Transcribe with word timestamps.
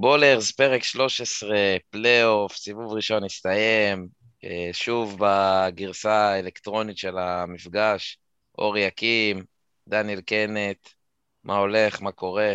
בולרז, 0.00 0.52
פרק 0.52 0.82
13, 0.82 1.56
פלייאוף, 1.90 2.56
סיבוב 2.56 2.92
ראשון 2.92 3.24
הסתיים, 3.24 4.08
אה, 4.44 4.68
שוב 4.72 5.16
בגרסה 5.20 6.12
האלקטרונית 6.12 6.98
של 6.98 7.18
המפגש, 7.18 8.18
אורי 8.58 8.80
יקים, 8.80 9.44
דניאל 9.88 10.20
קנט, 10.20 10.88
מה 11.44 11.56
הולך, 11.56 12.02
מה 12.02 12.12
קורה? 12.12 12.54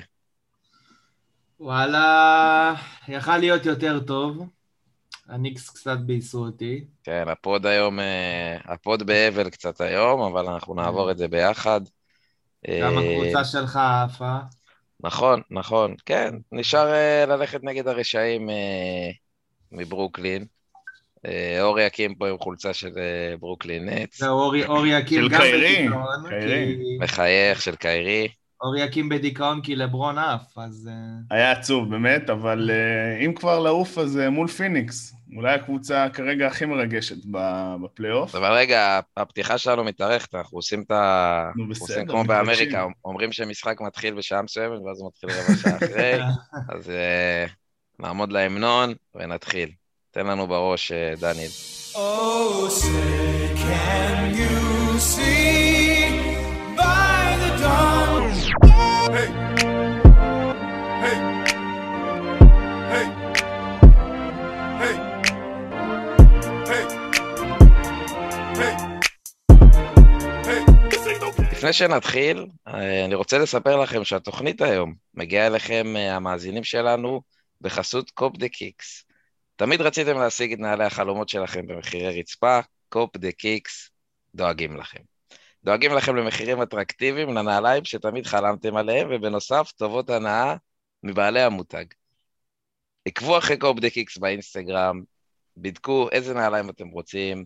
וואלה, 1.60 2.76
יכל 3.08 3.38
להיות 3.38 3.66
יותר 3.66 4.00
טוב. 4.00 4.46
הניקס 5.30 5.70
קצת 5.70 5.98
ביאסו 6.06 6.46
אותי. 6.46 6.86
כן, 7.04 7.26
ה 7.28 7.37
pod 7.37 7.66
היום, 7.66 8.00
אה, 8.00 8.58
ה 8.66 8.75
pod 8.75 9.04
באבל 9.04 9.50
קצת 9.50 9.82
היום, 9.82 10.22
אבל 10.22 10.50
אנחנו 10.50 10.74
נעבור 10.74 11.12
את 11.12 11.18
זה 11.18 11.28
ביחד. 11.28 11.82
גם 12.68 12.98
הקבוצה 12.98 13.46
שלך 13.46 13.80
עפה. 14.06 14.38
נכון, 15.04 15.42
נכון, 15.52 15.96
כן, 16.06 16.36
נשאר 16.52 16.92
אה, 16.92 17.30
ללכת 17.30 17.64
נגד 17.64 17.88
הרשעים 17.88 18.50
אה, 18.50 18.54
מברוקלין. 19.72 20.46
אה, 21.18 21.30
אורי 21.62 21.86
יקים 21.86 22.16
פה 22.16 22.30
עם 22.30 22.38
חולצה 22.38 22.74
של 22.74 22.88
אה, 22.88 23.40
ברוקלין 23.40 23.90
נטס. 23.90 24.20
זהו, 24.20 24.40
אורי, 24.40 24.66
אורי 24.66 25.00
יקים 25.00 25.28
גם 25.30 25.42
בדיכאון. 25.42 26.30
כי... 26.30 26.98
מחייך 27.00 27.62
של 27.62 27.76
קיירי. 27.76 28.28
אורי 28.62 28.82
יקים 28.82 29.10
בדיכאון 29.10 29.62
כי 29.62 29.76
לברון 29.76 30.18
עף, 30.18 30.58
אז... 30.58 30.90
היה 31.32 31.52
עצוב, 31.52 31.90
באמת, 31.90 32.30
אבל 32.30 32.70
אה, 32.70 33.26
אם 33.26 33.34
כבר 33.34 33.60
לעוף, 33.60 33.98
אז 33.98 34.20
אה, 34.26 34.30
מול 34.30 34.48
פיניקס. 34.48 35.14
אולי 35.36 35.54
הקבוצה 35.54 36.08
כרגע 36.14 36.48
הכי 36.48 36.66
מרגשת 36.66 37.16
בפלייאוף. 37.82 38.36
אבל 38.36 38.52
רגע, 38.52 39.00
הפתיחה 39.18 39.58
שלנו 39.58 39.84
מתארכת, 39.84 40.36
אנחנו 40.36 40.58
עושים 40.58 40.82
את 40.82 40.92
ה... 40.92 41.52
נו, 41.56 41.70
בסדר. 41.70 41.86
עושים 41.86 42.08
כמו 42.08 42.24
באמריקה, 42.24 42.86
אומרים 43.06 43.32
שמשחק 43.32 43.82
מתחיל 43.82 44.14
בשעה 44.14 44.42
מסוימת, 44.42 44.80
ואז 44.86 45.00
הוא 45.00 45.08
מתחיל 45.10 45.30
רבע 45.30 45.56
שעה 45.62 45.76
אחרי, 45.76 46.20
אז 46.76 46.90
uh, 46.90 47.52
נעמוד 48.00 48.32
להמנון 48.32 48.94
ונתחיל. 49.16 49.70
תן 50.12 50.28
לנו 50.28 50.48
בראש, 50.48 50.92
uh, 50.92 51.22
דניאל. 51.22 51.50
Oh, 51.94 52.70
say 52.70 53.54
can 53.56 54.34
you 54.40 55.00
see 55.00 56.20
by 56.78 57.38
the 57.42 57.52
dawn... 57.64 58.24
Hey! 59.14 59.43
לפני 71.64 71.74
שנתחיל, 71.74 72.48
אה, 72.68 73.06
אני 73.06 73.16
רוצה 73.16 73.38
לספר 73.38 73.76
לכם 73.76 74.04
שהתוכנית 74.04 74.62
היום 74.62 74.94
מגיעה 75.14 75.48
אליכם, 75.48 75.94
אה, 75.96 76.16
המאזינים 76.16 76.64
שלנו, 76.64 77.22
בחסות 77.62 78.12
Cop 78.12 78.38
The 78.38 78.50
Kicks. 78.50 79.06
תמיד 79.56 79.82
רציתם 79.82 80.18
להשיג 80.18 80.54
את 80.54 80.60
נעלי 80.60 80.84
החלומות 80.84 81.30
שלכם 81.30 81.68
במחירי 81.68 82.20
רצפה, 82.20 82.60
Cop 82.90 83.18
The 83.18 83.32
Kicks 83.32 83.90
דואגים 84.36 84.78
לכם. 84.78 85.00
דואגים 85.64 85.94
לכם 85.94 86.16
למחירים 86.16 86.62
אטרקטיביים 86.62 87.34
לנעליים 87.34 87.86
שתמיד 87.86 88.26
חלמתם 88.26 88.76
עליהם, 88.76 89.08
ובנוסף, 89.12 89.72
טובות 89.76 90.10
הנאה 90.10 90.56
מבעלי 91.04 91.42
המותג. 91.42 91.86
עקבו 93.06 93.38
אחרי 93.38 93.58
Cop 93.58 93.80
The 93.80 93.90
Kicks 93.90 94.18
באינסטגרם, 94.18 95.02
בדקו 95.58 96.10
איזה 96.12 96.34
נעליים 96.34 96.70
אתם 96.70 96.88
רוצים, 96.88 97.46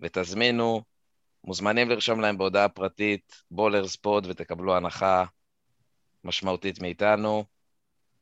ותזמינו 0.00 0.82
מוזמנים 1.44 1.90
לרשום 1.90 2.20
להם 2.20 2.38
בהודעה 2.38 2.68
פרטית, 2.68 3.42
בולר 3.50 3.88
ספורט, 3.88 4.24
ותקבלו 4.26 4.76
הנחה 4.76 5.24
משמעותית 6.24 6.82
מאיתנו. 6.82 7.44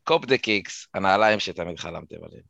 Cop 0.04 0.24
The 0.24 0.38
Kicks, 0.38 0.86
הנעליים 0.94 1.40
שתמיד 1.40 1.78
חלמתם 1.78 2.16
עליהם. 2.22 2.42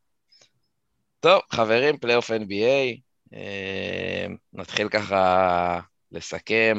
טוב, 1.20 1.42
חברים, 1.50 1.98
פלייאוף 1.98 2.30
NBA, 2.30 3.00
אה, 3.34 4.26
נתחיל 4.52 4.88
ככה 4.88 5.80
לסכם 6.12 6.76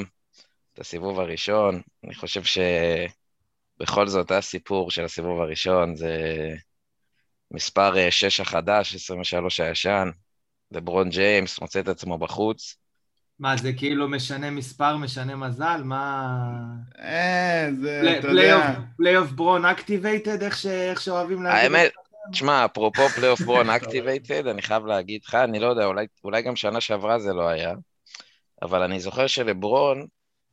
את 0.74 0.80
הסיבוב 0.80 1.20
הראשון. 1.20 1.82
אני 2.04 2.16
חושב 2.16 2.42
שבכל 2.44 4.08
זאת 4.08 4.32
הסיפור 4.32 4.92
של 4.92 5.06
הסיבוב 5.06 5.42
הראשון 5.42 5.96
זה 5.96 6.14
מספר 7.52 8.10
6 8.10 8.40
החדש, 8.40 8.96
23 8.96 9.60
הישן. 9.60 10.10
לברון 10.72 11.10
ג'יימס 11.10 11.62
מוצא 11.62 11.80
את 11.80 11.88
עצמו 11.88 12.18
בחוץ. 12.18 12.76
מה, 13.40 13.58
זה 13.58 13.74
כאילו 13.74 14.08
משנה 14.08 14.50
מספר, 14.52 14.98
משנה 14.98 15.36
מזל? 15.36 15.82
מה... 15.84 16.28
אה, 17.00 17.70
זה, 17.82 18.18
אתה 18.20 18.28
יודע... 18.28 18.76
playoff 18.98 19.32
Bron 19.32 19.66
activated, 19.66 20.44
איך 20.44 21.02
שאוהבים 21.02 21.44
להגיד? 21.44 21.64
האמת, 21.64 21.92
תשמע, 22.32 22.66
אפרופו 22.66 23.10
playoff 23.10 23.42
Bron 23.42 23.70
activated, 23.70 24.48
אני 24.48 24.62
חייב 24.62 24.86
להגיד 24.86 25.22
לך, 25.26 25.36
אני 25.36 25.60
לא 25.60 25.68
יודע, 25.68 25.86
אולי, 25.86 26.06
אולי 26.24 26.42
גם 26.42 26.56
שנה 26.56 26.82
שעברה 26.82 27.20
זה 27.20 27.34
לא 27.34 27.48
היה, 27.48 27.74
אבל 28.62 28.82
אני 28.82 29.00
זוכר 29.00 29.28
שלברון, 29.28 30.08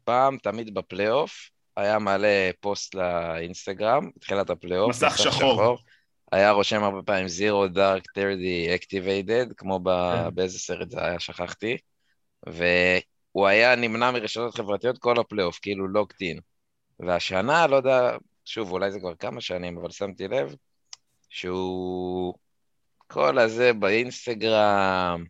פעם, 0.04 0.38
תמיד 0.42 0.74
בפלייאוף, 0.74 1.50
היה 1.76 1.98
מעלה 1.98 2.50
פוסט 2.60 2.94
לאינסטגרם, 2.94 4.10
בתחילת 4.16 4.50
הפלייאוף. 4.50 4.90
מסך 4.90 5.18
שחור. 5.18 5.54
שחור. 5.54 5.78
היה 6.32 6.50
רושם 6.50 6.82
הרבה 6.82 7.02
פעמים 7.02 7.26
Zero 7.26 7.76
Dark 7.76 8.02
30 8.14 8.74
Activated, 8.74 9.54
כמו 9.56 9.80
ב... 9.82 9.88
כן. 9.88 10.34
באיזה 10.34 10.58
סרט 10.58 10.90
זה 10.90 11.04
היה, 11.04 11.20
שכחתי. 11.20 11.76
והוא 12.46 13.46
היה 13.46 13.76
נמנע 13.76 14.10
מרשתות 14.10 14.54
חברתיות 14.54 14.98
כל 14.98 15.20
הפלייאוף, 15.20 15.58
כאילו 15.62 15.88
לוקטין. 15.88 16.40
והשנה, 17.00 17.66
לא 17.66 17.76
יודע, 17.76 18.16
שוב, 18.44 18.72
אולי 18.72 18.92
זה 18.92 19.00
כבר 19.00 19.14
כמה 19.14 19.40
שנים, 19.40 19.78
אבל 19.78 19.90
שמתי 19.90 20.28
לב 20.28 20.54
שהוא 21.28 22.34
כל 23.06 23.38
הזה 23.38 23.72
באינסטגרם, 23.72 25.24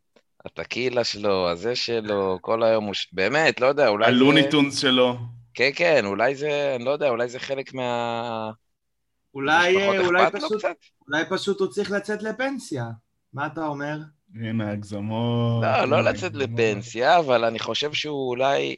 הטקילה 0.45 1.05
שלו, 1.05 1.49
הזה 1.49 1.77
שלו, 1.77 2.39
כל 2.41 2.63
היום 2.63 2.85
הוא... 2.85 2.95
באמת, 3.13 3.61
לא 3.61 3.67
יודע, 3.67 3.89
אולי 3.89 4.07
הלוניטונס 4.07 4.75
זה... 4.75 4.81
שלו. 4.81 5.17
כן, 5.55 5.71
כן, 5.75 6.07
אולי 6.07 6.35
זה, 6.35 6.73
אני 6.77 6.85
לא 6.85 6.91
יודע, 6.91 7.09
אולי 7.09 7.29
זה 7.29 7.39
חלק 7.39 7.75
מה... 7.75 8.51
אולי, 9.35 9.99
אולי, 9.99 10.31
פשוט, 10.33 10.65
אולי 11.09 11.25
פשוט 11.31 11.61
הוא 11.61 11.69
צריך 11.69 11.91
לצאת 11.91 12.23
לפנסיה. 12.23 12.87
מה 13.33 13.47
אתה 13.47 13.67
אומר? 13.67 13.99
הנה 14.41 14.71
הגזמות. 14.71 15.65
לא, 15.65 15.85
לא 15.85 16.05
לצאת 16.05 16.35
לפנסיה, 16.35 17.19
אבל 17.19 17.45
אני 17.45 17.59
חושב 17.59 17.93
שהוא 17.93 18.29
אולי... 18.29 18.77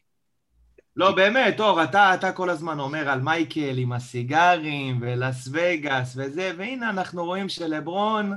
לא, 0.97 1.12
באמת, 1.12 1.61
אור, 1.61 1.83
אתה, 1.83 2.15
אתה 2.15 2.33
כל 2.33 2.50
הזמן 2.50 2.78
אומר 2.78 3.09
על 3.09 3.21
מייקל 3.21 3.78
עם 3.78 3.93
הסיגרים 3.93 4.99
ולאס 5.03 5.49
וגאס 5.53 6.15
וזה, 6.17 6.53
והנה 6.56 6.91
אנחנו 6.91 7.25
רואים 7.25 7.49
שלברון 7.49 8.33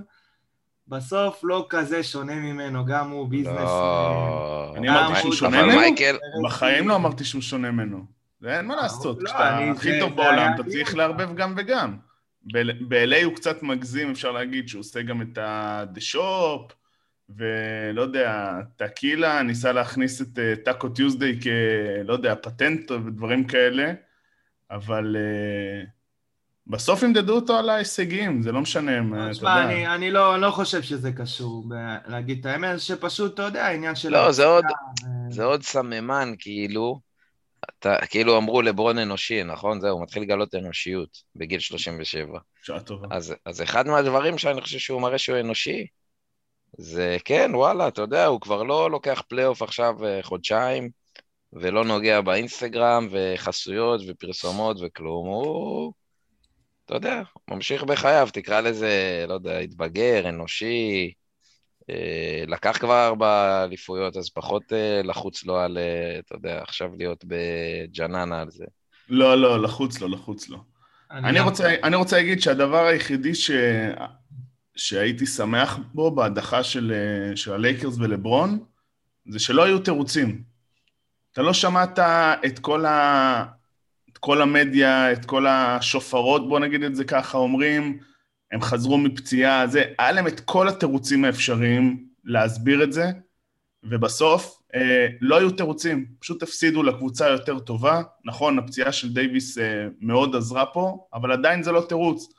בסוף 0.87 1.39
לא 1.43 1.65
כזה 1.69 2.03
שונה 2.03 2.35
ממנו, 2.35 2.85
גם 2.85 3.09
הוא 3.09 3.29
ביזנס. 3.29 3.55
לא... 3.57 4.73
אני 4.77 4.89
אמרתי 4.89 5.19
שהוא 5.19 5.33
שונה 5.33 5.63
ממנו? 5.63 5.79
מייקל... 5.79 6.17
בחיים 6.45 6.87
לא 6.87 6.95
אמרתי 6.95 7.23
שהוא 7.23 7.41
שונה 7.41 7.71
ממנו. 7.71 8.05
זה 8.39 8.57
אין 8.57 8.65
מה 8.65 8.75
לעשות, 8.75 9.17
לא, 9.19 9.29
כשאתה 9.29 9.57
הכי 9.57 9.99
טוב 9.99 10.15
בעולם, 10.15 10.51
אתה 10.55 10.63
צריך 10.63 10.95
לערבב 10.95 11.35
גם 11.35 11.53
וגם. 11.57 11.97
ב-LA 12.87 13.23
הוא 13.23 13.35
קצת 13.35 13.63
מגזים, 13.63 14.11
אפשר 14.11 14.31
להגיד, 14.31 14.67
שהוא 14.67 14.79
עושה 14.79 15.01
גם 15.01 15.21
את 15.21 15.37
ה-The 15.37 16.15
Shop, 16.15 16.73
ולא 17.37 18.01
יודע, 18.01 18.53
טקילה 18.75 19.43
ניסה 19.43 19.71
להכניס 19.71 20.21
את 20.21 20.39
טאקו 20.65 20.87
uh, 20.87 20.95
טיוזדיי 20.95 21.39
כ... 21.41 21.47
לא 22.03 22.13
יודע, 22.13 22.35
פטנט 22.35 22.91
ודברים 22.91 23.47
כאלה, 23.47 23.93
אבל 24.71 25.15
uh, 25.15 25.89
בסוף 26.67 27.03
ימדדו 27.03 27.35
אותו 27.35 27.57
על 27.57 27.69
ההישגים, 27.69 28.41
זה 28.41 28.51
לא 28.51 28.61
משנה, 28.61 28.91
אתה 28.91 29.17
יודע. 29.17 29.31
תשמע, 29.31 29.63
אני, 29.63 29.87
אני 29.87 30.11
לא, 30.11 30.41
לא 30.41 30.51
חושב 30.51 30.81
שזה 30.81 31.11
קשור 31.11 31.65
ב- 31.69 31.97
להגיד 32.07 32.39
את 32.39 32.45
האמת, 32.45 32.79
שפשוט, 32.79 33.33
אתה 33.33 33.43
יודע, 33.43 33.65
העניין 33.65 33.95
של... 33.95 34.09
לא, 34.09 34.31
זה 34.31 34.45
עוד, 34.45 34.65
ו... 34.65 35.33
זה 35.33 35.43
עוד 35.43 35.63
סממן, 35.63 36.33
כאילו, 36.39 36.99
אתה, 37.69 37.95
כאילו 38.09 38.37
אמרו 38.37 38.61
לברון 38.61 38.97
אנושי, 38.97 39.43
נכון? 39.43 39.81
זהו, 39.81 39.91
הוא 39.91 40.03
מתחיל 40.03 40.23
לגלות 40.23 40.55
אנושיות 40.55 41.23
בגיל 41.35 41.59
37. 41.59 42.39
שעה 42.63 42.79
טובה. 42.79 43.07
אז, 43.11 43.33
אז 43.45 43.61
אחד 43.61 43.87
מהדברים 43.87 44.37
שאני 44.37 44.61
חושב 44.61 44.79
שהוא 44.79 45.01
מראה 45.01 45.17
שהוא 45.17 45.39
אנושי, 45.39 45.85
זה 46.77 47.17
כן, 47.25 47.51
וואלה, 47.53 47.87
אתה 47.87 48.01
יודע, 48.01 48.25
הוא 48.25 48.41
כבר 48.41 48.63
לא 48.63 48.91
לוקח 48.91 49.23
פלייאוף 49.27 49.61
עכשיו 49.61 50.05
אה, 50.05 50.19
חודשיים, 50.23 50.89
ולא 51.53 51.85
נוגע 51.85 52.21
באינסטגרם, 52.21 53.07
וחסויות, 53.11 54.01
ופרסומות, 54.07 54.77
וכלום. 54.81 55.27
הוא, 55.27 55.93
אתה 56.85 56.95
יודע, 56.95 57.21
ממשיך 57.49 57.83
בחייו, 57.83 58.29
תקרא 58.33 58.61
לזה, 58.61 59.25
לא 59.27 59.33
יודע, 59.33 59.57
התבגר, 59.57 60.29
אנושי, 60.29 61.13
אה, 61.89 62.43
לקח 62.47 62.77
כבר 62.79 63.07
ארבע 63.07 63.63
אליפויות, 63.63 64.17
אז 64.17 64.29
פחות 64.29 64.73
אה, 64.73 65.01
לחוץ 65.03 65.45
לו 65.45 65.57
על, 65.57 65.77
אתה 66.19 66.35
יודע, 66.35 66.61
עכשיו 66.61 66.89
להיות 66.97 67.25
בג'ננה 67.27 68.41
על 68.41 68.51
זה. 68.51 68.65
לא, 69.09 69.35
לא, 69.41 69.63
לחוץ 69.63 70.01
לו, 70.01 70.07
לחוץ 70.07 70.49
לו. 70.49 70.57
אני, 71.11 71.29
אני, 71.29 71.39
רוצה, 71.39 71.75
אני 71.83 71.95
רוצה 71.95 72.17
להגיד 72.17 72.41
שהדבר 72.41 72.85
היחידי 72.85 73.35
ש... 73.35 73.51
שהייתי 74.79 75.25
שמח 75.25 75.79
בו 75.93 76.11
בהדחה 76.11 76.63
של, 76.63 76.93
אה, 76.95 77.35
של 77.35 77.53
הלייקרס 77.53 77.97
ולברון, 77.97 78.59
זה 79.29 79.39
שלא 79.39 79.63
היו 79.63 79.79
תירוצים. 79.79 80.43
אתה 81.31 81.41
לא 81.41 81.53
שמעת 81.53 81.99
את 82.45 82.59
כל, 82.59 82.85
ה, 82.85 83.45
את 84.11 84.17
כל 84.17 84.41
המדיה, 84.41 85.11
את 85.11 85.25
כל 85.25 85.47
השופרות, 85.47 86.49
בוא 86.49 86.59
נגיד 86.59 86.83
את 86.83 86.95
זה 86.95 87.03
ככה, 87.03 87.37
אומרים, 87.37 87.99
הם 88.51 88.61
חזרו 88.61 88.97
מפציעה, 88.97 89.67
זה, 89.67 89.83
היה 89.99 90.11
להם 90.11 90.27
את 90.27 90.39
כל 90.39 90.67
התירוצים 90.67 91.25
האפשריים 91.25 92.05
להסביר 92.23 92.83
את 92.83 92.93
זה, 92.93 93.05
ובסוף 93.83 94.61
אה, 94.75 95.07
לא 95.21 95.37
היו 95.37 95.51
תירוצים, 95.51 96.05
פשוט 96.19 96.43
הפסידו 96.43 96.83
לקבוצה 96.83 97.29
יותר 97.29 97.59
טובה. 97.59 98.01
נכון, 98.25 98.59
הפציעה 98.59 98.91
של 98.91 99.13
דייוויס 99.13 99.57
אה, 99.57 99.87
מאוד 100.01 100.35
עזרה 100.35 100.65
פה, 100.65 101.07
אבל 101.13 101.31
עדיין 101.31 101.63
זה 101.63 101.71
לא 101.71 101.85
תירוץ. 101.89 102.38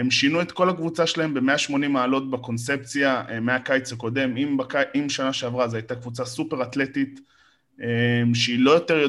הם 0.00 0.10
שינו 0.10 0.40
את 0.42 0.52
כל 0.52 0.70
הקבוצה 0.70 1.06
שלהם 1.06 1.34
ב-180 1.34 1.88
מעלות 1.88 2.30
בקונספציה 2.30 3.22
אה, 3.28 3.40
מהקיץ 3.40 3.92
הקודם. 3.92 4.36
אם, 4.36 4.56
בק... 4.56 4.74
אם 4.94 5.08
שנה 5.08 5.32
שעברה 5.32 5.68
זו 5.68 5.76
הייתה 5.76 5.94
קבוצה 5.94 6.24
סופר 6.24 6.62
אתלטית, 6.62 7.20
אה, 7.82 8.22
שהיא 8.34 8.58
לא 8.58 8.70
יותר, 8.70 9.06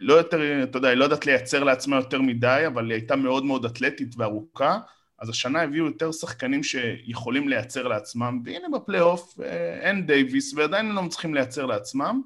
לא 0.00 0.14
יותר, 0.14 0.62
אתה 0.62 0.78
יודע, 0.78 0.88
היא 0.88 0.96
לא 0.96 1.04
יודעת 1.04 1.26
לייצר 1.26 1.64
לעצמה 1.64 1.96
יותר 1.96 2.20
מדי, 2.20 2.62
אבל 2.66 2.84
היא 2.84 2.92
הייתה 2.92 3.16
מאוד 3.16 3.44
מאוד 3.44 3.64
אתלטית 3.64 4.14
וארוכה. 4.16 4.78
אז 5.18 5.28
השנה 5.28 5.62
הביאו 5.62 5.86
יותר 5.86 6.12
שחקנים 6.12 6.62
שיכולים 6.62 7.48
לייצר 7.48 7.88
לעצמם, 7.88 8.42
והנה 8.44 8.68
בפלייאוף 8.78 9.40
אה, 9.40 9.78
אין 9.80 10.06
דייוויס, 10.06 10.54
ועדיין 10.54 10.86
הם 10.86 11.04
לא 11.04 11.08
צריכים 11.08 11.34
לייצר 11.34 11.66
לעצמם. 11.66 12.22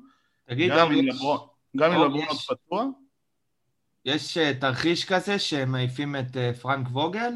תגיד, 0.49 0.73
גם 0.73 0.93
אם 0.93 1.07
לברון, 1.07 2.27
עוד 2.27 2.39
פתוח. 2.39 2.85
יש 4.05 4.39
תרחיש 4.61 5.05
כזה 5.05 5.39
שהם 5.39 5.73
מעיפים 5.73 6.17
את 6.17 6.37
פרנק 6.61 6.87
ווגל? 6.91 7.33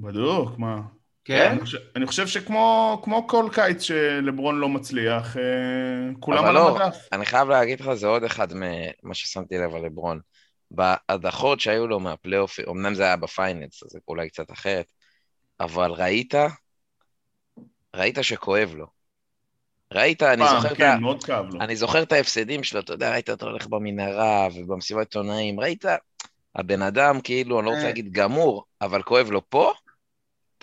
בדוק, 0.00 0.58
מה? 0.58 0.80
כן? 1.24 1.50
אני 1.50 1.60
חושב, 1.60 1.78
אני 1.96 2.06
חושב 2.06 2.26
שכמו 2.26 3.24
כל 3.26 3.48
קיץ 3.52 3.82
שלברון 3.82 4.58
לא 4.58 4.68
מצליח, 4.68 5.36
כולם 6.20 6.44
על 6.44 6.54
לא, 6.54 6.68
המדף. 6.68 7.08
אני 7.12 7.26
חייב 7.26 7.48
להגיד 7.48 7.80
לך, 7.80 7.94
זה 7.94 8.06
עוד 8.06 8.24
אחד 8.24 8.48
ממה 8.54 9.14
ששמתי 9.14 9.58
לב 9.58 9.74
על 9.74 9.86
לברון. 9.86 10.20
בהדחות 10.70 11.60
שהיו 11.60 11.86
לו 11.86 12.00
מהפלייאוף, 12.00 12.60
אמנם 12.70 12.94
זה 12.94 13.02
היה 13.02 13.16
בפיינלס, 13.16 13.82
אז 13.82 13.88
זה 13.90 13.98
אולי 14.08 14.28
קצת 14.28 14.52
אחרת, 14.52 14.86
אבל 15.60 15.90
ראית, 15.90 16.34
ראית 17.96 18.18
שכואב 18.22 18.74
לו. 18.76 18.86
ראית, 19.92 20.22
אני 20.22 20.44
פעם, 20.44 20.60
זוכר 20.60 20.74
כן, 20.74 20.96
את 21.18 21.30
ה... 21.30 21.40
אני 21.60 21.76
זוכר 21.76 22.02
את 22.02 22.12
ההפסדים 22.12 22.64
שלו, 22.64 22.80
אתה 22.80 22.92
יודע, 22.92 23.12
ראית 23.12 23.30
אותו 23.30 23.46
הולך 23.46 23.66
במנהרה 23.66 24.48
ובמסיבת 24.54 25.00
עיתונאים, 25.00 25.60
ראית, 25.60 25.84
הבן 26.56 26.82
אדם 26.82 27.20
כאילו, 27.20 27.58
אני 27.58 27.66
לא 27.66 27.70
רוצה 27.70 27.82
אה. 27.82 27.86
להגיד 27.86 28.12
גמור, 28.12 28.64
אבל 28.80 29.02
כואב 29.02 29.30
לו 29.30 29.50
פה, 29.50 29.72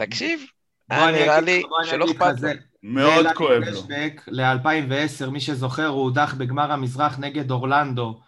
תקשיב, 0.06 0.42
היה 0.90 1.12
נראה 1.12 1.42
לי 1.42 1.64
שלא 1.84 2.06
אכפת 2.06 2.42
לו. 2.42 2.50
מאוד 2.84 3.26
כואב 3.36 3.62
לו. 3.64 3.82
ל-2010, 4.28 5.30
מי 5.30 5.40
שזוכר, 5.40 5.88
הוא 5.88 6.02
הודח 6.02 6.34
בגמר 6.38 6.72
המזרח 6.72 7.20
נגד 7.20 7.52
אורלנדו. 7.52 8.20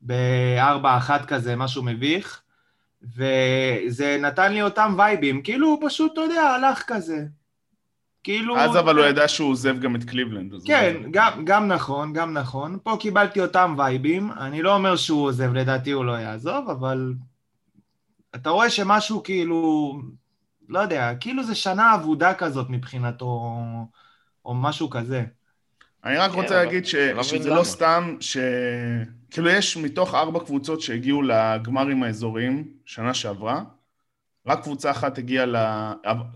בארבע 0.00 0.96
אחת 0.96 1.26
כזה, 1.26 1.56
משהו 1.56 1.82
מביך, 1.82 2.42
וזה 3.02 4.18
נתן 4.20 4.52
לי 4.52 4.62
אותם 4.62 4.94
וייבים, 4.98 5.42
כאילו 5.42 5.68
הוא 5.68 5.78
פשוט, 5.88 6.12
אתה 6.12 6.20
יודע, 6.20 6.42
הלך 6.42 6.82
כזה. 6.86 7.24
כאילו... 8.24 8.58
אז 8.58 8.78
אבל 8.78 8.98
הוא 8.98 9.06
ידע 9.06 9.28
שהוא 9.28 9.50
עוזב 9.50 9.80
גם 9.80 9.96
את 9.96 10.04
קליבלנד. 10.04 10.52
כן, 10.66 10.96
גם, 11.10 11.44
גם 11.44 11.68
נכון, 11.68 12.12
גם 12.12 12.32
נכון. 12.32 12.78
פה 12.82 12.96
קיבלתי 13.00 13.40
אותם 13.40 13.74
וייבים, 13.78 14.32
אני 14.32 14.62
לא 14.62 14.74
אומר 14.74 14.96
שהוא 14.96 15.24
עוזב, 15.24 15.52
לדעתי 15.52 15.90
הוא 15.90 16.04
לא 16.04 16.12
יעזוב, 16.12 16.70
אבל 16.70 17.14
אתה 18.34 18.50
רואה 18.50 18.70
שמשהו 18.70 19.22
כאילו, 19.22 19.92
לא 20.70 20.78
יודע, 20.78 21.14
כאילו 21.20 21.44
זה 21.44 21.54
שנה 21.54 21.94
אבודה 21.94 22.34
כזאת 22.34 22.66
מבחינתו, 22.70 23.56
או 24.44 24.54
משהו 24.54 24.90
כזה. 24.90 25.24
אני 26.04 26.16
רק 26.16 26.32
רוצה 26.32 26.48
כן, 26.48 26.54
להגיד 26.54 26.84
לא 27.14 27.22
שזה 27.22 27.50
לא 27.50 27.64
סתם, 27.64 28.16
ש... 28.20 28.36
כאילו 29.30 29.48
יש 29.48 29.76
מתוך 29.76 30.14
ארבע 30.14 30.40
קבוצות 30.40 30.80
שהגיעו 30.80 31.22
לגמרים 31.22 32.02
האזוריים 32.02 32.68
שנה 32.84 33.14
שעברה, 33.14 33.62
רק 34.46 34.62
קבוצה 34.62 34.90
אחת 34.90 35.18
הגיעה 35.18 35.46
ל... 35.46 35.56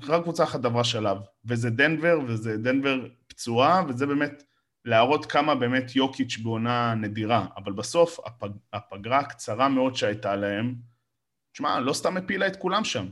רק 0.02 0.22
קבוצה 0.22 0.44
אחת 0.44 0.64
עברה 0.64 0.84
שלב, 0.84 1.18
וזה 1.44 1.70
דנבר, 1.70 2.18
וזה 2.26 2.56
דנבר 2.56 3.06
פצועה, 3.26 3.82
וזה 3.88 4.06
באמת 4.06 4.42
להראות 4.84 5.26
כמה 5.26 5.54
באמת 5.54 5.96
יוקיץ' 5.96 6.38
בעונה 6.42 6.94
נדירה, 6.94 7.46
אבל 7.56 7.72
בסוף 7.72 8.20
הפג... 8.26 8.48
הפגרה 8.72 9.18
הקצרה 9.18 9.68
מאוד 9.68 9.96
שהייתה 9.96 10.36
להם, 10.36 10.74
תשמע, 11.52 11.80
לא 11.80 11.92
סתם 11.92 12.16
הפילה 12.16 12.46
את 12.46 12.56
כולם 12.56 12.84
שם. 12.84 13.06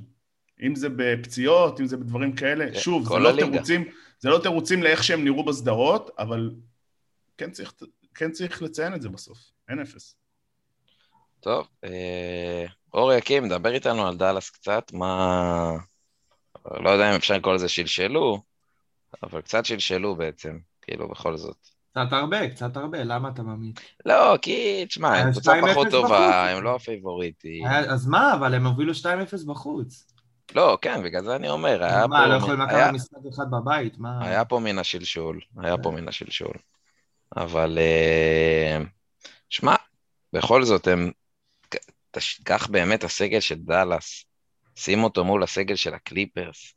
אם 0.62 0.75
זה 0.75 0.88
בפציעות, 0.97 1.81
אם 1.81 1.87
זה 1.87 1.97
בדברים 1.97 2.32
כאלה, 2.32 2.67
כן, 2.73 2.81
שוב, 2.81 3.09
זה 3.09 3.19
לא 3.19 3.32
תירוצים, 3.37 3.85
זה 4.19 4.29
לא 4.29 4.38
תירוצים 4.38 4.82
לאיך 4.82 5.05
שהם 5.05 5.25
נראו 5.25 5.44
בסדרות, 5.44 6.11
אבל 6.19 6.50
כן 7.38 7.50
צריך, 7.50 7.75
כן 8.14 8.31
צריך 8.31 8.62
לציין 8.62 8.94
את 8.94 9.03
זה 9.03 9.09
בסוף. 9.09 9.38
אין 9.69 9.81
אפס. 9.81 10.17
טוב, 11.41 11.69
אה, 11.85 12.64
אור 12.94 13.12
יקים, 13.12 13.49
דבר 13.49 13.75
איתנו 13.75 14.06
על 14.06 14.17
דאלאס 14.17 14.50
קצת, 14.50 14.93
מה... 14.93 15.76
לא 16.70 16.91
יודע 16.91 17.11
אם 17.11 17.14
אפשר 17.14 17.37
לקרוא 17.37 17.55
לזה 17.55 17.69
שלשלו, 17.69 18.43
אבל 19.23 19.41
קצת 19.41 19.64
שלשלו 19.64 20.17
בעצם, 20.17 20.59
כאילו, 20.82 21.09
בכל 21.09 21.37
זאת. 21.37 21.56
קצת 21.91 22.12
הרבה, 22.12 22.49
קצת 22.49 22.76
הרבה, 22.76 23.05
למה 23.05 23.29
אתה 23.29 23.43
מאמין? 23.43 23.73
לא, 24.06 24.37
כי, 24.43 24.87
תשמע, 24.87 25.17
הם 25.17 25.31
קבוצה 25.31 25.53
פחות 25.70 25.88
טובה, 25.91 26.50
הם 26.50 26.62
לא 26.62 26.75
הפייבוריטים. 26.75 27.67
אז 27.67 28.06
מה, 28.06 28.35
אבל 28.35 28.55
הם 28.55 28.67
הובילו 28.67 28.93
2-0 28.93 29.47
בחוץ. 29.47 30.12
לא, 30.54 30.78
כן, 30.82 31.02
בגלל 31.02 31.24
זה 31.24 31.36
אני 31.36 31.48
אומר, 31.48 31.84
היה 31.84 32.02
פה... 32.02 32.08
מה, 32.08 32.26
לא 32.26 32.34
יכולים 32.34 32.60
לקחת 32.60 32.92
משחק 32.92 33.18
אחד 33.34 33.50
בבית? 33.50 33.98
מה? 33.98 34.24
היה 34.24 34.44
פה 34.44 34.58
מן 34.58 34.78
השלשול, 34.78 35.40
היה 35.58 35.78
פה 35.78 35.90
מן 35.90 36.08
השלשול. 36.08 36.54
אבל... 37.36 37.78
אה, 37.78 38.78
שמע, 39.48 39.74
בכל 40.32 40.64
זאת, 40.64 40.86
הם... 40.86 41.10
קח 42.44 42.66
באמת 42.66 43.04
הסגל 43.04 43.40
של 43.40 43.58
דאלאס, 43.58 44.24
שים 44.76 45.04
אותו 45.04 45.24
מול 45.24 45.42
הסגל 45.42 45.76
של 45.76 45.94
הקליפרס. 45.94 46.74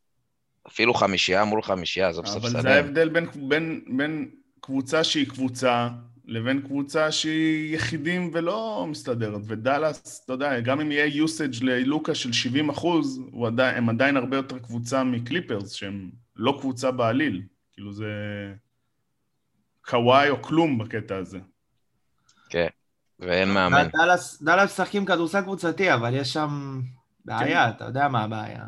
אפילו 0.67 0.93
חמישייה 0.93 1.45
מול 1.45 1.61
חמישייה, 1.61 2.07
עזוב 2.07 2.25
ספסלים. 2.25 2.53
אבל 2.53 2.61
זה 2.61 2.75
ההבדל 2.75 3.09
בין, 3.09 3.27
בין, 3.35 3.85
בין 3.97 4.29
קבוצה 4.61 5.03
שהיא 5.03 5.27
קבוצה 5.29 5.89
לבין 6.27 6.61
קבוצה 6.61 7.11
שהיא 7.11 7.75
יחידים 7.75 8.31
ולא 8.33 8.85
מסתדרת. 8.89 9.41
ודאלאס, 9.45 10.21
אתה 10.25 10.33
יודע, 10.33 10.59
גם 10.59 10.81
אם 10.81 10.91
יהיה 10.91 11.25
usage 11.25 11.63
ללוקה 11.63 12.15
של 12.15 12.33
70 12.33 12.69
אחוז, 12.69 13.21
עדיין, 13.47 13.77
הם 13.77 13.89
עדיין 13.89 14.17
הרבה 14.17 14.37
יותר 14.37 14.59
קבוצה 14.59 15.03
מקליפרס, 15.03 15.71
שהם 15.71 16.09
לא 16.35 16.57
קבוצה 16.59 16.91
בעליל. 16.91 17.41
כאילו 17.73 17.93
זה 17.93 18.05
קוואי 19.85 20.29
או 20.29 20.41
כלום 20.41 20.77
בקטע 20.77 21.17
הזה. 21.17 21.39
כן, 22.49 22.67
ואין 23.19 23.53
מאמן. 23.53 23.87
דאלאס 24.41 24.71
משחקים 24.71 25.05
כדורסל 25.05 25.41
קבוצתי, 25.41 25.93
אבל 25.93 26.13
יש 26.13 26.33
שם 26.33 26.81
בעיה, 27.25 27.65
כן. 27.65 27.75
אתה 27.75 27.85
יודע 27.85 28.07
מה 28.07 28.23
הבעיה. 28.23 28.65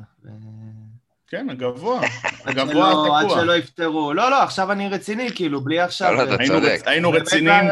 כן, 1.27 1.49
הגבוה, 1.49 2.01
הגבוה 2.45 2.91
התקוע. 2.91 3.19
עד 3.19 3.29
שלא 3.29 3.57
יפתרו. 3.57 4.13
לא, 4.13 4.29
לא, 4.29 4.43
עכשיו 4.43 4.71
אני 4.71 4.89
רציני, 4.89 5.29
כאילו, 5.35 5.61
בלי 5.61 5.79
עכשיו... 5.79 6.13
לא, 6.13 6.23
אתה 6.23 6.43
צודק. 6.47 6.81
היינו 6.85 7.11
רציניים, 7.11 7.65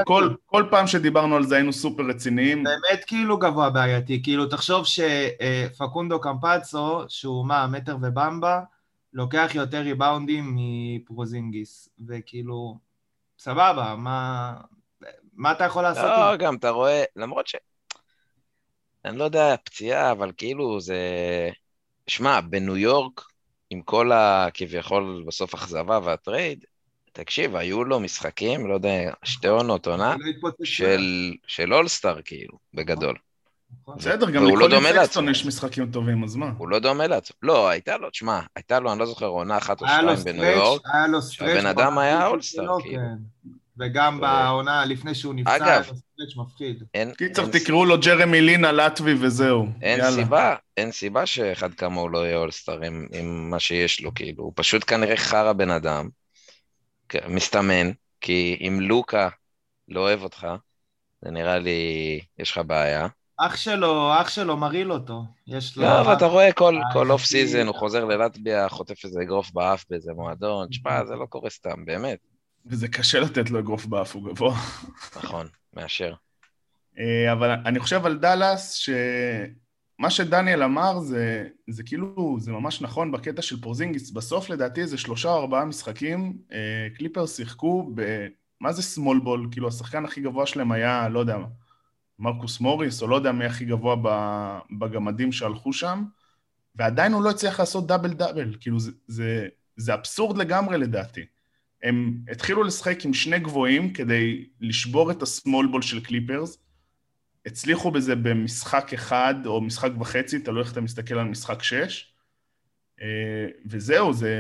כל 0.46 0.64
פעם 0.70 0.88
שדיברנו 0.88 1.36
על 1.36 1.44
זה 1.44 1.56
היינו 1.56 1.74
סופר 1.74 2.04
רציניים. 2.04 2.64
באמת 2.64 3.04
כאילו 3.08 3.38
גבוה 3.38 3.70
בעייתי. 3.70 4.24
כאילו, 4.24 4.46
תחשוב 4.46 4.86
שפקונדו 4.86 6.22
קמפצו, 6.22 7.04
שהוא 7.08 7.48
מה, 7.48 7.68
מטר 7.68 7.98
ובמבה, 8.02 8.62
לוקח 9.14 9.52
יותר 9.54 9.80
ריבאונדים 9.80 10.56
מפרוזינגיס, 10.56 11.90
וכאילו, 12.08 12.78
סבבה, 13.40 13.96
מה... 13.98 14.54
מה 15.34 15.52
אתה 15.52 15.64
יכול 15.64 15.84
לעשות? 15.84 16.04
לא, 16.04 16.36
גם 16.36 16.56
אתה 16.56 16.70
רואה, 16.70 17.04
למרות 17.16 17.48
ש... 17.48 17.56
אני 19.06 19.18
לא 19.18 19.24
יודע, 19.24 19.56
פציעה, 19.64 20.12
אבל 20.12 20.32
כאילו 20.38 20.82
זה... 20.82 21.00
שמע, 22.08 22.42
בניו 22.42 22.78
יורק, 22.78 23.22
עם 23.76 23.82
כל 23.82 24.12
הכביכול 24.14 25.24
בסוף 25.28 25.54
אכזבה 25.54 26.00
והטרייד, 26.04 26.66
תקשיב, 27.14 27.56
היו 27.56 27.84
לו 27.84 28.00
משחקים, 28.00 28.68
לא 28.68 28.74
יודע, 28.74 29.12
שתי 29.24 29.48
עונות 29.48 29.88
עונה, 29.88 30.16
לא 30.44 30.50
של, 30.64 31.34
של 31.48 31.74
אולסטאר, 31.74 32.22
כאילו, 32.26 32.58
בגדול. 32.74 33.16
נכון. 33.82 33.98
בסדר, 33.98 34.30
גם 34.30 34.46
לקולין 34.46 34.80
סקסטון 34.94 35.30
יש 35.30 35.46
משחקים 35.46 35.92
טובים, 35.92 36.24
אז 36.24 36.36
מה? 36.36 36.52
הוא 36.58 36.70
לא 36.70 36.80
דומה 36.80 37.08
לעצמו. 37.08 37.38
לא, 37.42 37.70
הייתה 37.70 37.98
לו, 37.98 38.10
תשמע, 38.10 38.40
הייתה 38.56 38.80
לו, 38.80 38.92
אני 38.92 39.00
לא 39.00 39.06
זוכר, 39.06 39.26
עונה 39.26 39.58
אחת 39.58 39.82
או 39.82 39.88
שתיים 39.88 40.36
בניו 40.38 40.52
יורק, 40.52 40.82
שהבן 41.30 41.66
אדם 41.66 41.98
היה 41.98 42.28
אולסטאר, 42.28 42.82
כאילו. 42.82 43.02
וגם 43.80 44.20
בעונה 44.22 44.86
לפני 44.86 45.16
שהוא 45.16 45.34
נפצע, 45.34 45.56
אגב, 45.56 45.84
stretch 45.84 46.36
מפחיד. 46.36 46.84
קיצר, 47.18 47.46
תקראו 47.52 47.86
לו 47.86 48.00
ג'רמי 48.00 48.42
לין 48.42 48.72
הלטבי 48.72 49.14
וזהו. 49.14 49.68
אין 49.82 50.00
יאללה. 50.00 50.12
סיבה, 50.12 50.56
אין 50.78 50.92
סיבה 50.92 51.26
שאחד 51.26 51.74
כמוהו 51.74 52.10
לא 52.10 52.26
יהיה 52.26 52.38
אולסטאר 52.38 52.84
עם, 52.84 53.08
עם 53.14 53.50
מה 53.50 53.60
שיש 53.60 54.02
לו, 54.02 54.14
כאילו. 54.14 54.44
הוא 54.44 54.54
פשוט 54.56 54.84
כנראה 54.88 55.18
חרא 55.18 55.54
בן 55.54 55.70
אדם, 55.70 56.10
מסתמן, 57.30 57.92
כי 58.22 58.58
אם 58.68 58.80
לוקה 58.82 59.30
לא 59.88 60.00
אוהב 60.00 60.24
אותך, 60.24 60.48
זה 61.22 61.32
נראה 61.32 61.60
לי, 61.60 62.20
יש 62.40 62.52
לך 62.52 62.62
בעיה. 62.68 63.08
אח 63.38 63.56
שלו, 63.56 64.12
אח 64.22 64.30
שלו 64.30 64.58
מרעיל 64.58 64.92
אותו. 64.92 65.24
יש 65.48 65.78
לו... 65.78 65.84
לא, 65.84 66.02
אבל 66.02 66.14
אתה 66.14 66.26
רואה 66.26 66.52
כל, 66.52 66.80
כל 66.94 67.12
off 67.12 67.26
season, 67.26 67.68
הוא 67.68 67.76
חוזר 67.76 68.06
ללטביה, 68.06 68.70
חוטף 68.70 69.06
איזה 69.06 69.22
אגרוף 69.22 69.52
באף 69.52 69.86
באיזה 69.90 70.14
מועדון, 70.14 70.68
תשמע, 70.68 71.06
זה 71.06 71.16
לא 71.16 71.26
קורה 71.26 71.50
סתם, 71.50 71.86
באמת. 71.86 72.18
וזה 72.66 72.88
קשה 72.88 73.20
לתת 73.20 73.50
לו 73.50 73.60
אגרוף 73.60 73.86
באף, 73.86 74.16
הוא 74.16 74.24
גבוה. 74.24 74.56
נכון, 75.16 75.48
מאשר. 75.74 76.14
אה, 77.00 77.32
אבל 77.32 77.50
אני 77.50 77.80
חושב 77.80 78.06
על 78.06 78.18
דאלאס, 78.18 78.74
ש... 78.74 78.90
מה 80.00 80.10
שדניאל 80.10 80.64
אמר 80.64 81.00
זה, 81.00 81.48
זה 81.68 81.84
כאילו, 81.84 82.38
זה 82.40 82.52
ממש 82.52 82.82
נכון 82.82 83.12
בקטע 83.12 83.42
של 83.42 83.62
פורזינגיס. 83.62 84.12
בסוף 84.12 84.50
לדעתי 84.50 84.82
איזה 84.82 84.98
שלושה 84.98 85.30
או 85.30 85.42
ארבעה 85.42 85.66
משחקים, 85.66 86.38
אה, 86.52 86.88
קליפרס 86.98 87.26
שיחקו 87.26 87.92
ב... 87.96 88.28
מה 88.62 88.74
זה 88.74 88.82
סמול 88.82 89.20
בול? 89.20 89.48
כאילו 89.52 89.68
השחקן 89.68 90.06
הכי 90.06 90.22
גבוה 90.22 90.46
שלהם 90.46 90.72
היה, 90.72 91.10
לא 91.10 91.20
יודע, 91.20 91.38
מרקוס 92.20 92.60
מוריס, 92.60 93.02
או 93.02 93.08
לא 93.08 93.16
יודע 93.16 93.32
מי 93.32 93.46
הכי 93.46 93.66
גבוה 93.66 93.96
בגמדים 94.80 95.32
שהלכו 95.32 95.74
שם, 95.74 96.04
ועדיין 96.76 97.14
הוא 97.14 97.24
לא 97.24 97.30
הצליח 97.30 97.60
לעשות 97.60 97.88
דאבל 97.88 98.14
דאבל. 98.14 98.56
כאילו 98.60 98.80
זה, 98.80 98.92
זה, 99.08 99.48
זה 99.78 99.94
אבסורד 99.94 100.38
לגמרי 100.38 100.78
לדעתי. 100.78 101.26
הם 101.86 102.18
התחילו 102.32 102.64
לשחק 102.64 103.06
עם 103.06 103.14
שני 103.14 103.40
גבוהים 103.40 103.94
כדי 103.94 104.46
לשבור 104.62 105.12
את 105.12 105.22
הסמול 105.22 105.68
בול 105.68 105.82
של 105.82 106.04
קליפרס, 106.04 106.58
הצליחו 107.46 107.92
בזה 107.92 108.16
במשחק 108.16 108.94
אחד 108.94 109.36
או 109.46 109.62
משחק 109.62 109.92
וחצי, 110.00 110.40
תלוי 110.40 110.64
איך 110.64 110.72
אתה 110.72 110.82
מסתכל 110.82 111.20
על 111.20 111.28
משחק 111.28 111.64
שש, 111.64 112.14
אה, 113.02 113.48
וזהו, 113.66 114.14
זה... 114.14 114.34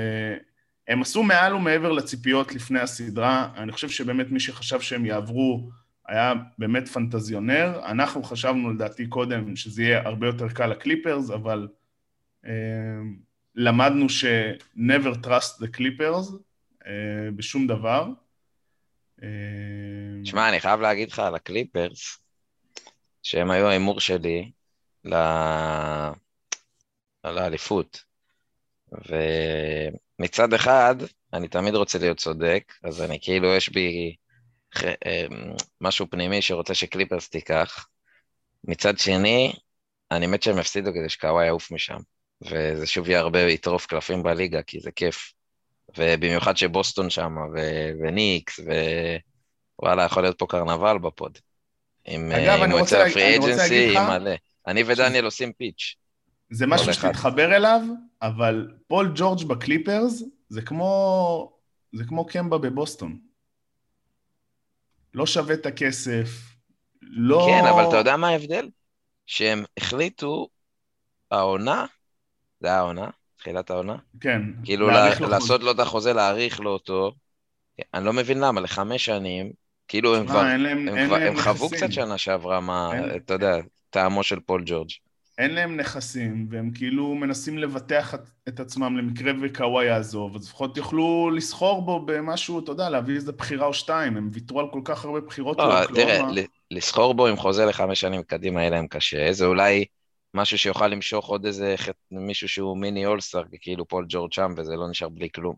הם 0.87 1.01
עשו 1.01 1.23
מעל 1.23 1.55
ומעבר 1.55 1.91
לציפיות 1.91 2.55
לפני 2.55 2.79
הסדרה, 2.79 3.49
אני 3.57 3.71
חושב 3.71 3.89
שבאמת 3.89 4.31
מי 4.31 4.39
שחשב 4.39 4.81
שהם 4.81 5.05
יעברו 5.05 5.69
היה 6.07 6.33
באמת 6.57 6.87
פנטזיונר, 6.87 7.81
אנחנו 7.85 8.23
חשבנו 8.23 8.73
לדעתי 8.73 9.07
קודם 9.07 9.55
שזה 9.55 9.83
יהיה 9.83 10.07
הרבה 10.07 10.27
יותר 10.27 10.49
קל 10.49 10.67
לקליפרס, 10.67 11.29
אבל 11.29 11.67
אה, 12.45 12.51
למדנו 13.55 14.09
ש- 14.09 14.25
never 14.77 15.25
trust 15.25 15.61
the 15.61 15.77
clippers 15.77 16.44
בשום 17.35 17.67
דבר. 17.67 18.07
שמע, 20.23 20.49
אני 20.49 20.59
חייב 20.59 20.81
להגיד 20.81 21.11
לך 21.11 21.19
על 21.19 21.35
הקליפרס, 21.35 22.17
שהם 23.23 23.51
היו 23.51 23.67
ההימור 23.67 23.99
שלי 23.99 24.51
ל... 25.03 25.15
לאליפות. 27.25 28.03
ומצד 28.91 30.53
אחד, 30.53 30.95
אני 31.33 31.47
תמיד 31.47 31.75
רוצה 31.75 31.97
להיות 31.99 32.17
צודק, 32.17 32.73
אז 32.83 33.01
אני 33.01 33.19
כאילו, 33.21 33.55
יש 33.55 33.69
בי 33.69 34.15
אה, 34.83 35.25
משהו 35.81 36.09
פנימי 36.09 36.41
שרוצה 36.41 36.73
שקליפרס 36.73 37.29
תיקח. 37.29 37.87
מצד 38.63 38.97
שני, 38.97 39.53
אני 40.11 40.27
מת 40.27 40.43
שהם 40.43 40.59
יפסידו 40.59 40.91
כדי 40.93 41.09
שקוואי 41.09 41.45
יעוף 41.45 41.71
משם. 41.71 41.97
וזה 42.41 42.87
שוב 42.87 43.09
יהיה 43.09 43.19
הרבה 43.19 43.39
יטרוף 43.39 43.85
קלפים 43.85 44.23
בליגה, 44.23 44.61
כי 44.61 44.79
זה 44.79 44.91
כיף. 44.91 45.33
ובמיוחד 45.97 46.57
שבוסטון 46.57 47.09
שם, 47.09 47.35
ו- 47.55 47.91
וניקס, 48.01 48.59
ווואלה, 49.79 50.03
יכול 50.03 50.23
להיות 50.23 50.39
פה 50.39 50.45
קרנבל 50.49 50.97
בפוד. 50.97 51.37
עם, 52.05 52.31
אגב, 52.31 52.61
אני 52.61 52.73
רוצה 52.73 52.99
להגיד 52.99 53.43
לך... 53.43 53.97
מלא. 54.09 54.31
אני 54.67 54.83
ודניאל 54.87 55.25
עושים 55.25 55.53
פיץ'. 55.53 55.95
זה 56.51 56.67
משהו 56.67 56.93
שתתחבר 56.93 57.55
אליו, 57.55 57.81
אבל 58.21 58.67
פול 58.87 59.11
ג'ורג' 59.15 59.43
בקליפרס 59.47 60.23
זה 60.49 60.61
כמו, 60.61 61.51
זה 61.93 62.03
כמו 62.07 62.25
קמבה 62.25 62.57
בבוסטון. 62.57 63.17
לא 65.13 65.25
שווה 65.25 65.53
את 65.53 65.65
הכסף, 65.65 66.29
לא... 67.01 67.47
כן, 67.49 67.67
אבל 67.67 67.87
אתה 67.87 67.97
יודע 67.97 68.17
מה 68.17 68.29
ההבדל? 68.29 68.69
שהם 69.25 69.63
החליטו, 69.77 70.47
העונה, 71.31 71.85
זה 72.59 72.73
העונה, 72.73 73.09
תחילת 73.45 73.69
העונה? 73.69 73.95
כן. 74.21 74.41
כאילו 74.63 74.89
לעשות 75.29 75.63
לו 75.63 75.71
את 75.71 75.79
החוזה, 75.79 76.13
להאריך 76.13 76.59
לו 76.59 76.69
אותו. 76.69 77.11
אני 77.93 78.05
לא 78.05 78.13
מבין 78.13 78.39
למה, 78.39 78.61
לחמש 78.61 79.05
שנים, 79.05 79.51
כאילו 79.87 80.15
הם 80.15 80.27
כבר, 80.27 80.39
הם 80.39 81.37
חוו 81.37 81.69
קצת 81.69 81.91
שנה 81.91 82.17
שעברה 82.17 82.59
מה, 82.59 82.91
אתה 83.15 83.33
יודע, 83.33 83.57
טעמו 83.89 84.23
של 84.23 84.39
פול 84.39 84.63
ג'ורג'. 84.65 84.89
אין 85.37 85.53
להם 85.53 85.77
נכסים, 85.77 86.47
והם 86.49 86.71
כאילו 86.75 87.15
מנסים 87.15 87.57
לבטח 87.57 88.15
את 88.47 88.59
עצמם 88.59 88.97
למקרה 88.97 89.31
וקוואי 89.41 89.85
יעזוב, 89.85 90.35
אז 90.35 90.47
לפחות 90.47 90.77
יוכלו 90.77 91.31
לסחור 91.35 91.81
בו 91.81 92.05
במשהו, 92.05 92.59
אתה 92.59 92.71
יודע, 92.71 92.89
להביא 92.89 93.15
איזה 93.15 93.31
בחירה 93.31 93.65
או 93.65 93.73
שתיים, 93.73 94.17
הם 94.17 94.29
ויתרו 94.33 94.59
על 94.59 94.65
כל 94.71 94.81
כך 94.83 95.05
הרבה 95.05 95.21
בחירות. 95.21 95.57
לא, 95.57 95.85
תראה, 95.95 96.21
לסחור 96.71 97.13
בו 97.13 97.27
עם 97.27 97.35
חוזה 97.35 97.65
לחמש 97.65 98.01
שנים 98.01 98.23
קדימה 98.23 98.61
יהיה 98.61 98.69
להם 98.69 98.87
קשה, 98.87 99.31
זה 99.31 99.45
אולי 99.45 99.85
משהו 100.35 100.57
שיוכל 100.57 100.87
למשוך 100.87 101.27
עוד 101.27 101.45
איזה 101.45 101.75
מישהו 102.11 102.49
שהוא 102.49 102.77
מיני 102.77 103.05
אולסטאר, 103.05 103.43
כאילו 103.61 103.87
פול 103.87 104.05
ג'ורג' 104.09 104.31
שם, 104.31 104.53
וזה 104.57 104.75
לא 104.75 104.89
נשאר 104.89 105.09
בלי 105.09 105.29
כלום. 105.29 105.55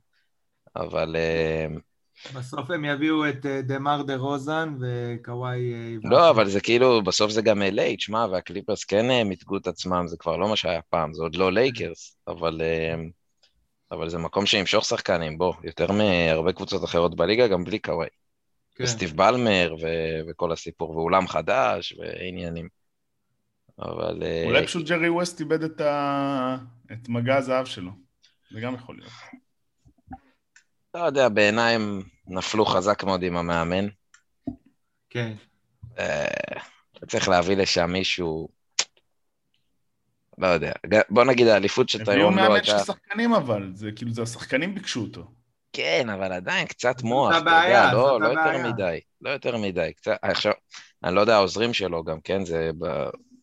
אבל... 0.75 1.15
אה, 1.15 1.79
בסוף 2.33 2.71
הם 2.71 2.85
יביאו 2.85 3.29
את 3.29 3.45
אה, 3.45 3.61
דמאר 3.61 4.01
דרוזן 4.01 4.75
וקוואי... 4.81 5.73
אה, 5.73 5.95
לא, 6.03 6.29
אבל 6.29 6.49
זה 6.49 6.61
כאילו, 6.61 7.03
בסוף 7.03 7.31
זה 7.31 7.41
גם 7.41 7.61
LA, 7.61 7.95
תשמע, 7.97 8.25
והקליפרס 8.31 8.83
כן 8.83 9.11
אה, 9.11 9.23
מיתגו 9.23 9.57
את 9.57 9.67
עצמם, 9.67 10.07
זה 10.07 10.17
כבר 10.17 10.37
לא 10.37 10.49
מה 10.49 10.55
שהיה 10.55 10.81
פעם, 10.89 11.13
זה 11.13 11.23
עוד 11.23 11.35
לא 11.35 11.51
לייקרס, 11.51 12.17
אבל, 12.27 12.61
אבל 13.91 14.09
זה 14.09 14.17
מקום 14.17 14.45
שימשוך 14.45 14.85
שחקנים, 14.85 15.37
בוא, 15.37 15.53
יותר 15.63 15.91
מהרבה 15.91 16.53
קבוצות 16.53 16.83
אחרות 16.83 17.15
בליגה, 17.15 17.47
גם 17.47 17.63
בלי 17.63 17.79
קוואי. 17.79 18.07
כן. 18.75 18.83
וסטיב 18.83 19.13
בלמר 19.15 19.75
ו- 19.81 20.29
וכל 20.29 20.51
הסיפור, 20.51 20.89
ואולם 20.89 21.27
חדש 21.27 21.93
ועניינים. 21.99 22.76
אבל... 23.79 24.23
אולי 24.45 24.65
פשוט 24.65 24.87
ג'רי 24.87 25.09
ווסט 25.09 25.39
איבד 25.39 25.63
את, 25.63 25.81
ה... 25.81 26.57
את 26.91 27.09
מגע 27.09 27.35
הזהב 27.35 27.65
שלו, 27.65 27.91
זה 28.51 28.59
גם 28.59 28.75
יכול 28.75 28.97
להיות. 28.97 29.11
לא 30.93 30.99
יודע, 30.99 31.29
בעיניי 31.29 31.75
הם 31.75 32.01
נפלו 32.27 32.65
חזק 32.65 33.03
מאוד 33.03 33.23
עם 33.23 33.37
המאמן. 33.37 33.87
כן. 35.09 35.33
אה, 35.99 36.59
צריך 37.07 37.29
להביא 37.29 37.57
לשם 37.57 37.91
מישהו... 37.91 38.49
לא 40.37 40.47
יודע. 40.47 40.71
בוא 41.09 41.23
נגיד 41.23 41.47
האליפות 41.47 41.89
שאתה 41.89 42.11
היום 42.11 42.37
לא 42.37 42.41
הייתה... 42.41 42.71
הביאו 42.71 42.75
מאמן 42.75 42.85
של 42.85 42.93
שחקנים 42.93 43.33
אבל, 43.33 43.71
זה 43.73 43.91
כאילו, 43.95 44.11
זה 44.11 44.21
השחקנים 44.21 44.75
ביקשו 44.75 45.01
אותו. 45.01 45.27
כן, 45.73 46.09
אבל 46.09 46.31
עדיין 46.31 46.67
קצת 46.67 47.01
מוח, 47.03 47.37
אתה 47.37 47.37
יודע, 47.37 47.93
לא, 47.93 48.21
לא 48.21 48.27
יותר 48.27 48.69
מדי, 48.69 48.99
לא 49.21 49.29
יותר 49.29 49.57
מדי. 49.57 49.91
קצת, 49.95 50.17
עכשיו, 50.21 50.53
אני 51.03 51.15
לא 51.15 51.21
יודע, 51.21 51.35
העוזרים 51.35 51.73
שלו 51.73 52.03
גם, 52.03 52.21
כן, 52.21 52.45
זה 52.45 52.71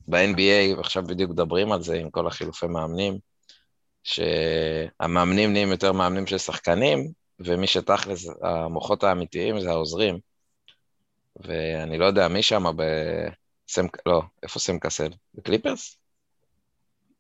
ב-NBA, 0.09 0.77
ועכשיו 0.77 1.03
בדיוק 1.03 1.31
מדברים 1.31 1.73
על 1.73 1.83
זה 1.83 1.97
עם 1.97 2.11
כל 2.11 2.27
החילופי 2.27 2.67
מאמנים, 2.67 3.19
שהמאמנים 4.05 5.53
נהיים 5.53 5.69
יותר 5.69 5.93
מאמנים 5.93 6.27
של 6.27 6.39
שחקנים, 6.39 7.09
ומי 7.41 7.67
שתכלס, 7.67 8.29
המוחות 8.43 9.05
האמיתיים 9.05 9.61
זה 9.61 9.71
העוזרים. 9.71 10.19
ואני 11.37 11.99
לא 11.99 12.05
יודע, 12.05 12.29
מי 12.29 12.43
שם 12.43 12.65
בסם... 12.77 13.87
לא, 14.07 14.23
איפה 14.43 14.59
סם 14.59 14.79
קסל? 14.79 15.09
בקליפרס? 15.35 15.97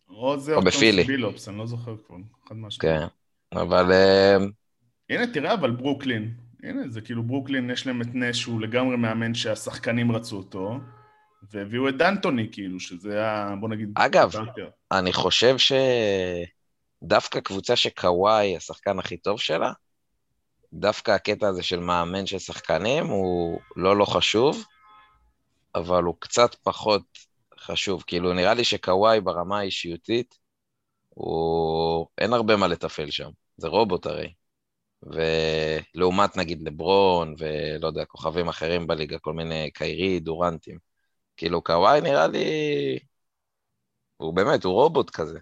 או 0.08 0.38
זה 0.38 0.54
או 0.54 0.62
בפילי. 0.62 1.04
בילופס, 1.04 1.48
אני 1.48 1.58
לא 1.58 1.66
זוכר 1.66 1.96
כבר, 2.06 2.16
אחד 2.46 2.56
מהשניים. 2.56 3.00
כן, 3.00 3.06
אבל... 3.58 3.92
אה, 3.92 4.36
הנה, 5.10 5.32
תראה, 5.32 5.54
אבל 5.54 5.70
ברוקלין. 5.70 6.34
הנה, 6.62 6.88
זה 6.88 7.00
כאילו 7.00 7.22
ברוקלין, 7.22 7.70
יש 7.70 7.86
להם 7.86 8.02
את 8.02 8.08
נש, 8.14 8.40
שהוא 8.40 8.60
לגמרי 8.60 8.96
מאמן 8.96 9.34
שהשחקנים 9.34 10.12
רצו 10.12 10.36
אותו, 10.36 10.78
והביאו 11.50 11.88
את 11.88 11.96
דנטוני, 11.96 12.48
כאילו, 12.52 12.80
שזה 12.80 13.12
היה, 13.12 13.54
בוא 13.60 13.68
נגיד... 13.68 13.92
אגב, 13.94 14.32
אני 14.92 15.12
חושב 15.12 15.56
שדווקא 17.02 17.40
קבוצה 17.40 17.76
שקוואי, 17.76 18.56
השחקן 18.56 18.98
הכי 18.98 19.16
טוב 19.16 19.40
שלה, 19.40 19.72
דווקא 20.72 21.10
הקטע 21.10 21.48
הזה 21.48 21.62
של 21.62 21.80
מאמן 21.80 22.26
של 22.26 22.38
שחקנים 22.38 23.06
הוא 23.06 23.60
לא 23.76 23.96
לא 23.96 24.04
חשוב, 24.04 24.64
אבל 25.74 26.02
הוא 26.02 26.14
קצת 26.18 26.54
פחות 26.54 27.02
חשוב. 27.60 28.04
כאילו, 28.06 28.32
נראה 28.32 28.54
לי 28.54 28.64
שקוואי 28.64 29.20
ברמה 29.20 29.58
האישיותית, 29.58 30.38
הוא... 31.08 32.06
אין 32.18 32.32
הרבה 32.32 32.56
מה 32.56 32.66
לתפעל 32.68 33.10
שם, 33.10 33.30
זה 33.56 33.68
רובוט 33.68 34.06
הרי. 34.06 34.32
ולעומת 35.02 36.36
נגיד 36.36 36.62
לברון, 36.62 37.34
ולא 37.38 37.86
יודע, 37.86 38.04
כוכבים 38.04 38.48
אחרים 38.48 38.86
בליגה, 38.86 39.18
כל 39.18 39.32
מיני 39.32 39.70
קיירי, 39.70 40.20
דורנטים. 40.20 40.93
כאילו, 41.36 41.62
קוואי 41.62 42.00
נראה 42.00 42.26
לי... 42.26 42.44
הוא 44.16 44.34
באמת, 44.34 44.64
הוא 44.64 44.72
רובוט 44.72 45.10
כזה. 45.10 45.38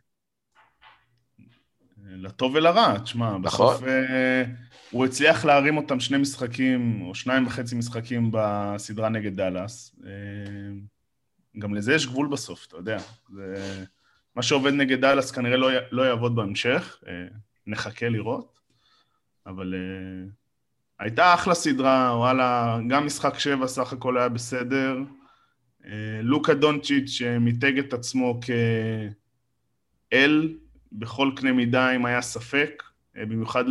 לטוב 2.05 2.55
ולרע, 2.55 2.99
תשמע, 2.99 3.39
נכון. 3.39 3.75
בסוף 3.75 3.83
אה, 3.89 4.45
הוא 4.91 5.05
הצליח 5.05 5.45
להרים 5.45 5.77
אותם 5.77 6.01
שני 6.01 6.19
משחקים, 6.19 7.03
או 7.03 7.15
שניים 7.15 7.47
וחצי 7.47 7.75
משחקים 7.75 8.31
בסדרה 8.33 9.09
נגד 9.09 9.37
דאלאס. 9.37 9.97
אה, 10.07 10.11
גם 11.59 11.75
לזה 11.75 11.95
יש 11.95 12.07
גבול 12.07 12.29
בסוף, 12.29 12.67
אתה 12.67 12.77
יודע. 12.77 12.99
זה... 13.35 13.85
מה 14.37 14.43
שעובד 14.43 14.73
נגד 14.73 15.01
דאלאס 15.01 15.31
כנראה 15.31 15.57
לא, 15.57 15.71
לא 15.91 16.03
יעבוד 16.03 16.37
בהמשך, 16.37 17.03
אה, 17.09 17.13
נחכה 17.67 18.09
לראות. 18.09 18.61
אבל 19.47 19.75
אה, 19.75 20.29
הייתה 20.99 21.35
אחלה 21.35 21.55
סדרה, 21.55 22.13
וואלה, 22.17 22.79
גם 22.89 23.07
משחק 23.07 23.39
שבע 23.39 23.67
סך 23.67 23.93
הכל 23.93 24.19
היה 24.19 24.29
בסדר. 24.29 24.99
לוקה 26.23 26.55
דונצ'יץ' 26.55 27.11
שמיתג 27.11 27.79
את 27.79 27.93
עצמו 27.93 28.41
כאל 30.11 30.55
בכל 30.93 31.31
קנה 31.37 31.53
מידה 31.53 31.91
אם 31.91 32.07
היה 32.07 32.23
ספק, 32.23 32.83
במיוחד 33.15 33.65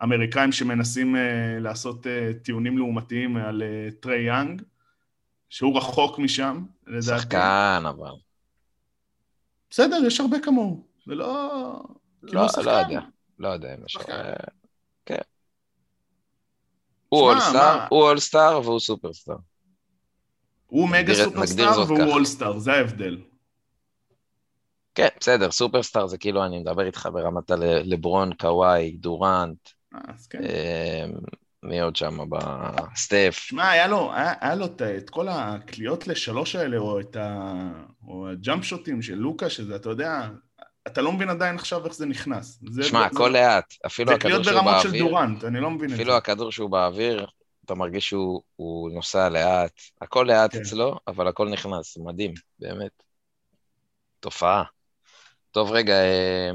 האמריקאים 0.00 0.52
שמנסים 0.52 1.14
uh, 1.14 1.18
לעשות 1.60 2.06
טיעונים 2.42 2.78
לעומתיים 2.78 3.36
על 3.36 3.62
טריי 4.00 4.26
יאנג, 4.26 4.62
שהוא 5.48 5.76
רחוק 5.76 6.18
משם, 6.18 6.64
לדעתי. 6.86 7.22
שחקן, 7.22 7.82
אבל. 7.88 8.10
בסדר, 9.70 9.96
יש 10.06 10.20
הרבה 10.20 10.36
כמוהו. 10.40 10.86
זה 11.06 11.14
לא... 11.14 11.82
לא, 12.22 12.46
לא 12.64 12.70
יודע. 12.70 13.00
לא 13.38 13.48
יודע 13.48 13.74
אם 13.74 13.84
יש... 13.86 13.96
כן. 15.06 15.20
הוא 17.08 17.20
אולסטאר, 17.20 17.86
הוא 17.90 18.02
אולסטאר 18.02 18.60
והוא 18.64 18.80
סופרסטאר. 18.80 19.36
הוא 20.72 20.88
מגה 20.88 21.14
סופרסטאר 21.14 21.84
והוא 21.86 22.02
אולסטאר, 22.02 22.58
זה 22.58 22.72
ההבדל. 22.72 23.18
כן, 24.94 25.08
בסדר, 25.20 25.50
סופרסטאר 25.50 26.06
זה 26.06 26.18
כאילו 26.18 26.44
אני 26.44 26.58
מדבר 26.58 26.86
איתך 26.86 27.08
ברמת 27.12 27.50
הלברון, 27.50 28.32
קוואי, 28.34 28.90
דורנט. 28.90 29.68
אה, 29.94 30.00
אז 30.08 30.26
כן. 30.26 30.38
אמ, 30.38 31.12
מי 31.62 31.80
עוד 31.80 31.96
שם 31.96 32.18
בסטף? 32.30 33.38
שמע, 33.38 33.70
היה 33.70 33.86
לו, 33.86 34.12
היה, 34.12 34.32
היה 34.40 34.54
לו 34.54 34.66
את, 34.66 34.82
את 34.82 35.10
כל 35.10 35.28
הקליעות 35.28 36.06
לשלוש 36.06 36.56
האלה, 36.56 36.78
או 36.78 37.00
את 37.00 37.16
ה... 37.16 37.54
או 38.08 38.28
הג'אמפ 38.28 38.64
שוטים 38.64 39.02
של 39.02 39.14
לוקה, 39.14 39.50
שזה, 39.50 39.76
אתה 39.76 39.88
יודע, 39.88 40.28
אתה 40.86 41.02
לא 41.02 41.12
מבין 41.12 41.28
עדיין 41.28 41.54
עכשיו 41.54 41.84
איך 41.84 41.94
זה 41.94 42.06
נכנס. 42.06 42.62
שמע, 42.82 43.04
הכל 43.04 43.28
לאט. 43.28 43.74
אפילו 43.86 44.12
הכדור 44.12 44.42
שהוא 44.42 44.54
באוויר... 44.54 44.82
זה 44.82 44.82
קליעות 44.82 44.82
ברמות 44.82 44.82
של 44.82 44.98
דורנט, 44.98 45.44
אני 45.44 45.60
לא 45.60 45.70
מבין 45.70 45.90
את 45.90 45.96
זה. 45.96 46.02
אפילו 46.02 46.16
הכדור 46.16 46.52
שהוא 46.52 46.70
באוויר, 46.70 47.26
אתה 47.64 47.74
מרגיש 47.74 48.08
שהוא 48.08 48.90
נוסע 48.90 49.28
לאט. 49.28 49.80
הכל 50.00 50.24
לאט 50.28 50.52
כן. 50.52 50.60
אצלו, 50.60 50.98
אבל 51.08 51.28
הכל 51.28 51.48
נכנס. 51.48 51.98
מדהים, 51.98 52.34
באמת. 52.58 53.02
תופעה. 54.20 54.62
טוב, 55.50 55.72
רגע, 55.72 55.94
אה, 55.94 56.50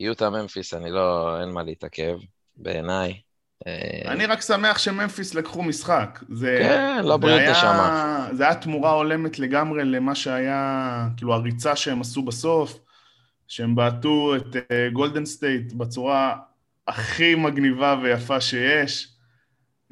יוטה 0.00 0.30
ממפיס, 0.30 0.74
אני 0.74 0.90
לא... 0.90 1.40
אין 1.40 1.50
מה 1.50 1.62
להתעכב, 1.62 2.16
בעיניי. 2.56 3.20
אה, 3.66 4.12
אני 4.12 4.26
רק 4.26 4.40
שמח 4.40 4.78
שממפיס 4.78 5.34
לקחו 5.34 5.62
משחק. 5.62 6.20
זה, 6.32 6.58
כן, 6.62 7.04
לא 7.04 7.16
בריאות 7.16 7.56
שמה. 7.60 8.28
זה 8.32 8.44
היה 8.44 8.54
תמורה 8.54 8.90
הולמת 8.90 9.38
לגמרי 9.38 9.84
למה 9.84 10.14
שהיה, 10.14 11.06
כאילו 11.16 11.34
הריצה 11.34 11.76
שהם 11.76 12.00
עשו 12.00 12.22
בסוף, 12.22 12.78
שהם 13.48 13.74
בעטו 13.74 14.36
את 14.36 14.56
גולדן 14.92 15.22
אה, 15.22 15.26
סטייט 15.26 15.72
בצורה 15.72 16.36
הכי 16.88 17.34
מגניבה 17.34 17.96
ויפה 18.02 18.40
שיש. 18.40 19.13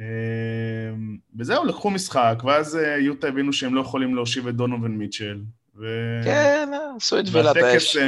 אה, 0.03 0.95
וזהו, 1.39 1.65
לקחו 1.65 1.91
משחק, 1.91 2.43
ואז 2.45 2.75
אה, 2.75 3.01
יוטה 3.01 3.29
הבינו 3.29 3.53
שהם 3.53 3.75
לא 3.75 3.81
יכולים 3.81 4.15
להושיב 4.15 4.49
את 4.49 4.55
דונובין 4.55 4.99
מיטשל. 4.99 5.41
ו... 5.77 5.87
כן, 6.25 6.69
עשו 6.97 7.19
את 7.19 7.25
וילת 7.33 7.57
האש. 7.57 7.65
והטקס 7.65 7.97
אה, 7.97 8.01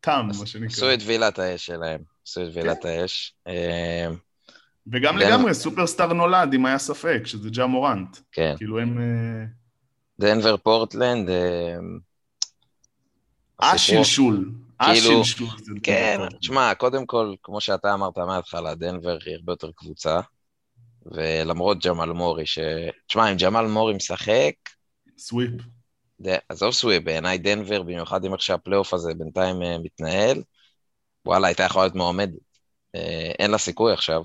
תם, 0.00 0.28
מה 0.38 0.46
שנקרא. 0.46 0.66
עשו 0.66 0.94
את 0.94 0.98
וילת 1.06 1.38
האש 1.38 1.66
שלהם. 1.66 2.00
עשו 2.26 2.42
את 2.42 2.48
וילת 2.54 2.82
כן. 2.82 2.88
האש. 2.88 3.34
וגם 4.92 5.18
לגמרי, 5.18 5.54
סופרסטאר 5.54 6.12
נולד, 6.12 6.54
אם 6.54 6.66
היה 6.66 6.78
ספק, 6.78 7.22
שזה 7.24 7.50
ג'ה 7.50 7.66
מורנט. 7.66 8.16
כן. 8.32 8.54
כאילו 8.56 8.78
הם... 8.78 8.98
אה, 8.98 9.44
דנבר 10.20 10.56
פורטלנד. 10.56 11.28
השלשול. 13.60 14.50
כאילו, 14.78 15.22
כן, 15.82 16.20
תשמע, 16.40 16.74
קודם 16.74 17.06
כל, 17.06 17.34
כמו 17.42 17.60
שאתה 17.60 17.94
אמרת 17.94 18.18
מההתחלה, 18.18 18.74
דנבר 18.74 19.18
היא 19.26 19.34
הרבה 19.34 19.52
יותר 19.52 19.70
קבוצה, 19.76 20.20
ולמרות 21.06 21.86
ג'מאל 21.86 22.12
מורי, 22.12 22.46
ש... 22.46 22.58
תשמע, 23.06 23.32
אם 23.32 23.36
ג'מאל 23.36 23.66
מורי 23.66 23.94
משחק... 23.94 24.52
sweep. 25.18 25.50
עזוב 26.48 26.72
sweep, 26.72 27.04
בעיניי 27.04 27.38
דנבר, 27.38 27.82
במיוחד 27.82 28.24
עם 28.24 28.32
איך 28.32 28.42
שהפלייאוף 28.42 28.94
הזה 28.94 29.14
בינתיים 29.14 29.62
אה, 29.62 29.78
מתנהל, 29.78 30.42
וואלה, 31.26 31.46
הייתה 31.46 31.62
יכולה 31.62 31.84
להיות 31.84 31.96
מועמדת. 31.96 32.38
אה, 32.94 33.32
אין 33.38 33.50
לה 33.50 33.58
סיכוי 33.58 33.92
עכשיו, 33.92 34.22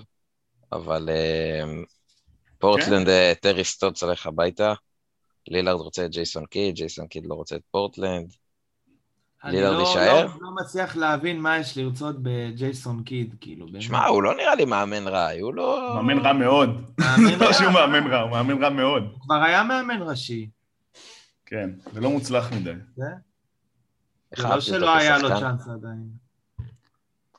אבל 0.71 1.09
אה, 1.09 1.63
פורטלנד, 2.59 3.07
כן. 3.07 3.33
טרי 3.41 3.63
סטוטס 3.63 4.03
הולך 4.03 4.27
הביתה, 4.27 4.73
לילארד 5.47 5.79
רוצה 5.79 6.05
את 6.05 6.11
ג'ייסון 6.11 6.45
קיד, 6.45 6.75
ג'ייסון 6.75 7.07
קיד 7.07 7.25
לא 7.25 7.33
רוצה 7.33 7.55
את 7.55 7.61
פורטלנד. 7.71 8.33
לילארד 9.43 9.73
לא, 9.73 9.79
יישאר? 9.79 10.21
אני 10.21 10.27
לא, 10.27 10.37
לא 10.41 10.51
מצליח 10.61 10.95
להבין 10.95 11.39
מה 11.39 11.57
יש 11.57 11.77
לרצות 11.77 12.15
בג'ייסון 12.21 13.03
קיד, 13.03 13.35
כאילו. 13.41 13.67
שמע, 13.79 14.05
הוא 14.05 14.23
לא 14.23 14.35
נראה 14.35 14.55
לי 14.55 14.65
מאמן 14.65 15.07
רע, 15.07 15.29
הוא 15.41 15.53
לא... 15.53 15.91
מאמן 15.95 16.25
רע 16.25 16.33
מאוד. 16.33 16.69
מאמן 16.99 17.39
לא 17.41 17.53
שהוא 17.53 17.71
מאמן 17.71 18.07
רע, 18.11 18.21
הוא 18.21 18.31
מאמן 18.31 18.63
רע 18.63 18.69
מאוד. 18.69 19.03
הוא 19.03 19.21
כבר 19.21 19.35
היה 19.35 19.63
מאמן 19.63 20.01
ראשי. 20.01 20.49
כן, 21.45 21.69
זה 21.93 22.01
לא 22.01 22.09
מוצלח 22.09 22.51
מדי. 22.53 22.71
זה? 22.95 23.05
זה 24.37 24.43
לא 24.43 24.61
שלא 24.61 24.95
היה 24.95 25.17
לו 25.17 25.29
צ'אנס 25.29 25.67
עדיין. 25.67 26.07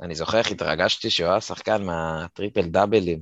אני 0.02 0.14
זוכר 0.14 0.38
איך 0.38 0.50
התרגשתי 0.50 1.10
שהוא 1.10 1.28
היה 1.28 1.40
שחקן 1.40 1.84
מהטריפל 1.84 2.62
דאבלים, 2.62 3.20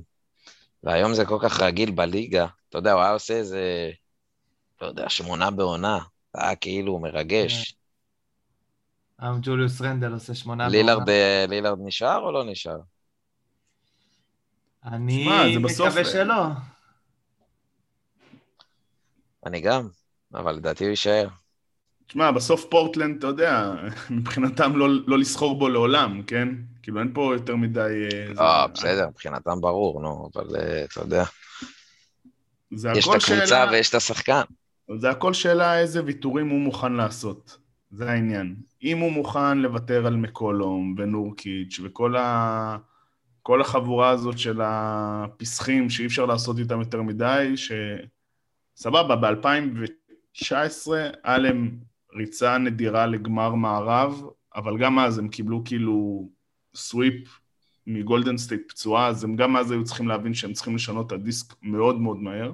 והיום 0.83 1.13
זה 1.13 1.25
כל 1.25 1.37
כך 1.41 1.59
רגיל 1.59 1.91
בליגה. 1.91 2.45
אתה 2.69 2.77
יודע, 2.77 2.93
הוא 2.93 3.01
היה 3.01 3.11
עושה 3.11 3.33
איזה, 3.33 3.91
לא 4.81 4.87
יודע, 4.87 5.09
שמונה 5.09 5.51
בעונה. 5.51 5.99
זה 6.35 6.41
היה 6.43 6.55
כאילו 6.55 6.99
מרגש. 6.99 7.78
היום 9.19 9.39
ג'וליוס 9.41 9.81
רנדל 9.81 10.13
עושה 10.13 10.35
שמונה 10.35 10.69
בעונה. 10.69 11.11
אה, 11.11 11.45
לילארד 11.47 11.77
נשאר 11.81 12.17
או 12.17 12.31
לא 12.31 12.43
נשאר? 12.43 12.79
אני 14.85 15.57
מקווה 15.57 16.05
שלא. 16.05 16.43
אני 19.45 19.61
גם, 19.61 19.87
אבל 20.33 20.55
לדעתי 20.55 20.83
הוא 20.83 20.89
יישאר. 20.89 21.27
תשמע, 22.07 22.31
בסוף 22.31 22.65
פורטלנד, 22.69 23.17
אתה 23.17 23.27
יודע, 23.27 23.73
מבחינתם 24.09 24.75
לא, 24.75 24.87
לא 25.07 25.17
לסחור 25.17 25.59
בו 25.59 25.69
לעולם, 25.69 26.23
כן? 26.27 26.49
כאילו 26.83 26.99
אין 26.99 27.11
פה 27.13 27.33
יותר 27.33 27.55
מדי... 27.55 28.07
אה, 28.39 28.45
אה 28.45 28.67
בסדר, 28.67 29.07
מבחינתם 29.07 29.61
ברור, 29.61 30.01
נו, 30.01 30.29
אבל 30.33 30.55
אה, 30.55 30.83
אתה 30.83 30.99
יודע. 30.99 31.23
זה 32.75 32.89
יש 32.95 33.07
את 33.07 33.13
הקבוצה 33.13 33.47
שאלה... 33.47 33.71
ויש 33.71 33.89
את 33.89 33.95
השחקן. 33.95 34.41
זה 34.97 35.09
הכל 35.09 35.33
שאלה 35.33 35.79
איזה 35.79 36.03
ויתורים 36.05 36.49
הוא 36.49 36.59
מוכן 36.59 36.93
לעשות. 36.93 37.57
זה 37.91 38.11
העניין. 38.11 38.55
אם 38.83 38.97
הוא 38.97 39.11
מוכן 39.11 39.57
לוותר 39.57 40.07
על 40.07 40.15
מקולום 40.15 40.95
ונורקיץ' 40.97 41.79
וכל 41.83 42.15
ה... 42.15 42.77
כל 43.41 43.61
החבורה 43.61 44.09
הזאת 44.09 44.37
של 44.37 44.61
הפסחים 44.63 45.89
שאי 45.89 46.05
אפשר 46.05 46.25
לעשות 46.25 46.59
איתם 46.59 46.79
יותר 46.79 47.01
מדי, 47.01 47.53
שסבבה, 48.75 49.15
ב-2019 49.15 50.91
היה 51.23 51.37
להם 51.37 51.79
ריצה 52.15 52.57
נדירה 52.57 53.05
לגמר 53.05 53.55
מערב, 53.55 54.23
אבל 54.55 54.77
גם 54.77 54.99
אז 54.99 55.17
הם 55.17 55.27
קיבלו 55.27 55.61
כאילו 55.65 56.29
sweep 56.75 57.39
מגולדן 57.87 58.37
סטייט 58.37 58.61
פצועה, 58.69 59.07
אז 59.07 59.23
הם 59.23 59.35
גם 59.35 59.57
אז 59.57 59.71
היו 59.71 59.83
צריכים 59.83 60.07
להבין 60.07 60.33
שהם 60.33 60.53
צריכים 60.53 60.75
לשנות 60.75 61.07
את 61.07 61.11
הדיסק 61.11 61.55
מאוד 61.61 61.99
מאוד 62.01 62.17
מהר. 62.17 62.51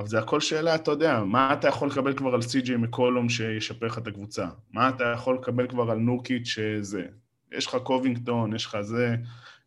אבל 0.00 0.08
זה 0.08 0.18
הכל 0.18 0.40
שאלה, 0.40 0.74
אתה 0.74 0.90
יודע, 0.90 1.22
מה 1.24 1.52
אתה 1.52 1.68
יכול 1.68 1.88
לקבל 1.88 2.16
כבר 2.16 2.34
על 2.34 2.42
סי.ג'יי 2.42 2.76
מקולום 2.76 3.28
שישפר 3.28 3.86
לך 3.86 3.98
את 3.98 4.06
הקבוצה? 4.06 4.46
מה 4.72 4.88
אתה 4.88 5.04
יכול 5.14 5.34
לקבל 5.34 5.66
כבר 5.68 5.90
על 5.90 5.98
נורקיץ' 5.98 6.46
שזה? 6.46 7.04
יש 7.52 7.66
לך 7.66 7.76
קובינגטון, 7.82 8.54
יש 8.54 8.66
לך 8.66 8.80
זה. 8.80 9.16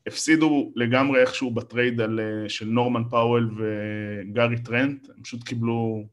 הפסידו 0.08 0.72
לגמרי 0.76 1.22
איכשהו 1.22 1.52
ב 1.52 1.60
trade 1.60 2.02
על, 2.02 2.20
אה, 2.20 2.50
של 2.50 2.66
נורמן 2.66 3.04
פאוול 3.10 3.56
וגארי 3.58 4.60
טרנט, 4.60 5.10
הם 5.18 5.24
פשוט 5.24 5.44
קיבלו... 5.44 6.08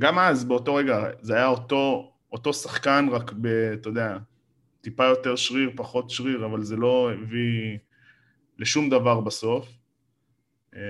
גם 0.00 0.18
אז, 0.18 0.44
באותו 0.44 0.74
רגע, 0.74 1.04
זה 1.20 1.34
היה 1.34 1.46
אותו, 1.46 2.12
אותו 2.32 2.52
שחקן, 2.52 3.06
רק 3.10 3.32
ב... 3.40 3.46
אתה 3.46 3.88
יודע, 3.88 4.18
טיפה 4.80 5.04
יותר 5.04 5.36
שריר, 5.36 5.70
פחות 5.76 6.10
שריר, 6.10 6.46
אבל 6.46 6.62
זה 6.62 6.76
לא 6.76 7.10
הביא 7.12 7.78
לשום 8.58 8.90
דבר 8.90 9.20
בסוף. 9.20 9.68
אה, 10.76 10.80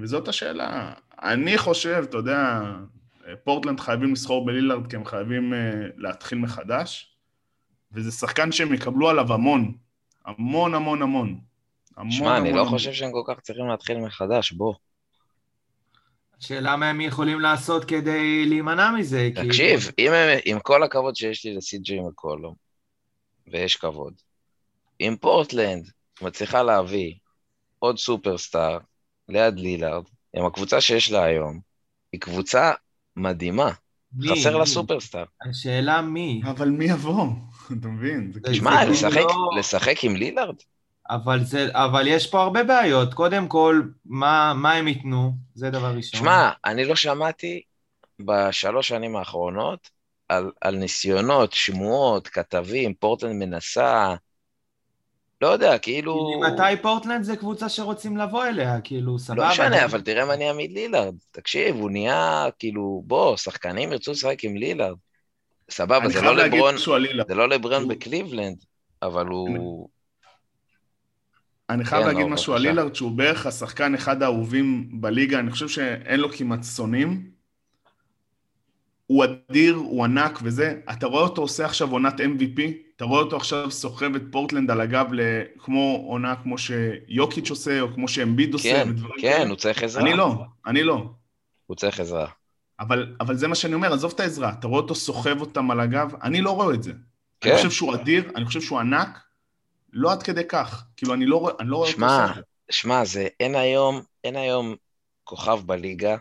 וזאת 0.00 0.28
השאלה. 0.28 0.92
אני 1.22 1.58
חושב, 1.58 2.04
אתה 2.08 2.16
יודע, 2.16 2.60
פורטלנד 3.44 3.80
חייבים 3.80 4.12
לסחור 4.12 4.46
בלילארד 4.46 4.90
כי 4.90 4.96
הם 4.96 5.04
חייבים 5.04 5.54
אה, 5.54 5.58
להתחיל 5.96 6.38
מחדש, 6.38 7.16
וזה 7.92 8.12
שחקן 8.12 8.52
שהם 8.52 8.74
יקבלו 8.74 9.08
עליו 9.08 9.32
המון, 9.32 9.74
המון 10.26 10.74
המון 10.74 11.02
המון. 11.02 11.40
שמע, 12.10 12.38
אני 12.38 12.52
לא 12.52 12.64
חושב 12.64 12.92
שהם 12.92 13.12
כל 13.12 13.22
כך 13.26 13.40
צריכים 13.40 13.68
להתחיל 13.68 13.98
מחדש, 13.98 14.52
בוא. 14.52 14.74
שאלה 16.38 16.76
מה 16.76 16.90
הם 16.90 17.00
יכולים 17.00 17.40
לעשות 17.40 17.84
כדי 17.84 18.46
להימנע 18.46 18.90
מזה. 18.90 19.30
תקשיב, 19.34 19.80
כי... 19.80 20.08
אם, 20.08 20.12
עם 20.44 20.60
כל 20.60 20.82
הכבוד 20.82 21.16
שיש 21.16 21.44
לי 21.44 21.54
לסי.ג'יי 21.54 22.00
מקולום, 22.00 22.54
ויש 23.46 23.76
כבוד, 23.76 24.14
אם 25.00 25.16
פורטלנד 25.20 25.90
מצליחה 26.22 26.62
להביא 26.62 27.14
עוד 27.78 27.98
סופרסטאר 27.98 28.78
ליד 29.28 29.58
לילארד, 29.58 30.04
עם 30.36 30.46
הקבוצה 30.46 30.80
שיש 30.80 31.10
לה 31.10 31.24
היום, 31.24 31.60
היא 32.12 32.20
קבוצה 32.20 32.72
מדהימה. 33.16 33.70
מי? 34.12 34.28
חסר 34.28 34.56
לה 34.56 34.66
סופרסטאר. 34.66 35.24
השאלה 35.50 36.02
מי. 36.02 36.42
אבל 36.44 36.68
מי 36.68 36.84
יבוא? 36.84 37.26
אתה 37.80 37.88
מבין? 37.88 38.32
תשמע, 38.42 38.84
לשחק, 38.84 39.16
לא... 39.16 39.58
לשחק 39.58 40.04
עם 40.04 40.16
לילארד? 40.16 40.56
אבל, 41.10 41.44
זה, 41.44 41.68
אבל 41.72 42.06
יש 42.06 42.26
פה 42.26 42.42
הרבה 42.42 42.64
בעיות. 42.64 43.14
קודם 43.14 43.48
כל, 43.48 43.82
מה, 44.04 44.52
מה 44.56 44.72
הם 44.72 44.88
ייתנו? 44.88 45.32
זה 45.54 45.70
דבר 45.70 45.94
ראשון. 45.96 46.20
שמע, 46.20 46.50
אני 46.64 46.84
לא 46.84 46.96
שמעתי 46.96 47.62
בשלוש 48.20 48.88
שנים 48.88 49.16
האחרונות 49.16 49.90
על, 50.28 50.50
על 50.60 50.76
ניסיונות, 50.76 51.52
שמועות, 51.52 52.28
כתבים, 52.28 52.94
פורטלנד 52.94 53.32
מנסה, 53.32 54.14
לא 55.40 55.48
יודע, 55.48 55.78
כאילו... 55.78 56.40
ממתי 56.40 56.82
פורטלנד 56.82 57.24
זה 57.24 57.36
קבוצה 57.36 57.68
שרוצים 57.68 58.16
לבוא 58.16 58.44
אליה? 58.44 58.80
כאילו, 58.80 59.18
סבבה. 59.18 59.44
לא 59.44 59.50
משנה, 59.50 59.84
אבל 59.84 60.00
תראה 60.00 60.24
מה 60.24 60.36
נהיה 60.36 60.52
מלילארד. 60.52 61.14
תקשיב, 61.30 61.76
הוא 61.76 61.90
נהיה, 61.90 62.46
כאילו, 62.58 63.02
בוא, 63.06 63.36
שחקנים 63.36 63.92
ירצו 63.92 64.10
לשחק 64.10 64.44
עם 64.44 64.56
לילארד. 64.56 64.96
סבבה, 65.70 66.08
זה 66.08 66.22
לא 66.22 66.36
לברון, 66.36 66.74
זה 67.28 67.34
לא 67.34 67.48
לברון 67.48 67.88
בקליבלנד, 67.88 68.56
אבל 69.02 69.26
הוא... 69.26 69.88
אני 71.70 71.84
חייב 71.84 72.02
כן, 72.02 72.08
להגיד 72.08 72.24
לא, 72.24 72.28
משהו 72.28 72.54
על 72.54 72.62
לילארד, 72.62 72.94
שהוא 72.94 73.10
בערך 73.10 73.46
השחקן 73.46 73.94
אחד 73.94 74.22
האהובים 74.22 74.88
בליגה, 75.00 75.38
אני 75.38 75.50
חושב 75.50 75.68
שאין 75.68 76.20
לו 76.20 76.32
כמעט 76.32 76.64
שונאים. 76.64 77.30
הוא 79.06 79.24
אדיר, 79.24 79.74
הוא 79.74 80.04
ענק 80.04 80.38
וזה. 80.42 80.80
אתה 80.92 81.06
רואה 81.06 81.22
אותו 81.22 81.42
עושה 81.42 81.64
עכשיו 81.64 81.92
עונת 81.92 82.20
MVP, 82.20 82.60
אתה 83.00 83.08
רואה 83.08 83.22
אותו 83.22 83.36
עכשיו 83.36 83.70
סוחב 83.70 84.14
את 84.14 84.22
פורטלנד 84.30 84.70
על 84.70 84.80
הגב 84.80 85.06
כמו 85.58 86.04
עונה 86.08 86.36
כמו 86.42 86.56
שיוקיץ' 86.58 87.50
עושה, 87.50 87.80
או 87.80 87.94
כמו 87.94 88.08
שאמביד 88.08 88.52
עושה, 88.52 88.84
כן, 88.84 88.96
כן, 88.96 89.20
כאלה. 89.20 89.48
הוא 89.48 89.56
צריך 89.56 89.82
עזרה. 89.82 90.02
אני 90.02 90.14
לא, 90.14 90.34
אני 90.66 90.82
לא. 90.82 91.04
הוא 91.66 91.76
צריך 91.76 92.00
עזרה. 92.00 92.28
אבל, 92.80 93.16
אבל 93.20 93.36
זה 93.36 93.48
מה 93.48 93.54
שאני 93.54 93.74
אומר, 93.74 93.92
עזוב 93.92 94.12
את 94.14 94.20
העזרה, 94.20 94.52
אתה 94.58 94.66
רואה 94.66 94.80
אותו 94.80 94.94
סוחב 94.94 95.40
אותם 95.40 95.70
על 95.70 95.80
הגב, 95.80 96.14
אני 96.22 96.40
לא 96.40 96.50
רואה 96.50 96.74
את 96.74 96.82
זה. 96.82 96.92
כן. 97.40 97.48
אני 97.48 97.56
חושב 97.56 97.70
שהוא 97.70 97.94
אדיר, 97.94 98.32
אני 98.36 98.44
חושב 98.44 98.60
שהוא 98.60 98.78
ענק, 98.78 99.18
לא 99.92 100.12
עד 100.12 100.22
כדי 100.22 100.44
כך. 100.48 100.84
כאילו, 100.96 101.14
אני 101.14 101.26
לא, 101.26 101.50
אני 101.60 101.68
לא 101.68 101.76
רואה 101.76 101.90
אותו 101.90 102.04
עושה 102.04 102.30
את 102.30 102.34
זה. 102.34 102.42
שמע, 102.70 103.04
זה, 103.04 103.28
אין 103.40 103.54
היום, 103.54 104.00
אין 104.24 104.36
היום 104.36 104.74
כוכב 105.24 105.60
בליגה, 105.66 106.16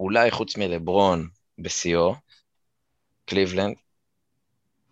אולי 0.00 0.30
חוץ 0.30 0.56
מלברון 0.56 1.28
בשיאו, 1.58 2.14
קליבלנד, 3.24 3.74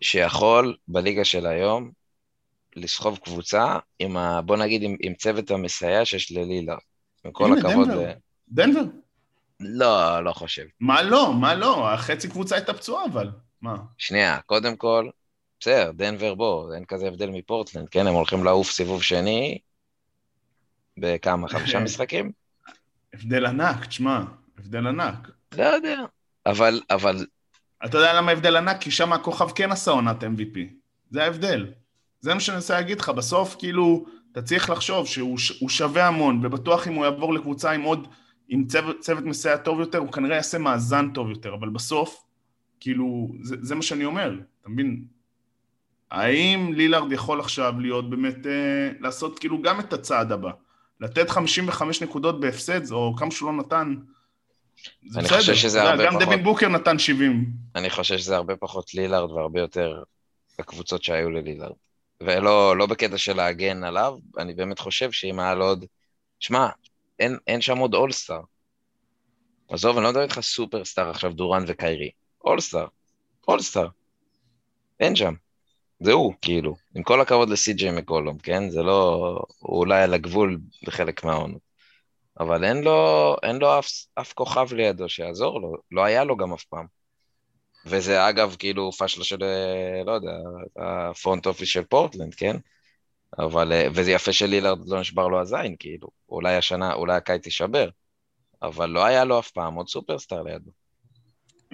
שיכול 0.01 0.77
בליגה 0.87 1.25
של 1.25 1.45
היום 1.45 1.91
לסחוב 2.75 3.17
קבוצה 3.17 3.77
עם 3.99 4.17
ה... 4.17 4.41
בוא 4.41 4.57
נגיד 4.57 4.83
עם, 4.83 4.95
עם 4.99 5.13
צוות 5.13 5.51
המסייע 5.51 6.05
שיש 6.05 6.31
ללילה. 6.31 6.75
עם 7.25 7.31
כל 7.31 7.57
הכבוד... 7.57 7.87
דנבר. 7.87 8.09
ל... 8.09 8.13
דנבר. 8.47 8.81
לא, 9.59 10.23
לא 10.23 10.31
חושב. 10.31 10.65
מה 10.79 11.01
לא? 11.01 11.33
מה 11.33 11.55
לא? 11.55 11.89
החצי 11.89 12.29
קבוצה 12.29 12.55
הייתה 12.55 12.73
פצועה, 12.73 13.05
אבל. 13.05 13.29
מה? 13.61 13.75
שנייה, 13.97 14.39
קודם 14.45 14.75
כל, 14.75 15.09
בסדר, 15.59 15.91
דנבר 15.91 16.35
בוא, 16.35 16.73
אין 16.75 16.85
כזה 16.85 17.07
הבדל 17.07 17.29
מפורטלנד, 17.29 17.89
כן? 17.89 18.07
הם 18.07 18.13
הולכים 18.13 18.43
לעוף 18.43 18.71
סיבוב 18.71 19.03
שני 19.03 19.59
בכמה, 20.97 21.47
חמישה 21.47 21.79
משחקים? 21.79 22.31
הבדל 23.13 23.45
ענק, 23.45 23.85
תשמע, 23.85 24.21
הבדל 24.57 24.87
ענק. 24.87 25.29
לא 25.57 25.63
יודע, 25.63 25.99
אבל, 26.45 26.81
אבל... 26.89 27.25
אתה 27.85 27.97
יודע 27.97 28.13
למה 28.13 28.31
הבדל 28.31 28.57
ענק? 28.57 28.81
כי 28.81 28.91
שם 28.91 29.13
הכוכב 29.13 29.49
כן 29.55 29.71
עשה 29.71 29.91
עונת 29.91 30.23
MVP. 30.23 30.59
זה 31.09 31.23
ההבדל. 31.23 31.73
זה 32.19 32.33
מה 32.33 32.39
שאני 32.39 32.57
רוצה 32.57 32.73
להגיד 32.73 32.99
לך, 32.99 33.09
בסוף 33.09 33.55
כאילו, 33.59 34.05
אתה 34.31 34.41
צריך 34.41 34.69
לחשוב 34.69 35.07
שהוא 35.07 35.69
שווה 35.69 36.07
המון, 36.07 36.45
ובטוח 36.45 36.87
אם 36.87 36.93
הוא 36.93 37.05
יעבור 37.05 37.33
לקבוצה 37.33 37.71
עם 37.71 37.81
עוד, 37.81 38.07
עם 38.49 38.67
צוות, 38.67 38.99
צוות 38.99 39.23
מסייע 39.23 39.57
טוב 39.57 39.79
יותר, 39.79 39.97
הוא 39.97 40.11
כנראה 40.11 40.35
יעשה 40.35 40.57
מאזן 40.57 41.09
טוב 41.13 41.29
יותר, 41.29 41.53
אבל 41.53 41.69
בסוף, 41.69 42.23
כאילו, 42.79 43.31
זה, 43.41 43.55
זה 43.61 43.75
מה 43.75 43.81
שאני 43.81 44.05
אומר, 44.05 44.39
אתה 44.61 44.69
מבין? 44.69 45.05
האם 46.11 46.73
לילארד 46.73 47.11
יכול 47.11 47.39
עכשיו 47.39 47.73
להיות 47.79 48.09
באמת, 48.09 48.47
אה, 48.47 48.91
לעשות 48.99 49.39
כאילו 49.39 49.61
גם 49.61 49.79
את 49.79 49.93
הצעד 49.93 50.31
הבא? 50.31 50.51
לתת 50.99 51.29
55 51.29 52.03
נקודות 52.03 52.39
בהפסד, 52.39 52.91
או 52.91 53.15
כמה 53.17 53.31
שהוא 53.31 53.51
לא 53.51 53.57
נתן, 53.57 53.95
אני 55.15 55.23
בסדר. 55.23 55.37
חושב 55.37 55.55
שזה 55.55 55.81
הרבה 55.81 56.05
גם 56.05 56.09
פחות... 56.09 56.21
גם 56.21 56.25
דווין 56.25 56.43
בוקר 56.43 56.67
נתן 56.67 56.99
70. 56.99 57.45
אני 57.75 57.89
חושב 57.89 58.17
שזה 58.17 58.35
הרבה 58.35 58.55
פחות 58.55 58.93
לילארד 58.93 59.31
והרבה 59.31 59.59
יותר 59.59 60.03
הקבוצות 60.59 61.03
שהיו 61.03 61.29
ללילארד. 61.29 61.75
ולא 62.21 62.77
לא 62.77 62.85
בקטע 62.85 63.17
של 63.17 63.35
להגן 63.37 63.83
עליו, 63.83 64.17
אני 64.37 64.53
באמת 64.53 64.79
חושב 64.79 65.11
שאם 65.11 65.39
היה 65.39 65.55
לו 65.55 65.65
עוד... 65.65 65.85
שמע, 66.39 66.67
אין, 67.19 67.37
אין 67.47 67.61
שם 67.61 67.77
עוד 67.77 67.93
אולסטאר. 67.93 68.41
עזוב, 69.69 69.97
אני 69.97 70.03
לא 70.03 70.09
מדבר 70.09 70.23
איתך 70.23 70.39
סופרסטאר 70.39 71.09
עכשיו, 71.09 71.33
דורן 71.33 71.63
וקיירי. 71.67 72.09
אולסטאר. 72.45 72.87
אולסטאר. 73.47 73.87
אין 74.99 75.15
שם. 75.15 75.33
זה 75.99 76.11
הוא, 76.11 76.33
כאילו. 76.41 76.75
עם 76.95 77.03
כל 77.03 77.21
הכבוד 77.21 77.49
לסי.ג'יי 77.49 77.91
מקולום, 77.91 78.37
כן? 78.37 78.69
זה 78.69 78.83
לא... 78.83 79.39
הוא 79.59 79.79
אולי 79.79 80.03
על 80.03 80.13
הגבול 80.13 80.59
בחלק 80.83 81.23
מהעונות. 81.23 81.70
אבל 82.39 82.63
אין 82.63 82.83
לו, 82.83 83.35
אין 83.43 83.57
לו 83.57 83.79
אף, 83.79 83.87
אף 84.15 84.33
כוכב 84.33 84.73
לידו 84.73 85.09
שיעזור 85.09 85.61
לו, 85.61 85.73
לא 85.91 86.03
היה 86.03 86.23
לו 86.23 86.37
גם 86.37 86.53
אף 86.53 86.63
פעם. 86.63 86.85
וזה 87.85 88.29
אגב 88.29 88.55
כאילו 88.59 88.91
פאשלה 88.91 89.23
של, 89.23 89.43
לא 90.05 90.11
יודע, 90.11 90.31
ה 90.77 90.89
front 90.89 91.47
office 91.47 91.69
של 91.69 91.83
פורטלנד, 91.83 92.35
כן? 92.35 92.57
אבל, 93.39 93.71
וזה 93.93 94.11
יפה 94.11 94.33
שלילארד 94.33 94.89
לא 94.89 94.99
נשבר 94.99 95.27
לו 95.27 95.41
הזין, 95.41 95.75
כאילו. 95.79 96.07
אולי 96.29 96.55
השנה, 96.55 96.93
אולי 96.93 97.15
הקיץ 97.15 97.45
יישבר, 97.45 97.89
אבל 98.61 98.89
לא 98.89 99.05
היה 99.05 99.23
לו 99.23 99.39
אף 99.39 99.51
פעם 99.51 99.73
עוד 99.73 99.87
סופרסטאר 99.87 100.41
לידו. 100.41 100.71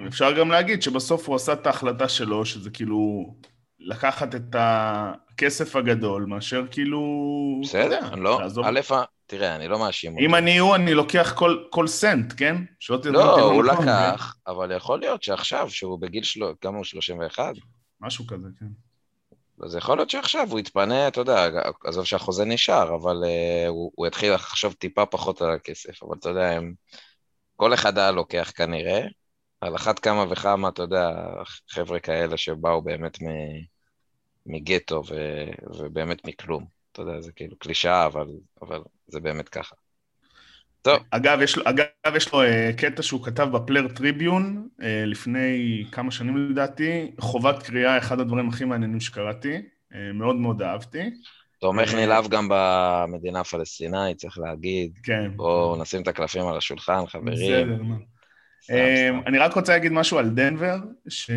אפשר 0.08 0.40
גם 0.40 0.52
להגיד 0.52 0.82
שבסוף 0.82 1.28
הוא 1.28 1.36
עשה 1.36 1.54
את 1.54 1.68
ההחלטה 1.68 2.10
שלו, 2.10 2.46
שזה 2.46 2.70
כאילו 2.70 3.34
לקחת 3.80 4.36
את 4.36 4.56
הכסף 4.60 5.76
הגדול, 5.76 6.26
מאשר 6.26 6.64
כאילו... 6.72 7.02
בסדר, 7.64 8.16
לא, 8.16 8.40
א', 8.64 8.80
תראה, 9.28 9.56
אני 9.56 9.68
לא 9.68 9.80
מאשים 9.80 10.14
אותו. 10.14 10.26
אם 10.26 10.36
אני 10.36 10.58
הוא, 10.58 10.76
אני 10.76 10.94
לוקח 10.94 11.34
כל, 11.36 11.64
כל 11.70 11.88
סנט, 11.88 12.34
כן? 12.38 12.56
לא, 13.06 13.42
הוא 13.42 13.64
לקח, 13.64 14.34
כן? 14.46 14.52
אבל 14.52 14.72
יכול 14.76 15.00
להיות 15.00 15.24
שעכשיו, 15.24 15.70
שהוא 15.70 16.00
בגיל 16.00 16.24
שלו, 16.24 16.54
כמה 16.62 16.78
הוא 16.78 16.86
31? 16.86 17.54
משהו 18.02 18.28
כזה, 18.28 18.48
כן. 18.60 18.66
אז 19.64 19.76
יכול 19.76 19.98
להיות 19.98 20.10
שעכשיו 20.10 20.48
הוא 20.50 20.60
יתפנה, 20.60 21.08
אתה 21.08 21.22
יודע, 21.22 21.50
עזוב 21.86 22.06
שהחוזה 22.06 22.46
נשאר, 22.46 22.96
אבל 22.96 23.24
uh, 23.24 23.70
הוא, 23.70 23.92
הוא 23.96 24.08
יתחיל 24.08 24.34
לחשוב 24.34 24.74
טיפה 24.74 25.06
פחות 25.06 25.42
על 25.42 25.52
הכסף, 25.52 26.04
אבל 26.04 26.16
אתה 26.20 26.30
יודע, 26.30 26.50
הם... 26.50 26.74
כל 27.56 27.74
אחד 27.74 27.98
היה 27.98 28.12
לוקח 28.12 28.52
כנראה, 28.56 29.02
על 29.62 29.76
אחת 29.76 30.00
כמה 30.00 30.26
וכמה, 30.30 30.70
אתה 30.70 30.82
יודע, 30.82 31.10
חבר'ה 31.70 32.00
כאלה 32.00 32.38
שבאו 32.38 32.82
באמת 32.82 33.18
מגטו 34.46 35.04
ו... 35.10 35.16
ובאמת 35.78 36.26
מכלום. 36.26 36.66
אתה 36.92 37.02
יודע, 37.02 37.22
זה 37.22 37.32
כאילו 37.32 37.58
קלישאה, 37.58 38.06
אבל, 38.06 38.28
אבל 38.62 38.82
זה 39.08 39.20
באמת 39.20 39.50
ככה. 39.50 39.76
טוב. 40.82 41.00
אגב, 41.12 41.42
יש 41.42 41.58
לו, 41.58 41.64
אגב, 41.66 42.16
יש 42.16 42.34
לו 42.34 42.44
uh, 42.44 42.48
קטע 42.78 43.04
שהוא 43.04 43.26
כתב 43.26 43.48
בפלר 43.52 43.88
טריביון 43.88 44.68
uh, 44.80 44.84
לפני 45.06 45.84
כמה 45.92 46.12
שנים 46.12 46.38
לדעתי, 46.38 47.12
חובת 47.20 47.64
קריאה, 47.64 47.98
אחד 47.98 48.20
הדברים 48.20 48.50
הכי 48.50 48.66
מעניינים 48.66 49.00
שקראתי, 49.00 49.58
uh, 49.58 49.96
מאוד 50.14 50.36
מאוד 50.36 50.62
אהבתי. 50.62 51.10
תומך 51.60 51.94
נלהב 51.94 52.28
גם 52.28 52.48
במדינה 52.52 53.40
הפלסטינאית, 53.40 54.18
צריך 54.18 54.40
להגיד. 54.40 55.00
כן. 55.04 55.32
בואו 55.36 55.82
נשים 55.82 56.02
את 56.02 56.08
הקלפים 56.08 56.48
על 56.48 56.58
השולחן, 56.58 57.08
חברים. 57.08 57.34
בסדר, 57.34 57.84
מה. 57.84 57.96
אני 59.28 59.38
רק 59.38 59.54
רוצה 59.54 59.74
להגיד 59.74 59.92
משהו 59.92 60.18
על 60.18 60.30
דנבר, 60.30 60.78
ש... 61.10 61.32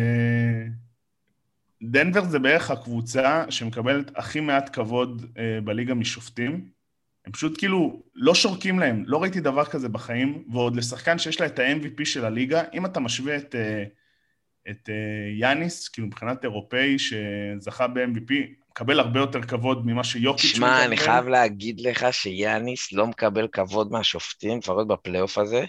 דנבר 1.83 2.23
זה 2.23 2.39
בערך 2.39 2.71
הקבוצה 2.71 3.45
שמקבלת 3.49 4.11
הכי 4.15 4.39
מעט 4.39 4.69
כבוד 4.73 5.25
בליגה 5.63 5.93
משופטים. 5.93 6.80
הם 7.25 7.31
פשוט 7.31 7.57
כאילו 7.57 8.03
לא 8.15 8.35
שורקים 8.35 8.79
להם, 8.79 9.03
לא 9.07 9.21
ראיתי 9.21 9.39
דבר 9.39 9.65
כזה 9.65 9.89
בחיים, 9.89 10.43
ועוד 10.53 10.75
לשחקן 10.75 11.19
שיש 11.19 11.41
לה 11.41 11.45
את 11.45 11.59
ה-MVP 11.59 12.05
של 12.05 12.25
הליגה, 12.25 12.63
אם 12.73 12.85
אתה 12.85 12.99
משווה 12.99 13.37
את, 13.37 13.55
uh, 13.55 13.89
את 14.69 14.89
uh, 14.89 15.39
יאניס, 15.39 15.87
כאילו 15.87 16.07
מבחינת 16.07 16.43
אירופאי 16.43 16.95
שזכה 16.99 17.87
ב-MVP, 17.87 18.33
מקבל 18.71 18.99
הרבה 18.99 19.19
יותר 19.19 19.41
כבוד 19.41 19.85
ממה 19.85 20.03
שיוקיץ' 20.03 20.45
מקבל. 20.45 20.55
שמע, 20.55 20.85
אני 20.85 20.97
חייב 20.97 21.27
להגיד 21.27 21.79
לך 21.79 22.05
שיאניס 22.11 22.91
לא 22.91 23.07
מקבל 23.07 23.47
כבוד 23.47 23.91
מהשופטים, 23.91 24.57
לפחות 24.57 24.87
בפלייאוף 24.87 25.37
הזה, 25.37 25.65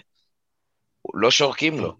לא 1.13 1.31
שורקים 1.31 1.79
לו. 1.79 1.97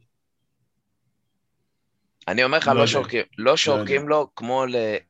אני 2.28 2.44
אומר 2.44 2.58
לך, 2.58 2.68
לא, 2.68 2.74
לא 2.76 2.88
שורקים, 2.88 3.22
לא, 3.38 3.52
לא 3.52 3.58
שורקים 3.58 4.10
לו 4.10 4.28
כמו 4.36 4.66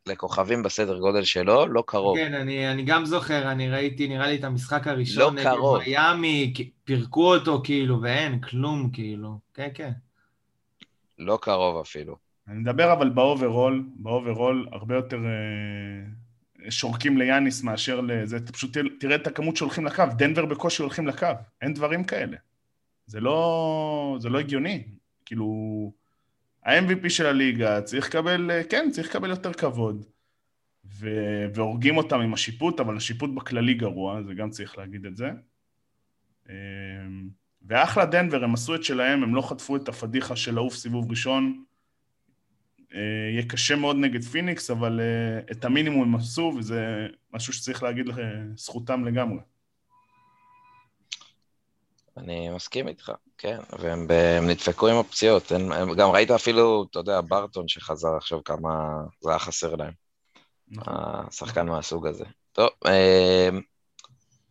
לכוכבים 0.08 0.63
בסדר 0.63 0.99
גודל 0.99 1.23
שלו, 1.23 1.67
לא 1.67 1.84
קרוב. 1.88 2.17
כן, 2.17 2.34
אני, 2.34 2.71
אני 2.71 2.84
גם 2.84 3.06
זוכר, 3.06 3.52
אני 3.52 3.69
ראיתי, 3.69 4.08
נראה 4.08 4.28
לי, 4.28 4.36
את 4.36 4.43
המשחק 4.43 4.88
הראשון 4.88 5.23
לא 5.23 5.32
נגד 5.32 5.43
קרוב. 5.43 5.78
מיאמי, 5.78 6.54
פירקו 6.84 7.36
אותו 7.36 7.62
כאילו, 7.63 8.02
ואין, 8.02 8.39
כלום 8.39 8.89
כאילו. 8.93 9.39
כן, 9.54 9.67
כן. 9.73 9.91
לא 11.19 11.39
קרוב 11.41 11.78
אפילו. 11.78 12.15
אני 12.47 12.60
מדבר 12.60 12.93
אבל 12.93 13.10
ב 13.10 13.84
overall, 13.95 14.32
ב 14.32 14.36
overall 14.36 14.67
הרבה 14.71 14.95
יותר 14.95 15.17
אה, 15.17 16.71
שורקים 16.71 17.17
ליאניס 17.17 17.63
מאשר 17.63 18.02
לזה, 18.02 18.38
אתה 18.38 18.52
פשוט 18.52 18.78
תראה 18.99 19.15
את 19.15 19.28
הכמות 19.28 19.58
שהולכים 19.58 19.86
לקו, 19.86 20.04
דנבר 20.17 20.45
בקושי 20.45 20.82
הולכים 20.82 21.08
לקו, 21.08 21.28
אין 21.62 21.73
דברים 21.73 22.04
כאלה. 22.04 22.38
זה 23.06 23.19
לא, 23.19 24.17
זה 24.19 24.30
לא 24.30 24.39
הגיוני, 24.39 24.84
כאילו... 25.26 26.03
ה-MVP 26.65 27.10
של 27.10 27.26
הליגה 27.26 27.82
צריך 27.82 28.08
לקבל, 28.08 28.52
כן, 28.69 28.89
צריך 28.91 29.10
לקבל 29.10 29.30
יותר 29.30 29.54
כבוד. 29.54 30.06
ו- 30.86 31.45
והורגים 31.54 31.97
אותם 31.97 32.19
עם 32.19 32.34
השיפוט, 32.34 32.80
אבל 32.80 32.97
השיפוט 32.97 33.30
בכללי 33.36 33.73
גרוע, 33.73 34.23
זה 34.23 34.34
גם 34.34 34.49
צריך 34.49 34.78
להגיד 34.78 35.06
את 35.06 35.15
זה. 35.15 35.30
אמ, 36.49 36.54
ואחלה 37.62 38.06
דנבר, 38.06 38.43
הם 38.43 38.54
עשו 38.54 38.76
את 38.76 38.84
שלהם, 38.84 39.23
הם 39.23 39.36
לא 39.36 39.41
חטפו 39.41 39.76
את 39.76 39.89
הפדיחה 39.89 40.36
של 40.36 40.54
לעוף 40.56 40.76
סיבוב 40.76 41.10
ראשון. 41.10 41.63
אה, 42.93 42.99
יהיה 43.32 43.45
קשה 43.47 43.76
מאוד 43.76 43.95
נגד 43.95 44.23
פיניקס, 44.23 44.71
אבל 44.71 44.99
אה, 44.99 45.39
את 45.52 45.65
המינימום 45.65 46.04
הם 46.04 46.15
עשו, 46.15 46.54
וזה 46.58 47.08
משהו 47.34 47.54
שצריך 47.54 47.84
להגיד 47.84 48.06
לזכותם 48.08 49.06
לגמרי. 49.06 49.39
אני 52.17 52.49
מסכים 52.49 52.88
איתך, 52.88 53.12
כן, 53.38 53.58
והם 53.80 54.08
נדפקו 54.49 54.88
עם 54.88 54.97
הפציעות. 54.97 55.52
הם, 55.52 55.71
הם, 55.71 55.93
גם 55.95 56.10
ראית 56.10 56.32
אפילו, 56.32 56.86
אתה 56.91 56.99
יודע, 56.99 57.21
ברטון 57.21 57.67
שחזר 57.67 58.15
עכשיו 58.15 58.43
כמה 58.43 59.02
זה 59.21 59.30
היה 59.30 59.39
חסר 59.39 59.76
להם. 59.76 59.93
נכון. 60.67 60.93
השחקן 60.97 61.67
מהסוג 61.67 62.08
הזה. 62.08 62.26
טוב, 62.52 62.69
אה, 62.86 63.49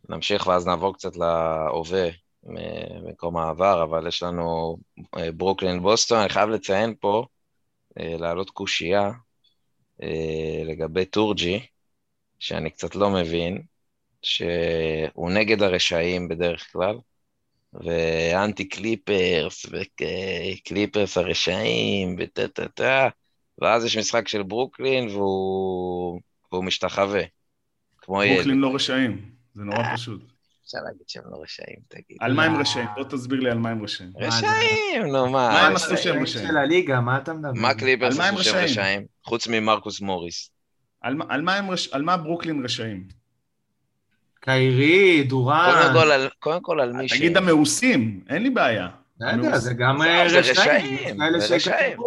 נמשיך 0.09 0.47
ואז 0.47 0.67
נעבור 0.67 0.93
קצת 0.93 1.15
להווה 1.15 2.09
במקום 2.43 3.37
העבר, 3.37 3.83
אבל 3.83 4.07
יש 4.07 4.23
לנו 4.23 4.77
אה, 5.17 5.31
ברוקלין 5.31 5.81
בוסטון, 5.81 6.19
אני 6.19 6.29
חייב 6.29 6.49
לציין 6.49 6.95
פה, 6.99 7.25
אה, 7.99 8.15
להעלות 8.17 8.49
קושייה 8.49 9.11
לגבי 10.65 11.05
טורג'י, 11.05 11.65
שאני 12.39 12.69
קצת 12.69 12.95
לא 12.95 13.09
מבין, 13.09 13.63
שהוא 14.21 15.31
נגד 15.31 15.63
הרשעים 15.63 16.27
בדרך 16.27 16.71
כלל, 16.71 16.95
ואנטי 17.73 18.69
קליפרס, 18.69 19.65
וקליפרס 19.65 21.17
הרשעים, 21.17 22.15
וטה 22.19 22.47
טה 22.47 22.67
טה, 22.67 23.07
ואז 23.61 23.85
יש 23.85 23.97
משחק 23.97 24.27
של 24.27 24.43
ברוקלין 24.43 25.07
והוא, 25.07 26.19
והוא 26.51 26.63
משתחווה, 26.63 27.21
כמו 27.97 28.23
ילד. 28.23 28.35
ברוקלין 28.35 28.57
לא 28.57 28.75
רשעים, 28.75 29.21
זה 29.55 29.63
נורא 29.63 29.77
אה, 29.77 29.93
פשוט. 29.93 30.21
אפשר 30.65 30.77
להגיד 30.85 31.09
שהם 31.09 31.23
לא 31.31 31.37
רשעים, 31.43 31.77
תגיד. 31.87 32.17
על 32.19 32.33
מה 32.33 32.43
הם 32.43 32.55
רשעים? 32.55 32.87
בוא 32.95 33.03
תסביר 33.03 33.39
לי 33.39 33.51
על 33.51 33.57
מה 33.57 33.69
הם 33.69 33.83
רשעים. 33.83 34.11
רשעים, 34.17 35.05
נו 35.05 35.29
מה. 35.29 35.49
מה 35.49 35.67
הם 35.67 35.75
עשו 35.75 35.97
שהם 35.97 36.23
רשעים? 36.23 36.47
של 36.47 36.57
הליגה, 36.57 37.01
מה 37.01 37.17
אתה 37.17 37.33
מדבר? 37.33 37.51
מה 37.53 37.73
קליפרס 37.73 38.19
עשו 38.19 38.43
שהם 38.43 38.63
רשעים? 38.63 39.05
חוץ 39.25 39.47
ממרקוס 39.47 40.01
מוריס. 40.01 40.49
על 41.01 42.01
מה 42.03 42.17
ברוקלין 42.17 42.63
רשעים? 42.65 43.22
קיירי, 44.43 45.23
דורן. 45.23 46.27
קודם 46.39 46.61
כל 46.61 46.79
על 46.79 46.93
מי 46.93 47.09
ש... 47.09 47.13
תגיד 47.13 47.37
המאוסים, 47.37 48.21
אין 48.29 48.43
לי 48.43 48.49
בעיה. 48.49 48.87
בסדר, 49.17 49.57
זה 49.57 49.73
גם 49.73 50.01
רשעים. 50.01 51.17
זה 51.39 51.55
רשעים. 51.55 51.97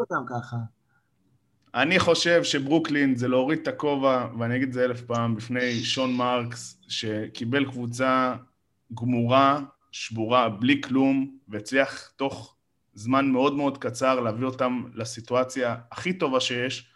אני 1.75 1.99
חושב 1.99 2.45
שברוקלין 2.45 3.17
זה 3.17 3.29
להוריד 3.29 3.59
את 3.59 3.69
הכובע, 3.69 4.27
ואני 4.39 4.57
אגיד 4.57 4.69
את 4.69 4.75
זה 4.75 4.85
אלף 4.85 5.01
פעם, 5.01 5.37
בפני 5.37 5.85
שון 5.85 6.15
מרקס, 6.15 6.81
שקיבל 6.89 7.65
קבוצה 7.65 8.35
גמורה, 8.95 9.61
שבורה, 9.93 10.49
בלי 10.49 10.81
כלום, 10.81 11.31
והצליח 11.49 12.11
תוך 12.17 12.57
זמן 12.95 13.31
מאוד 13.31 13.55
מאוד 13.55 13.79
קצר 13.79 14.21
להביא 14.21 14.47
אותם 14.47 14.83
לסיטואציה 14.95 15.77
הכי 15.93 16.13
טובה 16.13 16.41
שיש. 16.41 16.91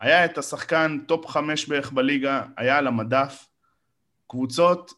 היה 0.00 0.24
את 0.24 0.38
השחקן 0.38 0.98
top 1.06 1.26
חמש 1.26 1.68
בערך 1.68 1.92
בליגה, 1.92 2.42
היה 2.56 2.78
על 2.78 2.86
המדף, 2.86 3.46
קבוצות, 4.26 4.92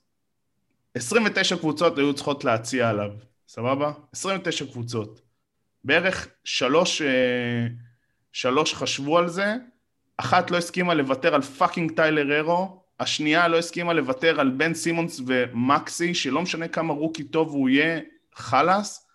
29 0.94 1.56
קבוצות 1.56 1.98
היו 1.98 2.14
צריכות 2.14 2.44
להציע 2.44 2.90
עליו, 2.90 3.10
סבבה? 3.48 3.92
29 4.12 4.66
קבוצות. 4.66 5.20
בערך 5.84 6.28
שלוש, 6.44 7.02
אה, 7.02 7.66
שלוש 8.32 8.74
חשבו 8.74 9.18
על 9.18 9.28
זה, 9.28 9.54
אחת 10.16 10.50
לא 10.50 10.56
הסכימה 10.56 10.94
לוותר 10.94 11.34
על 11.34 11.42
פאקינג 11.42 11.92
טיילר 11.92 12.38
ארו, 12.38 12.82
השנייה 13.00 13.48
לא 13.48 13.58
הסכימה 13.58 13.92
לוותר 13.92 14.40
על 14.40 14.50
בן 14.50 14.74
סימונס 14.74 15.20
ומקסי, 15.26 16.14
שלא 16.14 16.42
משנה 16.42 16.68
כמה 16.68 16.92
rookie 16.92 17.24
טוב 17.24 17.48
הוא 17.50 17.68
יהיה, 17.68 18.00
חלאס. 18.34 19.06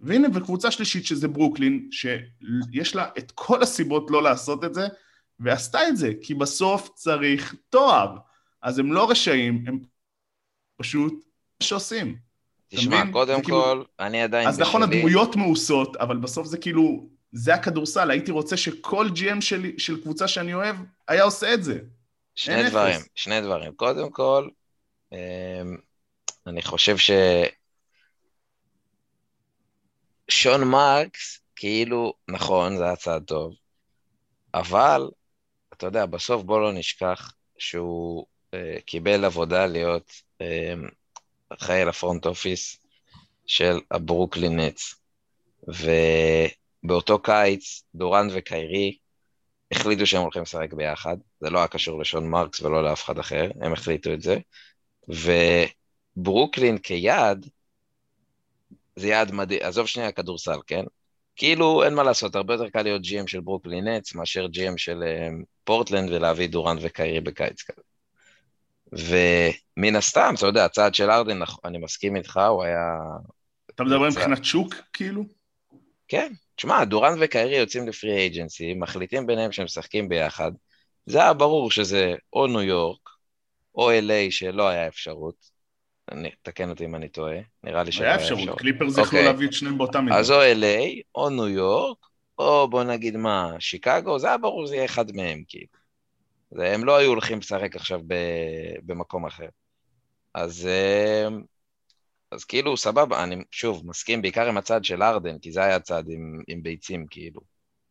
והנה, 0.00 0.28
וקבוצה 0.34 0.70
שלישית 0.70 1.06
שזה 1.06 1.28
ברוקלין, 1.28 1.88
שיש 1.90 2.96
לה 2.96 3.08
את 3.18 3.32
כל 3.34 3.62
הסיבות 3.62 4.10
לא 4.10 4.22
לעשות 4.22 4.64
את 4.64 4.74
זה, 4.74 4.88
ועשתה 5.40 5.88
את 5.88 5.96
זה, 5.96 6.12
כי 6.22 6.34
בסוף 6.34 6.90
צריך 6.94 7.54
תואר. 7.70 8.16
אז 8.62 8.78
הם 8.78 8.92
לא 8.92 9.10
רשעים, 9.10 9.64
הם 9.66 9.78
פשוט 10.76 11.24
שעושים. 11.62 12.16
תשמע, 12.68 13.02
קודם 13.12 13.42
כאילו- 13.42 13.62
כל, 13.62 13.84
אני 14.00 14.22
עדיין 14.22 14.48
אז 14.48 14.54
בשלי... 14.54 14.64
אז 14.64 14.68
נכון, 14.68 14.82
הדמויות 14.82 15.36
מאוסות, 15.36 15.96
אבל 15.96 16.16
בסוף 16.16 16.46
זה 16.46 16.58
כאילו, 16.58 17.08
זה 17.32 17.54
הכדורסל, 17.54 18.10
הייתי 18.10 18.30
רוצה 18.30 18.56
שכל 18.56 19.08
GM 19.14 19.40
של, 19.40 19.70
של 19.78 20.02
קבוצה 20.02 20.28
שאני 20.28 20.54
אוהב 20.54 20.76
היה 21.08 21.22
עושה 21.22 21.54
את 21.54 21.64
זה. 21.64 21.78
שני 22.34 22.70
דברים, 22.70 22.94
אפס. 22.94 23.08
שני 23.14 23.40
דברים. 23.40 23.72
קודם 23.72 24.10
כל, 24.10 24.48
אמ, 25.12 25.76
אני 26.46 26.62
חושב 26.62 26.98
ש... 26.98 27.10
שון 30.28 30.64
מרקס, 30.64 31.40
כאילו, 31.56 32.14
נכון, 32.28 32.76
זה 32.76 32.84
היה 32.84 32.96
צעד 32.96 33.24
טוב, 33.24 33.54
אבל, 34.54 35.08
אתה 35.72 35.86
יודע, 35.86 36.06
בסוף 36.06 36.42
בוא 36.42 36.60
לא 36.60 36.72
נשכח 36.72 37.32
שהוא 37.58 38.26
קיבל 38.84 39.24
עבודה 39.24 39.66
להיות 39.66 40.12
אה, 40.40 40.74
אחראי 41.48 41.80
על 41.80 41.88
ה 41.88 41.94
front 41.94 42.26
office 42.26 42.78
של 43.46 43.80
הברוקלין 43.90 44.60
נץ. 44.60 44.94
ובאותו 46.84 47.18
קיץ, 47.18 47.82
דוראנט 47.94 48.28
וקיירי 48.32 48.96
החליטו 49.70 50.06
שהם 50.06 50.22
הולכים 50.22 50.42
לשחק 50.42 50.72
ביחד, 50.72 51.16
זה 51.40 51.50
לא 51.50 51.58
היה 51.58 51.68
קשור 51.68 52.00
לשון 52.00 52.30
מרקס 52.30 52.60
ולא 52.60 52.84
לאף 52.84 53.04
אחד 53.04 53.18
אחר, 53.18 53.50
הם 53.60 53.72
החליטו 53.72 54.12
את 54.12 54.22
זה. 54.22 54.38
וברוקלין 56.16 56.78
כיעד, 56.78 57.48
זה 58.96 59.08
יעד 59.08 59.32
מדהים, 59.32 59.60
עזוב 59.62 59.86
שנייה 59.86 60.12
כדורסל, 60.12 60.58
כן? 60.66 60.84
כאילו, 61.36 61.84
אין 61.84 61.94
מה 61.94 62.02
לעשות, 62.02 62.36
הרבה 62.36 62.54
יותר 62.54 62.68
קל 62.68 62.82
להיות 62.82 63.02
GM 63.02 63.26
של 63.26 63.40
ברוקלין 63.40 63.88
נץ 63.88 64.14
מאשר 64.14 64.46
GM 64.46 64.76
של 64.76 65.02
uh, 65.02 65.44
פורטלנד 65.64 66.10
ולהביא 66.10 66.48
דוראנט 66.48 66.76
וקיירי 66.80 67.20
בקיץ 67.20 67.62
כזה. 67.62 67.87
ומן 68.92 69.96
הסתם, 69.96 70.34
אתה 70.38 70.46
יודע, 70.46 70.64
הצעד 70.64 70.94
של 70.94 71.10
הארדן, 71.10 71.38
אני 71.64 71.78
מסכים 71.78 72.16
איתך, 72.16 72.40
הוא 72.48 72.62
היה... 72.62 72.96
אתה 73.74 73.84
מדבר 73.84 74.08
מבחינת 74.08 74.44
שוק, 74.44 74.74
כאילו? 74.92 75.24
כן. 76.08 76.32
תשמע, 76.56 76.84
דוראנט 76.84 77.12
וקיירי 77.20 77.56
יוצאים 77.56 77.88
ל 77.88 77.94
free 77.94 78.16
agency, 78.16 78.74
מחליטים 78.74 79.26
ביניהם 79.26 79.52
שהם 79.52 79.64
משחקים 79.64 80.08
ביחד. 80.08 80.52
זה 81.06 81.18
היה 81.18 81.32
ברור 81.32 81.70
שזה 81.70 82.14
או 82.32 82.46
ניו 82.46 82.62
יורק, 82.62 83.08
או 83.74 83.90
אליי 83.90 84.30
שלא 84.30 84.68
היה 84.68 84.88
אפשרות. 84.88 85.58
אני, 86.12 86.30
תקן 86.42 86.70
אותי 86.70 86.84
אם 86.84 86.94
אני 86.94 87.08
טועה, 87.08 87.36
נראה 87.64 87.82
לי 87.82 87.92
שלא 87.92 88.04
היה 88.04 88.16
אפשרות. 88.16 88.40
אפשרות, 88.40 88.58
קליפר 88.58 88.88
זה 88.88 89.00
יכלו 89.00 89.22
להביא 89.22 89.48
את 89.48 89.52
שניהם 89.52 89.78
באותה 89.78 90.00
מידה. 90.00 90.16
אז 90.16 90.30
או 90.30 90.42
אליי, 90.42 91.00
או 91.14 91.30
ניו 91.30 91.48
יורק, 91.48 91.98
או 92.38 92.68
בוא 92.70 92.84
נגיד 92.84 93.16
מה, 93.16 93.52
שיקגו, 93.58 94.18
זה 94.18 94.26
היה 94.26 94.38
ברור 94.38 94.66
שזה 94.66 94.74
יהיה 94.74 94.84
אחד 94.84 95.12
מהם, 95.12 95.42
כאילו. 95.48 95.77
הם 96.52 96.84
לא 96.84 96.96
היו 96.96 97.08
הולכים 97.08 97.38
לשחק 97.38 97.76
עכשיו 97.76 98.00
במקום 98.86 99.26
אחר. 99.26 99.48
אז, 100.34 100.66
אה, 100.66 101.28
אז 102.30 102.44
כאילו, 102.44 102.76
סבבה, 102.76 103.24
אני 103.24 103.36
שוב 103.50 103.86
מסכים 103.86 104.22
בעיקר 104.22 104.48
עם 104.48 104.56
הצד 104.56 104.84
של 104.84 105.02
ארדן, 105.02 105.38
כי 105.38 105.52
זה 105.52 105.64
היה 105.64 105.76
הצד 105.76 106.04
עם, 106.08 106.42
עם 106.48 106.62
ביצים, 106.62 107.06
כאילו. 107.10 107.40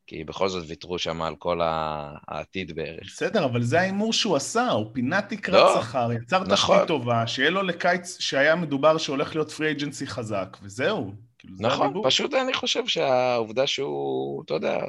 כי 0.08 0.24
בכל 0.24 0.50
זאת 0.50 0.65
ויתרו 0.67 1.00
שם 1.00 1.22
על 1.22 1.36
כל 1.36 1.60
העתיד 1.63 2.76
בערך. 2.76 3.08
בסדר, 3.08 3.46
אבל 3.46 3.63
זה 3.63 3.80
ההימור 3.80 4.13
שהוא 4.13 4.36
עשה, 4.36 4.70
הוא 4.70 4.86
פינה 4.93 5.22
תקרת 5.22 5.54
לא, 5.54 5.82
שכר, 5.82 6.10
יצר 6.12 6.43
נכון. 6.43 6.76
תשתית 6.76 6.88
טובה, 6.88 7.28
שיהיה 7.28 7.50
לו 7.50 7.63
לקיץ 7.63 8.20
שהיה 8.20 8.56
מדובר 8.56 8.98
שהולך 8.98 9.36
להיות 9.36 9.52
פרי 9.52 9.72
אג'נסי 9.72 10.08
חזק, 10.08 10.58
וזהו. 10.62 11.27
כאילו, 11.47 11.69
נכון, 11.69 12.01
פשוט 12.03 12.33
אני 12.33 12.53
חושב 12.53 12.88
שהעובדה 12.88 13.67
שהוא, 13.67 14.43
אתה 14.43 14.53
יודע, 14.53 14.79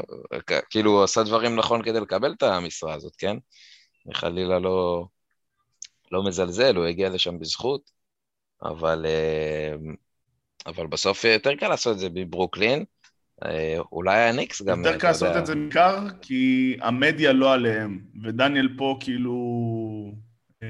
כאילו 0.70 0.90
הוא 0.90 1.04
עשה 1.04 1.22
דברים 1.22 1.56
נכון 1.56 1.82
כדי 1.82 2.00
לקבל 2.00 2.32
את 2.32 2.42
המשרה 2.42 2.94
הזאת, 2.94 3.16
כן? 3.16 3.36
אני 4.06 4.14
חלילה 4.14 4.58
לא, 4.58 5.06
לא 6.12 6.24
מזלזל, 6.24 6.76
הוא 6.76 6.84
הגיע 6.84 7.08
לשם 7.08 7.38
בזכות, 7.38 7.90
אבל, 8.62 9.06
אה, 9.08 9.74
אבל 10.66 10.86
בסוף 10.86 11.24
יותר 11.24 11.54
קל 11.54 11.68
לעשות 11.68 11.94
את 11.94 11.98
זה 11.98 12.08
בברוקלין. 12.08 12.84
אה, 13.44 13.76
אולי 13.92 14.18
הניקס 14.20 14.62
גם, 14.62 14.84
יותר 14.84 14.98
קל 14.98 15.08
לעשות 15.08 15.36
את 15.36 15.46
זה 15.46 15.54
בעיקר 15.54 16.06
כי 16.22 16.76
המדיה 16.80 17.32
לא 17.32 17.52
עליהם, 17.52 18.00
ודניאל 18.22 18.68
פה 18.78 18.96
כאילו... 19.00 19.34
אה, 20.62 20.68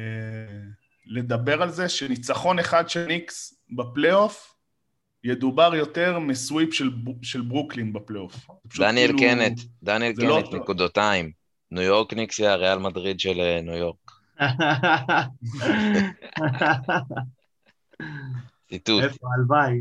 לדבר 1.09 1.63
על 1.63 1.71
זה 1.71 1.89
שניצחון 1.89 2.59
אחד 2.59 2.89
של 2.89 3.07
ניקס 3.07 3.55
בפלייאוף 3.77 4.55
ידובר 5.25 5.75
יותר 5.75 6.19
מסוויפ 6.19 6.75
של, 6.75 6.91
של 7.23 7.41
ברוקלין 7.41 7.93
בפלייאוף. 7.93 8.47
דניאל 8.79 9.07
כאילו... 9.07 9.19
קנט, 9.19 9.61
דניאל 9.83 10.13
קנט, 10.13 10.25
לא... 10.25 10.43
נקודותיים. 10.53 11.33
ניו 11.71 11.83
יורק 11.83 12.15
ניקס 12.15 12.41
היא 12.41 12.49
הריאל 12.49 12.79
מדריד 12.79 13.21
של 13.21 13.41
אה, 13.41 13.61
ניו 13.61 13.75
יורק. 13.75 14.11
ציטוט. 18.71 19.05
איפה, 19.05 19.27
הלוואי. 19.35 19.81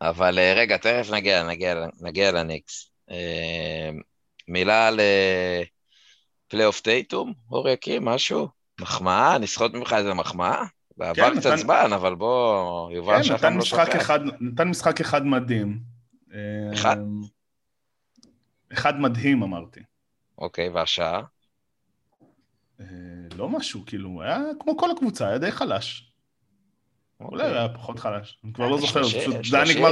אבל 0.00 0.38
אה, 0.38 0.54
רגע, 0.56 0.76
תכף 0.76 1.10
נגיע, 1.12 1.42
נגיע, 1.42 1.86
נגיע 2.00 2.32
לניקס. 2.32 2.90
אה, 3.10 3.90
מילה 4.48 4.88
על 4.88 5.00
פלייאוף 6.48 6.80
טייטום, 6.80 7.32
אור 7.50 7.68
יקי, 7.68 7.98
משהו? 8.00 8.48
מחמאה? 8.80 9.38
נסחוט 9.38 9.74
ממך 9.74 9.92
איזה 9.92 10.14
מחמאה? 10.14 10.64
בעבר 10.96 11.30
כן, 11.34 11.40
קצת 11.40 11.50
נתן... 11.50 11.56
זמן, 11.56 11.92
אבל 11.94 12.14
בוא, 12.14 12.92
יובל 12.92 13.16
כן, 13.16 13.22
שחם 13.22 13.56
לא 13.58 13.64
שוכח. 13.64 14.10
נתן 14.40 14.68
משחק 14.68 15.00
אחד 15.00 15.26
מדהים. 15.26 15.80
אחד? 16.72 16.96
אחד 18.72 19.00
מדהים, 19.00 19.42
אמרתי. 19.42 19.80
אוקיי, 20.38 20.68
והשעה? 20.68 21.22
לא 23.36 23.48
משהו, 23.48 23.82
כאילו, 23.86 24.22
היה 24.22 24.40
כמו 24.60 24.76
כל 24.76 24.90
הקבוצה, 24.90 25.28
היה 25.28 25.38
די 25.38 25.50
חלש. 25.50 26.12
אולי 27.20 27.46
הוא 27.48 27.56
היה 27.56 27.68
פחות 27.68 27.98
חלש, 27.98 28.38
אני 28.44 28.52
כבר 28.52 28.68
לא 28.68 28.78
זוכר, 28.78 29.02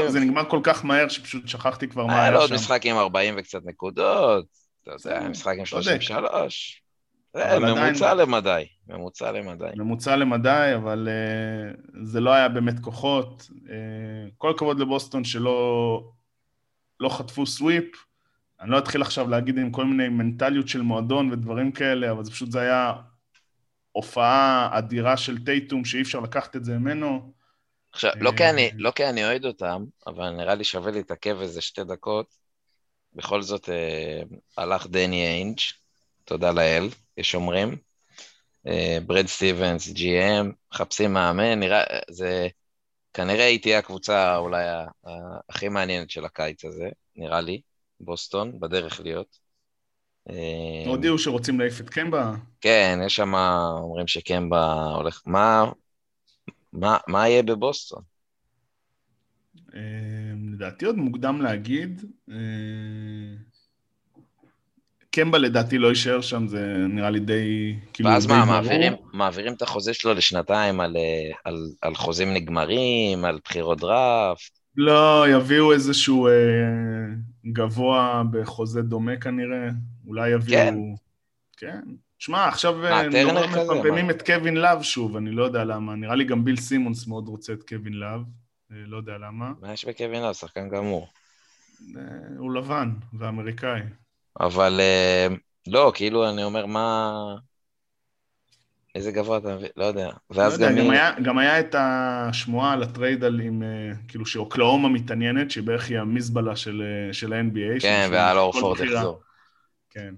זה 0.09 0.21
נגמר 0.21 0.51
כל 0.51 0.61
כך 0.63 0.85
מהר 0.85 1.09
שפשוט 1.09 1.49
שכחתי 1.49 1.89
כבר 1.89 2.07
מה 2.07 2.13
היה 2.13 2.21
שם. 2.21 2.23
היה 2.23 2.31
לו 2.31 2.41
עוד 2.41 2.53
משחק 2.53 2.87
עם 2.87 2.97
40 2.97 3.35
וקצת 3.39 3.61
נקודות, 3.65 4.47
אתה 4.83 5.09
יודע, 5.09 5.29
משחק 5.29 5.55
עם 5.59 5.67
33. 5.67 6.84
ממוצע 7.35 8.15
למדי, 8.15 8.67
ממוצע 8.89 9.33
למדי. 9.33 9.71
ממוצע 9.77 10.17
למדי, 10.17 10.73
אבל 10.75 11.09
זה 12.03 12.21
לא 12.21 12.31
היה 12.31 12.49
באמת 12.49 12.79
כוחות. 12.81 13.51
כל 14.39 14.51
הכבוד 14.51 14.81
לבוסטון 14.81 15.25
שלא 15.25 16.01
לא 17.01 17.09
חטפו 17.09 17.47
סוויפ. 17.47 17.85
אני 18.61 18.71
לא 18.71 18.79
אתחיל 18.79 19.03
עכשיו 19.03 19.29
להגיד 19.29 19.59
עם 19.59 19.71
כל 19.71 19.85
מיני 19.85 20.09
מנטליות 20.09 20.69
של 20.69 20.83
מועדון 20.83 21.33
ודברים 21.33 21.73
כאלה, 21.73 22.11
אבל 22.11 22.25
זה 22.25 22.31
פשוט, 22.31 22.51
זה 22.51 22.61
היה 22.61 22.93
הופעה 23.93 24.69
אדירה 24.79 25.17
של 25.17 25.45
טייטום 25.45 25.85
שאי 25.85 26.03
אפשר 26.03 26.21
לקחת 26.21 26.57
את 26.57 26.65
זה 26.65 26.79
ממנו. 26.79 27.33
עכשיו, 27.93 28.13
לא 28.21 28.33
כי, 28.37 28.51
אני, 28.51 28.71
לא 28.75 28.91
כי 28.91 29.07
אני 29.07 29.25
אוהד 29.25 29.45
אותם, 29.45 29.85
אבל 30.07 30.31
נראה 30.31 30.55
לי 30.55 30.65
שווה 30.65 30.93
להתעכב 30.93 31.39
איזה 31.41 31.61
שתי 31.61 31.85
דקות. 31.85 32.35
בכל 33.13 33.43
זאת 33.43 33.69
אה, 33.69 34.23
הלך 34.59 34.87
דני 34.87 35.27
איינג', 35.27 35.59
תודה 36.25 36.51
לאל, 36.51 36.89
יש 37.17 37.35
אומרים. 37.35 37.77
אה, 38.67 38.99
ברד 39.07 39.27
סטיבנס, 39.27 39.89
GM, 39.89 40.47
מחפשים 40.73 41.13
מאמן, 41.13 41.61
נראה, 41.61 41.83
זה 42.11 42.49
כנראה 43.15 43.47
היא 43.47 43.61
תהיה 43.63 43.79
הקבוצה 43.79 44.37
אולי 44.37 44.65
הכי 45.49 45.69
מעניינת 45.69 46.11
של 46.11 46.25
הקיץ 46.25 46.65
הזה, 46.65 46.89
נראה 47.17 47.41
לי, 47.41 47.61
בוסטון, 48.01 48.61
בדרך 48.61 49.01
להיות. 49.01 49.39
אה, 50.31 50.85
הודיעו 50.87 51.19
שרוצים 51.19 51.61
להעיף 51.61 51.81
את 51.81 51.91
קמבה? 51.91 52.35
כן, 52.61 52.99
יש 53.07 53.17
שם, 53.17 53.35
אומרים 53.79 54.07
שקמבה 54.07 54.73
הולך... 54.97 55.23
מה, 55.27 55.65
מה, 56.73 56.97
מה 57.09 57.29
יהיה 57.29 57.43
בבוסטון? 57.43 58.03
אה, 59.75 59.81
לדעתי 60.53 60.85
עוד 60.85 60.97
מוקדם 60.97 61.43
להגיד. 61.43 62.05
אה, 65.19 65.25
קמבה 65.25 65.39
לדעתי 65.39 65.79
לא 65.79 65.89
יישאר 65.89 66.21
שם, 66.21 66.47
זה 66.47 66.77
נראה 66.89 67.11
לי 67.11 67.21
די... 67.21 67.75
כאילו 67.93 68.11
ואז 68.11 68.27
מה, 68.27 68.45
מעבירים, 68.45 68.93
מעבירים 69.13 69.53
את 69.53 69.63
החוזה 69.63 69.95
שלו 69.95 70.15
לשנתיים 70.15 70.81
על, 70.81 70.97
על, 71.45 71.71
על 71.83 71.95
חוזים 71.95 72.35
נגמרים, 72.35 73.25
על 73.25 73.39
בחירות 73.45 73.81
דראפט? 73.81 74.59
לא, 74.77 75.25
יביאו 75.29 75.73
איזשהו 75.73 76.27
אה, 76.27 76.33
גבוה 77.53 78.23
בחוזה 78.31 78.83
דומה 78.83 79.17
כנראה, 79.17 79.69
אולי 80.07 80.31
יביאו... 80.31 80.61
כן. 80.61 80.75
כן. 81.57 81.81
שמע, 82.19 82.49
עכשיו 82.49 82.87
אה, 82.87 83.09
נורא 83.25 83.47
מפמפמים 83.47 84.11
את 84.11 84.23
קווין 84.23 84.57
לאב 84.57 84.83
שוב, 84.83 85.17
אני 85.17 85.31
לא 85.31 85.45
יודע 85.45 85.65
למה. 85.65 85.95
נראה 85.95 86.15
לי 86.15 86.25
גם 86.25 86.45
ביל 86.45 86.57
סימונס 86.57 87.07
מאוד 87.07 87.29
רוצה 87.29 87.53
את 87.53 87.69
קווין 87.69 87.93
לאב, 87.93 88.21
אה, 88.73 88.77
לא 88.87 88.97
יודע 88.97 89.19
למה. 89.19 89.53
מה 89.61 89.73
יש 89.73 89.85
בקווין 89.85 90.23
לאב? 90.23 90.33
שחקן 90.33 90.69
גמור. 90.69 91.09
אה, 91.97 92.03
הוא 92.39 92.55
לבן 92.55 92.91
ואמריקאי. 93.19 93.81
אבל 94.41 94.81
לא, 95.67 95.93
כאילו, 95.95 96.31
אני 96.31 96.45
אומר, 96.45 96.67
מה... 96.67 97.13
איזה 98.95 99.13
גבוה 99.13 99.39
אתה 99.39 99.55
מבין? 99.55 99.69
לא 99.77 99.85
יודע. 99.85 100.11
ואז 100.31 100.61
לא 100.61 100.67
יודע, 100.67 100.83
גם, 100.83 100.91
היה, 100.91 101.13
גם 101.23 101.39
היה 101.39 101.61
את 101.61 101.75
השמועה 101.79 102.73
על 102.73 102.83
ה 102.83 102.90
trade 102.90 103.25
על 103.25 103.41
עם, 103.41 103.63
כאילו 104.09 104.27
שאוקלהומה 104.27 104.89
מתעניינת, 104.89 105.51
שהיא 105.51 105.65
בערך 105.65 105.89
היא 105.89 105.99
המזבלה 105.99 106.57
של, 106.57 106.83
של 107.13 107.33
ה-NBA. 107.33 107.81
כן, 107.81 108.09
ועל 108.13 108.39
הורפורד 108.39 108.81
יחזור. 108.81 109.21
כן. 109.91 110.15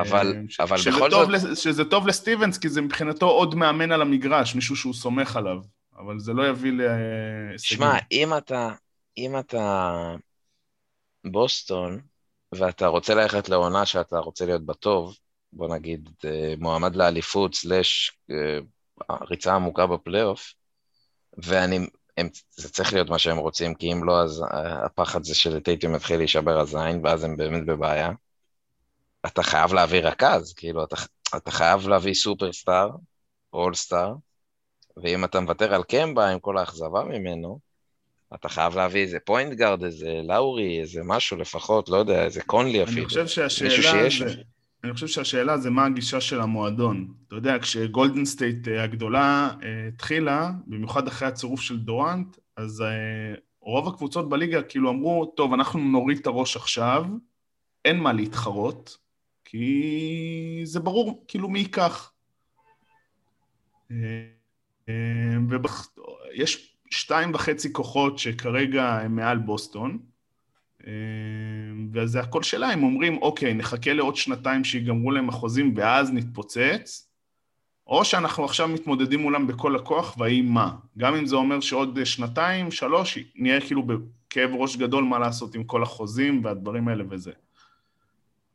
אבל, 0.00 0.34
ש, 0.48 0.60
אבל 0.60 0.76
שזה 0.76 0.90
בכל 0.90 1.10
זאת... 1.10 1.28
לס, 1.28 1.58
שזה 1.58 1.84
טוב 1.84 2.06
לסטיבנס, 2.06 2.58
כי 2.58 2.68
זה 2.68 2.82
מבחינתו 2.82 3.26
עוד 3.26 3.54
מאמן 3.54 3.92
על 3.92 4.02
המגרש, 4.02 4.54
מישהו 4.54 4.76
שהוא 4.76 4.94
סומך 4.94 5.36
עליו, 5.36 5.58
אבל 5.98 6.18
זה 6.18 6.32
לא 6.32 6.48
יביא 6.48 6.72
להישגים. 6.72 7.78
שמע, 7.78 7.98
אם 8.12 8.36
אתה, 8.36 8.70
אם 9.18 9.38
אתה 9.38 10.14
בוסטון, 11.24 12.00
ואתה 12.54 12.86
רוצה 12.86 13.14
ללכת 13.14 13.48
לעונה 13.48 13.86
שאתה 13.86 14.18
רוצה 14.18 14.46
להיות 14.46 14.66
בטוב, 14.66 15.16
בוא 15.52 15.68
נגיד 15.68 16.10
אה, 16.24 16.54
מועמד 16.58 16.96
לאליפות, 16.96 17.54
slash 17.54 18.18
אה, 18.30 18.58
ריצה 19.30 19.54
עמוקה 19.54 19.86
בפלייאוף, 19.86 20.52
ואני, 21.38 21.78
הם, 22.16 22.28
זה 22.56 22.70
צריך 22.70 22.92
להיות 22.92 23.10
מה 23.10 23.18
שהם 23.18 23.36
רוצים, 23.36 23.74
כי 23.74 23.92
אם 23.92 24.04
לא, 24.04 24.22
אז 24.22 24.42
אה, 24.42 24.86
הפחד 24.86 25.24
זה 25.24 25.34
שלטייטום 25.34 25.94
יתחיל 25.94 26.16
להישבר 26.16 26.58
הזין, 26.60 27.00
ואז 27.04 27.24
הם 27.24 27.36
באמת 27.36 27.66
בבעיה. 27.66 28.10
אתה 29.26 29.42
חייב 29.42 29.72
להביא 29.72 30.00
רכז, 30.00 30.54
כאילו, 30.54 30.84
אתה, 30.84 30.96
אתה 31.36 31.50
חייב 31.50 31.88
להביא 31.88 32.14
superstar, 32.14 32.90
all-star, 33.52 34.14
ואם 34.96 35.24
אתה 35.24 35.40
מוותר 35.40 35.74
על 35.74 35.82
קמבה 35.82 36.28
עם 36.28 36.38
כל 36.40 36.58
האכזבה 36.58 37.04
ממנו, 37.04 37.58
אתה 38.34 38.48
חייב 38.48 38.76
להביא 38.76 39.00
איזה 39.00 39.18
point 39.24 39.52
guard, 39.52 39.84
איזה 39.84 40.20
לאורי, 40.24 40.80
איזה 40.80 41.00
משהו 41.04 41.36
לפחות, 41.36 41.88
לא 41.88 41.96
יודע, 41.96 42.24
איזה 42.24 42.42
קונלי 42.42 42.82
אפילו. 42.82 42.98
אני 42.98 43.06
חושב 43.06 43.26
שהשאלה 43.26 44.08
זה... 44.18 44.42
אני 44.84 44.92
חושב 44.92 45.06
שהשאלה 45.06 45.58
זה 45.58 45.70
מה 45.70 45.86
הגישה 45.86 46.20
של 46.20 46.40
המועדון. 46.40 47.14
אתה 47.26 47.36
יודע, 47.36 47.58
כשגולדן 47.58 48.24
סטייט 48.24 48.68
אה, 48.68 48.82
הגדולה 48.82 49.50
אה, 49.62 49.88
התחילה, 49.88 50.50
במיוחד 50.66 51.06
אחרי 51.06 51.28
הצירוף 51.28 51.60
של 51.60 51.78
דורנט, 51.78 52.36
אז 52.56 52.80
אה, 52.80 53.34
רוב 53.60 53.88
הקבוצות 53.88 54.28
בליגה 54.28 54.62
כאילו 54.62 54.90
אמרו, 54.90 55.32
טוב, 55.36 55.52
אנחנו 55.52 55.80
נוריד 55.80 56.18
את 56.18 56.26
הראש 56.26 56.56
עכשיו, 56.56 57.04
אין 57.84 58.00
מה 58.00 58.12
להתחרות, 58.12 58.98
כי 59.44 60.60
זה 60.64 60.80
ברור 60.80 61.24
כאילו 61.28 61.48
מי 61.48 61.58
ייקח. 61.58 62.12
ויש 65.48 66.77
שתיים 66.90 67.34
וחצי 67.34 67.72
כוחות 67.72 68.18
שכרגע 68.18 68.84
הם 68.84 69.16
מעל 69.16 69.38
בוסטון, 69.38 69.98
וזה 71.92 72.20
הכל 72.20 72.42
שאלה, 72.42 72.70
הם 72.70 72.82
אומרים, 72.82 73.18
אוקיי, 73.22 73.54
נחכה 73.54 73.92
לעוד 73.92 74.16
שנתיים 74.16 74.64
שיגמרו 74.64 75.10
להם 75.10 75.28
החוזים 75.28 75.74
ואז 75.76 76.12
נתפוצץ, 76.12 77.08
או 77.86 78.04
שאנחנו 78.04 78.44
עכשיו 78.44 78.68
מתמודדים 78.68 79.20
מולם 79.20 79.46
בכל 79.46 79.76
הכוח, 79.76 80.16
והאם 80.18 80.46
מה? 80.46 80.76
גם 80.98 81.14
אם 81.14 81.26
זה 81.26 81.36
אומר 81.36 81.60
שעוד 81.60 82.04
שנתיים, 82.04 82.70
שלוש, 82.70 83.18
נהיה 83.36 83.60
כאילו 83.60 83.82
בכאב 83.82 84.50
ראש 84.52 84.76
גדול 84.76 85.04
מה 85.04 85.18
לעשות 85.18 85.54
עם 85.54 85.64
כל 85.64 85.82
החוזים 85.82 86.44
והדברים 86.44 86.88
האלה 86.88 87.04
וזה. 87.10 87.32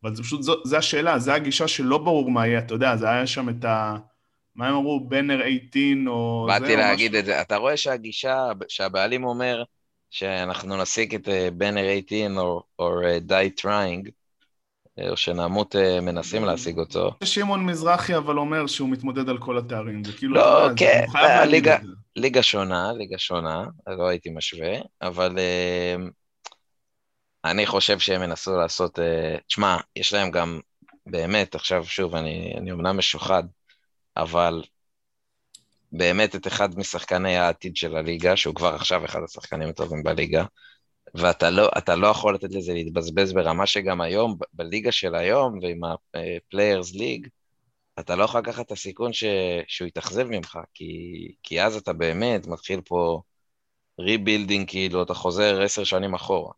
אבל 0.04 0.16
זה 0.16 0.24
פשוט, 0.24 0.42
זו, 0.42 0.56
זה 0.66 0.78
השאלה, 0.78 1.20
זה 1.20 1.34
הגישה 1.34 1.68
שלא 1.68 1.98
ברור 1.98 2.32
מה 2.32 2.48
יהיה, 2.48 2.60
אתה 2.60 2.74
יודע, 2.74 2.96
זה 2.96 3.10
היה 3.10 3.28
שם 3.28 3.50
את 3.50 3.66
ה... 3.66 3.98
מה 4.56 4.68
הם 4.68 4.76
אמרו, 4.76 5.00
בנר 5.10 5.40
18 5.40 6.14
או... 6.14 6.46
באתי 6.48 6.76
להגיד 6.76 7.16
את 7.16 7.26
זה. 7.26 7.42
אתה 7.42 7.58
רואה 7.58 7.78
שהגישה, 7.78 8.52
שהבעלים 8.68 9.24
אומר 9.24 9.64
שאנחנו 10.10 10.78
נשיג 10.78 11.16
את 11.16 11.28
בנר 11.54 12.00
18 12.10 12.44
או 12.80 13.02
die 13.30 13.62
trying, 13.62 14.10
או 15.10 15.18
שנמות 15.18 15.76
אה, 15.76 16.02
מנסים 16.02 16.46
להשיג 16.46 16.80
אותו. 16.80 17.12
שמעון 17.24 17.66
מזרחי 17.66 18.18
אבל 18.18 18.38
אומר 18.38 18.68
שהוא 18.68 18.90
מתמודד 18.90 19.30
על 19.30 19.38
כל 19.38 19.58
התארים, 19.58 20.04
זה 20.04 20.14
כאילו... 20.14 20.36
לא, 20.36 20.70
כן, 20.78 21.04
אה, 21.16 21.46
ליגה, 21.46 21.78
ליגה 22.16 22.44
שונה, 22.44 22.92
ליגה 22.98 23.18
שונה, 23.18 23.66
לא 23.88 24.08
הייתי 24.08 24.30
משווה, 24.30 24.74
אבל 25.02 25.36
אה, 25.38 25.96
אני 27.46 27.66
חושב 27.66 28.00
שהם 28.00 28.24
ינסו 28.24 28.58
לעשות... 28.58 29.00
תשמע, 29.48 29.78
יש 29.96 30.14
להם 30.14 30.32
גם, 30.32 30.60
באמת, 31.06 31.56
עכשיו 31.56 31.86
שוב, 31.86 32.16
אני, 32.16 32.54
אני 32.58 32.72
אומנם 32.72 32.98
משוחד, 32.98 33.44
אבל 34.18 34.64
באמת 35.92 36.36
את 36.36 36.48
אחד 36.48 36.78
משחקני 36.78 37.38
העתיד 37.38 37.78
של 37.78 37.96
הליגה, 37.96 38.38
שהוא 38.38 38.56
כבר 38.56 38.76
עכשיו 38.76 39.06
אחד 39.06 39.24
השחקנים 39.24 39.70
הטובים 39.70 40.04
בליגה, 40.04 40.46
ואתה 41.16 41.50
לא, 41.50 41.70
לא 41.98 42.08
יכול 42.08 42.36
לתת 42.36 42.52
לזה 42.52 42.74
להתבזבז 42.74 43.34
ברמה 43.34 43.68
שגם 43.68 44.02
היום, 44.02 44.38
בליגה 44.54 44.92
של 44.92 45.16
היום 45.16 45.60
ועם 45.62 45.84
ה-Players 45.84 46.96
League, 46.96 47.30
אתה 48.00 48.16
לא 48.16 48.24
יכול 48.24 48.40
לקחת 48.40 48.66
את 48.66 48.72
הסיכון 48.72 49.14
ש... 49.14 49.24
שהוא 49.68 49.88
יתאכזב 49.88 50.28
ממך, 50.30 50.60
כי... 50.74 50.92
כי 51.44 51.62
אז 51.62 51.76
אתה 51.76 51.94
באמת 51.94 52.48
מתחיל 52.48 52.82
פה 52.82 53.22
rebuilding, 54.00 54.70
כאילו, 54.70 55.04
אתה 55.04 55.14
חוזר 55.14 55.62
עשר 55.62 55.84
שנים 55.84 56.14
אחורה. 56.14 56.54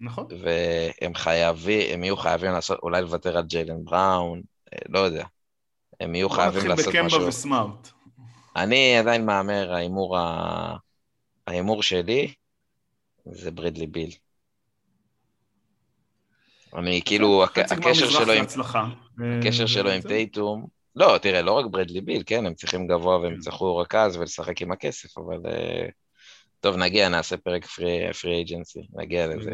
נכון. 0.00 0.26
והם 0.42 1.14
חייבים, 1.14 1.94
הם 1.94 2.04
יהיו 2.04 2.16
חייבים 2.16 2.52
לעשות, 2.52 2.78
אולי 2.82 3.02
לוותר 3.02 3.38
על 3.38 3.44
ג'יילן 3.44 3.84
בראון, 3.84 4.42
אה, 4.72 4.78
לא 4.88 4.98
יודע. 4.98 5.24
הם 6.00 6.14
יהיו 6.14 6.30
חייבים 6.30 6.66
לעשות 6.66 6.88
משהו. 6.88 7.02
נתחיל 7.04 7.18
בקמבה 7.18 7.28
וסמארט. 7.28 7.90
אני 8.56 8.98
עדיין 8.98 9.26
מהמר, 9.26 9.72
ההימור, 9.72 10.18
ה... 10.18 10.76
ההימור 11.46 11.82
שלי 11.82 12.34
זה 13.32 13.50
ברדלי 13.50 13.86
ביל. 13.86 14.10
אני 16.76 17.02
כאילו, 17.04 17.44
הקשר 17.44 18.10
שלו 18.10 18.32
עם... 18.32 18.44
הקשר 19.40 19.66
שלו 19.66 19.90
עם 19.90 20.00
טייטום, 20.00 20.66
לא, 20.96 21.18
תראה, 21.18 21.42
לא 21.42 21.52
רק 21.52 21.66
ברדלי 21.66 22.00
ביל, 22.00 22.22
כן, 22.26 22.46
הם 22.46 22.54
צריכים 22.54 22.86
גבוה 22.86 23.18
והם 23.18 23.30
כן. 23.30 23.38
יצטרכו 23.38 23.76
רכז 23.76 24.16
ולשחק 24.16 24.62
עם 24.62 24.72
הכסף, 24.72 25.18
אבל... 25.18 25.38
אה, 25.46 25.88
טוב, 26.60 26.76
נגיע, 26.76 27.08
נעשה 27.08 27.36
פרק 27.36 27.66
פרי 27.66 28.10
אייג'נסי, 28.24 28.86
נגיע 28.92 29.26
לזה. 29.26 29.50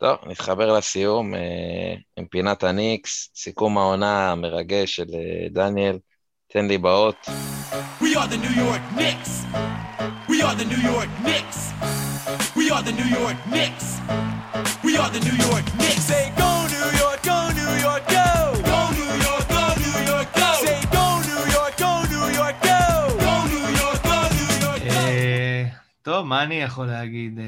טוב, 0.00 0.18
נתחבר 0.26 0.78
לסיום 0.78 1.34
אה, 1.34 1.94
עם 2.16 2.26
פינת 2.26 2.64
הניקס, 2.64 3.30
סיכום 3.34 3.78
העונה 3.78 4.32
המרגש 4.32 4.96
של 4.96 5.06
אה, 5.14 5.48
דניאל, 5.50 5.98
תן 6.52 6.66
לי 6.66 6.78
באות. 6.78 7.16
We 8.00 8.16
are 8.16 8.26
the 8.26 8.38
New 8.44 8.56
York 8.56 8.82
Knicks. 8.96 9.30
are 10.50 10.56
the 10.56 10.64
New 10.64 10.82
York 10.94 11.10
Knicks. 11.22 11.60
We 12.56 12.70
are 12.74 12.82
the 12.82 12.94
New 13.00 13.10
York 13.20 13.38
Knicks. 13.52 13.86
We 14.82 14.96
are 14.96 15.10
the 15.16 15.22
New 15.28 15.36
York 15.48 15.66
Knicks. 15.78 16.04
Say 16.10 16.24
go 16.42 16.50
New 16.74 16.88
York, 17.02 17.20
go 17.30 17.38
New 17.60 17.72
York, 17.86 18.04
go. 18.16 18.28
Go 18.70 18.80
New 18.98 19.12
York, 19.26 19.44
go 19.54 19.64
New 19.84 19.98
York, 20.10 20.28
go. 20.40 20.48
Say 20.64 20.80
go 20.96 21.04
New 21.30 21.42
York, 21.56 21.74
go 21.84 21.92
New 22.12 22.26
York, 22.40 22.56
go. 22.70 22.82
Go 23.26 23.34
New 23.54 23.68
York, 23.82 24.00
go 24.10 24.18
New 24.38 24.52
York, 24.64 24.82
go. 24.82 25.70
טוב, 26.02 26.26
מה 26.26 26.42
אני 26.42 26.62
יכול 26.62 26.86
להגיד? 26.86 27.38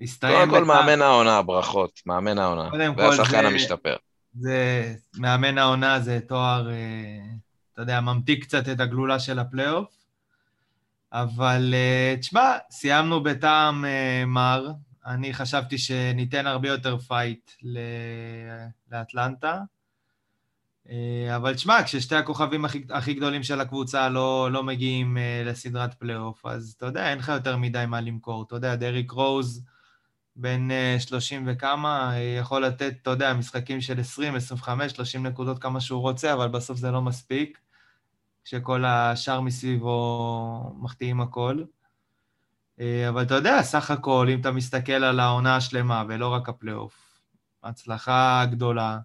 הסתיים... 0.00 0.50
קודם 0.50 0.50
כל 0.50 0.64
מאמן 0.64 1.02
העונה, 1.02 1.42
ברכות. 1.42 2.00
מאמן 2.06 2.38
העונה. 2.38 2.68
והשחקן 2.96 3.46
המשתפר. 3.46 3.96
זה, 4.34 4.94
מאמן 5.18 5.58
העונה 5.58 6.00
זה 6.00 6.18
תואר, 6.28 6.68
אתה 7.72 7.82
יודע, 7.82 8.00
ממתיק 8.00 8.44
קצת 8.44 8.68
את 8.68 8.80
הגלולה 8.80 9.18
של 9.18 9.38
הפלייאוף. 9.38 9.88
אבל 11.12 11.74
תשמע, 12.20 12.52
סיימנו 12.70 13.22
בטעם 13.22 13.84
מר. 14.26 14.70
אני 15.06 15.34
חשבתי 15.34 15.78
שניתן 15.78 16.46
הרבה 16.46 16.68
יותר 16.68 16.98
פייט 16.98 17.50
לאטלנטה. 18.92 19.60
אבל 21.36 21.54
תשמע, 21.54 21.82
כששתי 21.84 22.16
הכוכבים 22.16 22.64
הכי, 22.64 22.84
הכי 22.90 23.14
גדולים 23.14 23.42
של 23.42 23.60
הקבוצה 23.60 24.08
לא, 24.08 24.48
לא 24.52 24.62
מגיעים 24.62 25.16
לסדרת 25.44 25.94
פלייאוף, 25.94 26.46
אז 26.46 26.74
אתה 26.76 26.86
יודע, 26.86 27.10
אין 27.10 27.18
לך 27.18 27.28
יותר 27.28 27.56
מדי 27.56 27.84
מה 27.88 28.00
למכור. 28.00 28.42
אתה 28.42 28.56
יודע, 28.56 28.74
דריק 28.74 29.10
רוז, 29.10 29.64
בן 30.40 30.68
30 30.98 31.44
וכמה, 31.46 32.12
יכול 32.38 32.64
לתת, 32.64 32.92
אתה 33.02 33.10
יודע, 33.10 33.34
משחקים 33.34 33.80
של 33.80 34.00
20, 34.00 34.34
25, 34.34 34.92
30 34.92 35.26
נקודות 35.26 35.58
כמה 35.58 35.80
שהוא 35.80 36.00
רוצה, 36.00 36.32
אבל 36.32 36.48
בסוף 36.48 36.78
זה 36.78 36.90
לא 36.90 37.02
מספיק, 37.02 37.58
כשכל 38.44 38.84
השאר 38.84 39.40
מסביבו 39.40 40.74
מחטיאים 40.78 41.20
הכל. 41.20 41.62
אבל 43.08 43.22
אתה 43.22 43.34
יודע, 43.34 43.62
סך 43.62 43.90
הכל, 43.90 44.26
אם 44.30 44.40
אתה 44.40 44.50
מסתכל 44.50 44.92
על 44.92 45.20
העונה 45.20 45.56
השלמה 45.56 46.04
ולא 46.08 46.28
רק 46.28 46.48
הפלייאוף, 46.48 47.20
הצלחה 47.64 48.44
גדולה. 48.50 48.98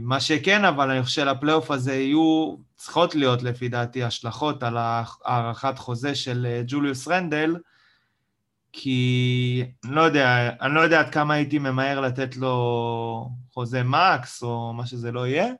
מה 0.00 0.20
שכן, 0.20 0.64
אבל 0.64 0.90
אני 0.90 1.02
חושב 1.02 1.22
שלפלייאוף 1.22 1.70
הזה 1.70 1.94
יהיו, 1.94 2.56
צריכות 2.76 3.14
להיות 3.14 3.42
לפי 3.42 3.68
דעתי 3.68 4.04
השלכות 4.04 4.62
על 4.62 4.76
הארכת 4.78 5.78
חוזה 5.78 6.14
של 6.14 6.62
ג'וליוס 6.66 7.08
רנדל, 7.08 7.56
כי 8.72 9.64
אני 9.84 9.94
לא 9.94 10.00
יודע, 10.00 10.50
אני 10.60 10.74
לא 10.74 10.80
יודע 10.80 11.00
עד 11.00 11.10
כמה 11.10 11.34
הייתי 11.34 11.58
ממהר 11.58 12.00
לתת 12.00 12.36
לו 12.36 13.28
חוזה 13.54 13.82
מקס, 13.82 14.42
או 14.42 14.72
מה 14.72 14.86
שזה 14.86 15.12
לא 15.12 15.26
יהיה. 15.26 15.52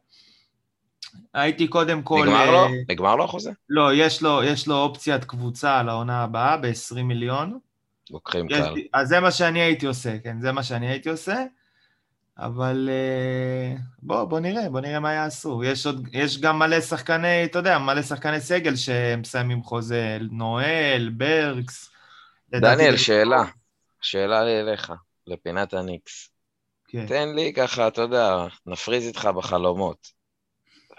הייתי 1.35 1.69
קודם 1.69 2.03
כל... 2.03 2.23
נגמר 2.27 2.51
לו? 2.51 2.69
נגמר 2.89 3.17
לו 3.17 3.25
החוזה? 3.25 3.51
לא, 3.69 3.95
יש 3.95 4.23
לו, 4.23 4.43
יש 4.45 4.69
לו 4.69 4.77
אופציית 4.77 5.25
קבוצה 5.25 5.83
לעונה 5.83 6.23
הבאה 6.23 6.57
ב-20 6.57 7.03
מיליון. 7.03 7.59
לוקחים 8.11 8.49
קל. 8.49 8.75
אז 8.93 9.09
זה 9.09 9.21
מה 9.21 9.31
שאני 9.31 9.61
הייתי 9.61 9.87
עושה, 9.87 10.19
כן, 10.19 10.41
זה 10.41 10.53
מה 10.53 10.63
שאני 10.63 10.89
הייתי 10.89 11.09
עושה. 11.09 11.45
אבל 12.39 12.89
בוא, 14.03 14.25
בוא 14.25 14.41
נראה, 14.41 14.71
בוא 14.71 14.81
נראה 14.81 15.01
מה 15.01 15.13
יעשו. 15.13 15.65
יש, 15.65 15.87
עוד, 15.87 16.09
יש 16.13 16.41
גם 16.41 16.59
מלא 16.59 16.81
שחקני, 16.81 17.45
אתה 17.45 17.59
יודע, 17.59 17.79
מלא 17.79 18.03
שחקני 18.03 18.41
סגל 18.41 18.77
שמסיימים 18.77 19.63
חוזה, 19.63 20.19
נואל, 20.31 21.11
ברקס. 21.17 21.91
דניאל, 22.53 22.97
שאלה, 22.97 23.43
שאלה 24.01 24.45
לי 24.45 24.61
אליך, 24.61 24.93
לפינת 25.27 25.75
הניקס. 25.75 26.31
כן. 26.89 27.07
תן 27.07 27.35
לי 27.35 27.53
ככה, 27.53 27.89
אתה 27.89 28.01
יודע, 28.01 28.47
נפריז 28.67 29.07
איתך 29.07 29.25
בחלומות. 29.37 30.21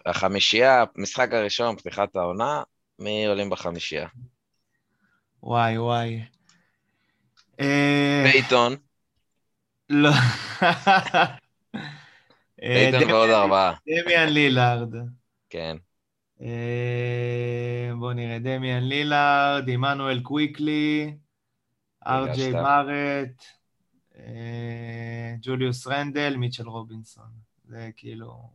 החמישייה, 0.05 0.83
המשחק 0.95 1.33
הראשון, 1.33 1.75
פתיחת 1.75 2.15
העונה, 2.15 2.63
מי 2.99 3.25
עולים 3.25 3.49
בחמישייה? 3.49 4.07
וואי, 5.43 5.77
וואי. 5.77 6.21
פייתון. 8.31 8.75
לא. 9.89 10.09
פייתון 12.55 13.11
ועוד 13.11 13.29
ארבעה. 13.29 13.73
דמיאן 13.87 14.29
לילארד. 14.29 14.93
כן. 15.49 15.77
בואו 17.99 18.13
נראה, 18.13 18.39
דמיאן 18.39 18.83
לילארד, 18.83 19.69
עמנואל 19.69 20.19
קוויקלי. 20.19 21.13
ארג'יי 22.07 22.53
בארט, 22.53 23.43
אה, 24.15 25.35
ג'וליוס 25.41 25.87
רנדל, 25.87 26.35
מיטשל 26.37 26.67
רובינסון. 26.67 27.29
זה 27.65 27.89
כאילו... 27.97 28.49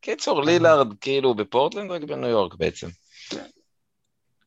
קיצור, 0.00 0.44
לילארד 0.44 0.98
כאילו 1.00 1.34
בפורטלנד, 1.34 1.90
רק 1.90 2.02
בניו 2.02 2.28
יורק 2.28 2.54
בעצם. 2.54 2.88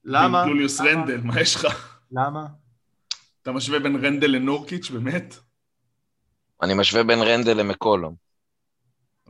למה? 0.04 0.46
ג'וליוס 0.48 0.82
רנדל, 0.82 1.22
מה 1.24 1.42
יש 1.42 1.56
לך? 1.56 1.98
למה? 2.12 2.48
אתה 3.42 3.52
משווה 3.52 3.80
בין 3.80 4.06
רנדל 4.06 4.28
לנורקיץ', 4.28 4.90
באמת? 4.90 5.36
אני 6.62 6.74
משווה 6.74 7.04
בין 7.04 7.20
רנדל 7.22 7.58
למקולום. 7.58 8.16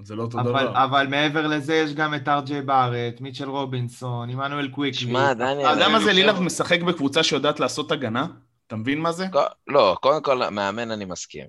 זה 0.03 0.15
לא 0.15 0.23
אותו 0.23 0.43
דבר. 0.43 0.83
אבל 0.83 1.07
מעבר 1.07 1.47
לזה 1.47 1.75
יש 1.75 1.93
גם 1.93 2.15
את 2.15 2.27
ארג'יי 2.27 2.61
בארט, 2.61 3.21
מיטשל 3.21 3.49
רובינסון, 3.49 4.29
עמנואל 4.29 4.67
קוויקלי. 4.67 4.99
שמע, 4.99 5.33
דניאל... 5.33 5.65
אתה 5.65 5.69
יודע 5.69 5.89
מה 5.89 5.99
זה 5.99 6.13
לילארד 6.13 6.39
משחק 6.41 6.81
בקבוצה 6.81 7.23
שיודעת 7.23 7.59
לעשות 7.59 7.91
הגנה? 7.91 8.27
אתה 8.67 8.75
מבין 8.75 8.99
מה 8.99 9.11
זה? 9.11 9.25
לא, 9.67 9.97
קודם 10.01 10.21
כל, 10.21 10.49
מאמן 10.49 10.91
אני 10.91 11.05
מסכים. 11.05 11.45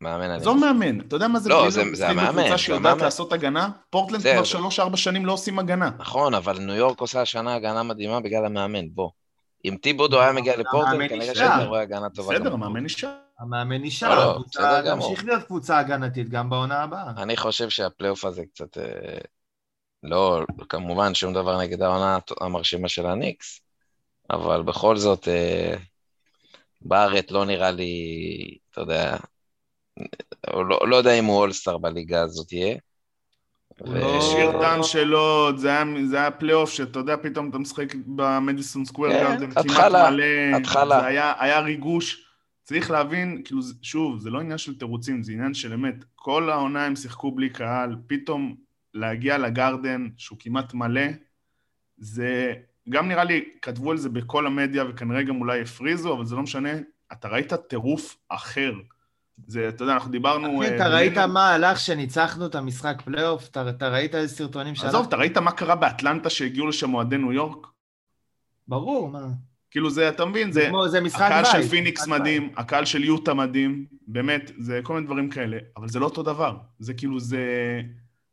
מאמן 0.00 0.30
אני... 0.30 0.40
זו 0.40 0.54
מאמן. 0.54 1.00
אתה 1.00 1.16
יודע 1.16 1.28
מה 1.28 1.38
זה 1.38 1.48
לא, 1.48 1.70
זה, 1.70 1.82
זה 1.92 2.08
המאמן. 2.08 2.36
בקבוצה 2.36 2.58
שיודעת 2.58 3.00
לעשות 3.00 3.32
הגנה? 3.32 3.68
פורטלנד 3.90 4.20
כבר 4.20 4.44
שלוש-ארבע 4.44 4.96
שנים 4.96 5.26
לא 5.26 5.32
עושים 5.32 5.58
הגנה. 5.58 5.90
נכון, 5.98 6.34
אבל 6.34 6.58
ניו 6.58 6.74
יורק 6.74 7.00
עושה 7.00 7.20
השנה 7.20 7.54
הגנה 7.54 7.82
מדהימה 7.82 8.20
בגלל 8.20 8.44
המאמן, 8.44 8.90
בוא. 8.94 9.10
אם 9.64 9.76
טיבודו 9.82 10.20
היה 10.20 10.32
מגיע 10.32 10.56
לפורטלנד, 10.56 11.08
כנראה 11.08 11.34
שהייתי 11.34 11.64
רואה 11.64 11.80
הגנה 11.80 12.10
טובה. 12.10 12.34
בסדר, 12.34 12.52
המאמן 12.52 12.84
נשאר. 12.84 13.10
המאמן 13.38 13.82
נשאר, 13.82 14.14
לא, 14.14 14.30
הקבוצה 14.30 14.82
תמשיך 14.84 15.24
להיות 15.24 15.42
קבוצה 15.42 15.78
הגנתית 15.78 16.28
גם 16.28 16.50
בעונה 16.50 16.82
הבאה. 16.82 17.10
אני 17.16 17.36
חושב 17.36 17.68
שהפלייאוף 17.68 18.24
הזה 18.24 18.42
קצת... 18.54 18.78
אה, 18.78 19.18
לא, 20.02 20.40
כמובן, 20.68 21.14
שום 21.14 21.34
דבר 21.34 21.60
נגד 21.60 21.82
העונה 21.82 22.18
המרשימה 22.40 22.88
של 22.88 23.06
הניקס, 23.06 23.60
אבל 24.30 24.62
בכל 24.62 24.96
זאת, 24.96 25.28
אה, 25.28 25.74
בארט 26.80 27.30
לא 27.30 27.44
נראה 27.44 27.70
לי, 27.70 28.58
אתה 28.70 28.80
יודע, 28.80 29.16
לא, 30.54 30.88
לא 30.88 30.96
יודע 30.96 31.12
אם 31.12 31.24
הוא 31.24 31.36
אולסטאר 31.36 31.78
בליגה 31.78 32.22
הזאת 32.22 32.52
יהיה. 32.52 32.76
שיר 34.20 34.52
טעם 34.60 34.82
שלו, 34.82 35.48
זה 35.56 35.68
היה, 35.68 35.84
היה 36.12 36.30
פלייאוף 36.30 36.70
שאתה 36.70 36.98
יודע, 36.98 37.16
פתאום 37.22 37.50
אתה 37.50 37.58
משחק 37.58 37.94
במדיסון 38.06 38.84
סקוויר 38.84 39.12
כן, 39.12 39.22
גרדן, 39.22 39.50
כמעט 39.50 39.92
מלא, 39.92 40.56
התחלה. 40.56 41.00
זה 41.00 41.06
היה, 41.06 41.32
היה 41.38 41.60
ריגוש. 41.60 42.26
צריך 42.62 42.90
להבין, 42.90 43.42
כאילו, 43.44 43.60
שוב, 43.82 44.18
זה 44.18 44.30
לא 44.30 44.40
עניין 44.40 44.58
של 44.58 44.78
תירוצים, 44.78 45.22
זה 45.22 45.32
עניין 45.32 45.54
של 45.54 45.72
אמת. 45.72 46.04
כל 46.14 46.50
העונה 46.50 46.86
הם 46.86 46.96
שיחקו 46.96 47.30
בלי 47.32 47.50
קהל, 47.50 47.96
פתאום 48.06 48.54
להגיע 48.94 49.38
לגרדן, 49.38 50.08
שהוא 50.16 50.38
כמעט 50.40 50.74
מלא, 50.74 51.06
זה... 51.96 52.54
גם 52.88 53.08
נראה 53.08 53.24
לי, 53.24 53.44
כתבו 53.62 53.90
על 53.90 53.96
זה 53.96 54.08
בכל 54.08 54.46
המדיה, 54.46 54.84
וכנראה 54.88 55.22
גם 55.22 55.40
אולי 55.40 55.60
הפריזו, 55.60 56.14
אבל 56.14 56.24
זה 56.24 56.36
לא 56.36 56.42
משנה, 56.42 56.70
אתה 57.12 57.28
ראית 57.28 57.52
טירוף 57.54 58.16
אחר. 58.28 58.72
זה, 59.46 59.68
אתה 59.68 59.82
יודע, 59.82 59.94
אנחנו 59.94 60.10
דיברנו... 60.10 60.62
אחי, 60.62 60.76
אתה 60.76 60.88
ראית 60.88 61.18
מה 61.18 61.50
הלך 61.50 61.80
שניצחנו 61.80 62.46
את 62.46 62.54
המשחק 62.54 63.02
פלייאוף? 63.04 63.48
אתה, 63.48 63.88
ראית 63.88 64.14
איזה 64.14 64.34
סרטונים 64.34 64.74
שהלך? 64.74 64.88
עזוב, 64.88 65.06
אתה 65.06 65.16
ראית 65.16 65.38
מה 65.38 65.52
קרה 65.52 65.74
באטלנטה 65.74 66.30
שהגיעו 66.30 66.66
לשם 66.66 66.94
אוהדי 66.94 67.18
ניו 67.18 67.32
יורק? 67.32 67.66
ברור, 68.68 69.10
מה? 69.10 69.26
כאילו 69.70 69.90
זה, 69.90 70.08
אתה 70.08 70.24
מבין, 70.24 70.52
זה, 70.52 70.70
זה 70.86 71.00
משחק 71.00 71.22
הקהל 71.22 71.42
בית, 71.42 71.52
של 71.52 71.68
פיניקס 71.68 72.06
מדהים. 72.06 72.52
הקהל 72.56 72.84
של 72.84 73.04
יוטה 73.04 73.34
מדהים, 73.34 73.86
באמת, 74.06 74.50
זה 74.58 74.80
כל 74.82 74.94
מיני 74.94 75.06
דברים 75.06 75.30
כאלה, 75.30 75.58
אבל 75.76 75.88
זה 75.88 75.98
לא 75.98 76.04
אותו 76.04 76.22
דבר. 76.22 76.56
זה 76.78 76.94
כאילו, 76.94 77.20
זה... 77.20 77.46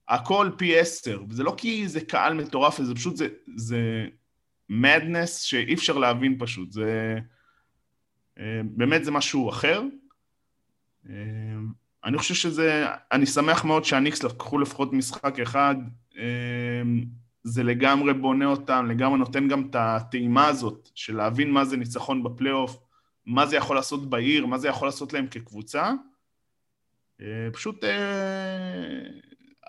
הכל 0.08 0.50
פי 0.58 0.80
עשר, 0.80 1.22
וזה 1.30 1.44
לא 1.44 1.54
כי 1.58 1.88
זה 1.88 2.02
קהל 2.02 2.34
מטורף, 2.34 2.82
זה 2.82 2.96
פשוט, 2.96 3.18
זה, 3.18 3.28
זה 3.56 4.06
madness 4.70 5.42
שאי 5.42 5.74
אפשר 5.74 5.98
להבין 5.98 6.36
פשוט, 6.40 6.72
זה... 6.72 7.18
אה, 8.40 8.62
באמת 8.64 9.06
זה 9.06 9.12
משהו 9.12 9.50
אחר. 9.50 9.82
אה, 11.10 11.14
אני 12.04 12.18
חושב 12.18 12.34
שזה, 12.34 12.86
אני 13.12 13.26
שמח 13.26 13.66
מאוד 13.66 13.86
שהניקס 13.86 14.24
לקחו 14.24 14.60
לפחות 14.60 14.94
משחק 14.94 15.40
אחד, 15.40 15.76
אה, 16.18 16.82
זה 17.44 17.64
לגמרי 17.64 18.14
בונה 18.14 18.46
אותם, 18.46 18.86
לגמרי 18.90 19.20
נותן 19.20 19.48
גם 19.48 19.68
את 19.70 19.76
הטעימה 19.76 20.48
הזאת 20.48 20.90
של 20.96 21.18
להבין 21.18 21.52
מה 21.52 21.66
זה 21.66 21.78
ניצחון 21.78 22.24
בפלייאוף, 22.24 22.80
מה 23.26 23.46
זה 23.46 23.56
יכול 23.56 23.76
לעשות 23.76 24.10
בעיר, 24.10 24.46
מה 24.46 24.58
זה 24.58 24.68
יכול 24.68 24.88
לעשות 24.88 25.14
להם 25.14 25.28
כקבוצה. 25.28 25.92
פשוט 27.54 27.84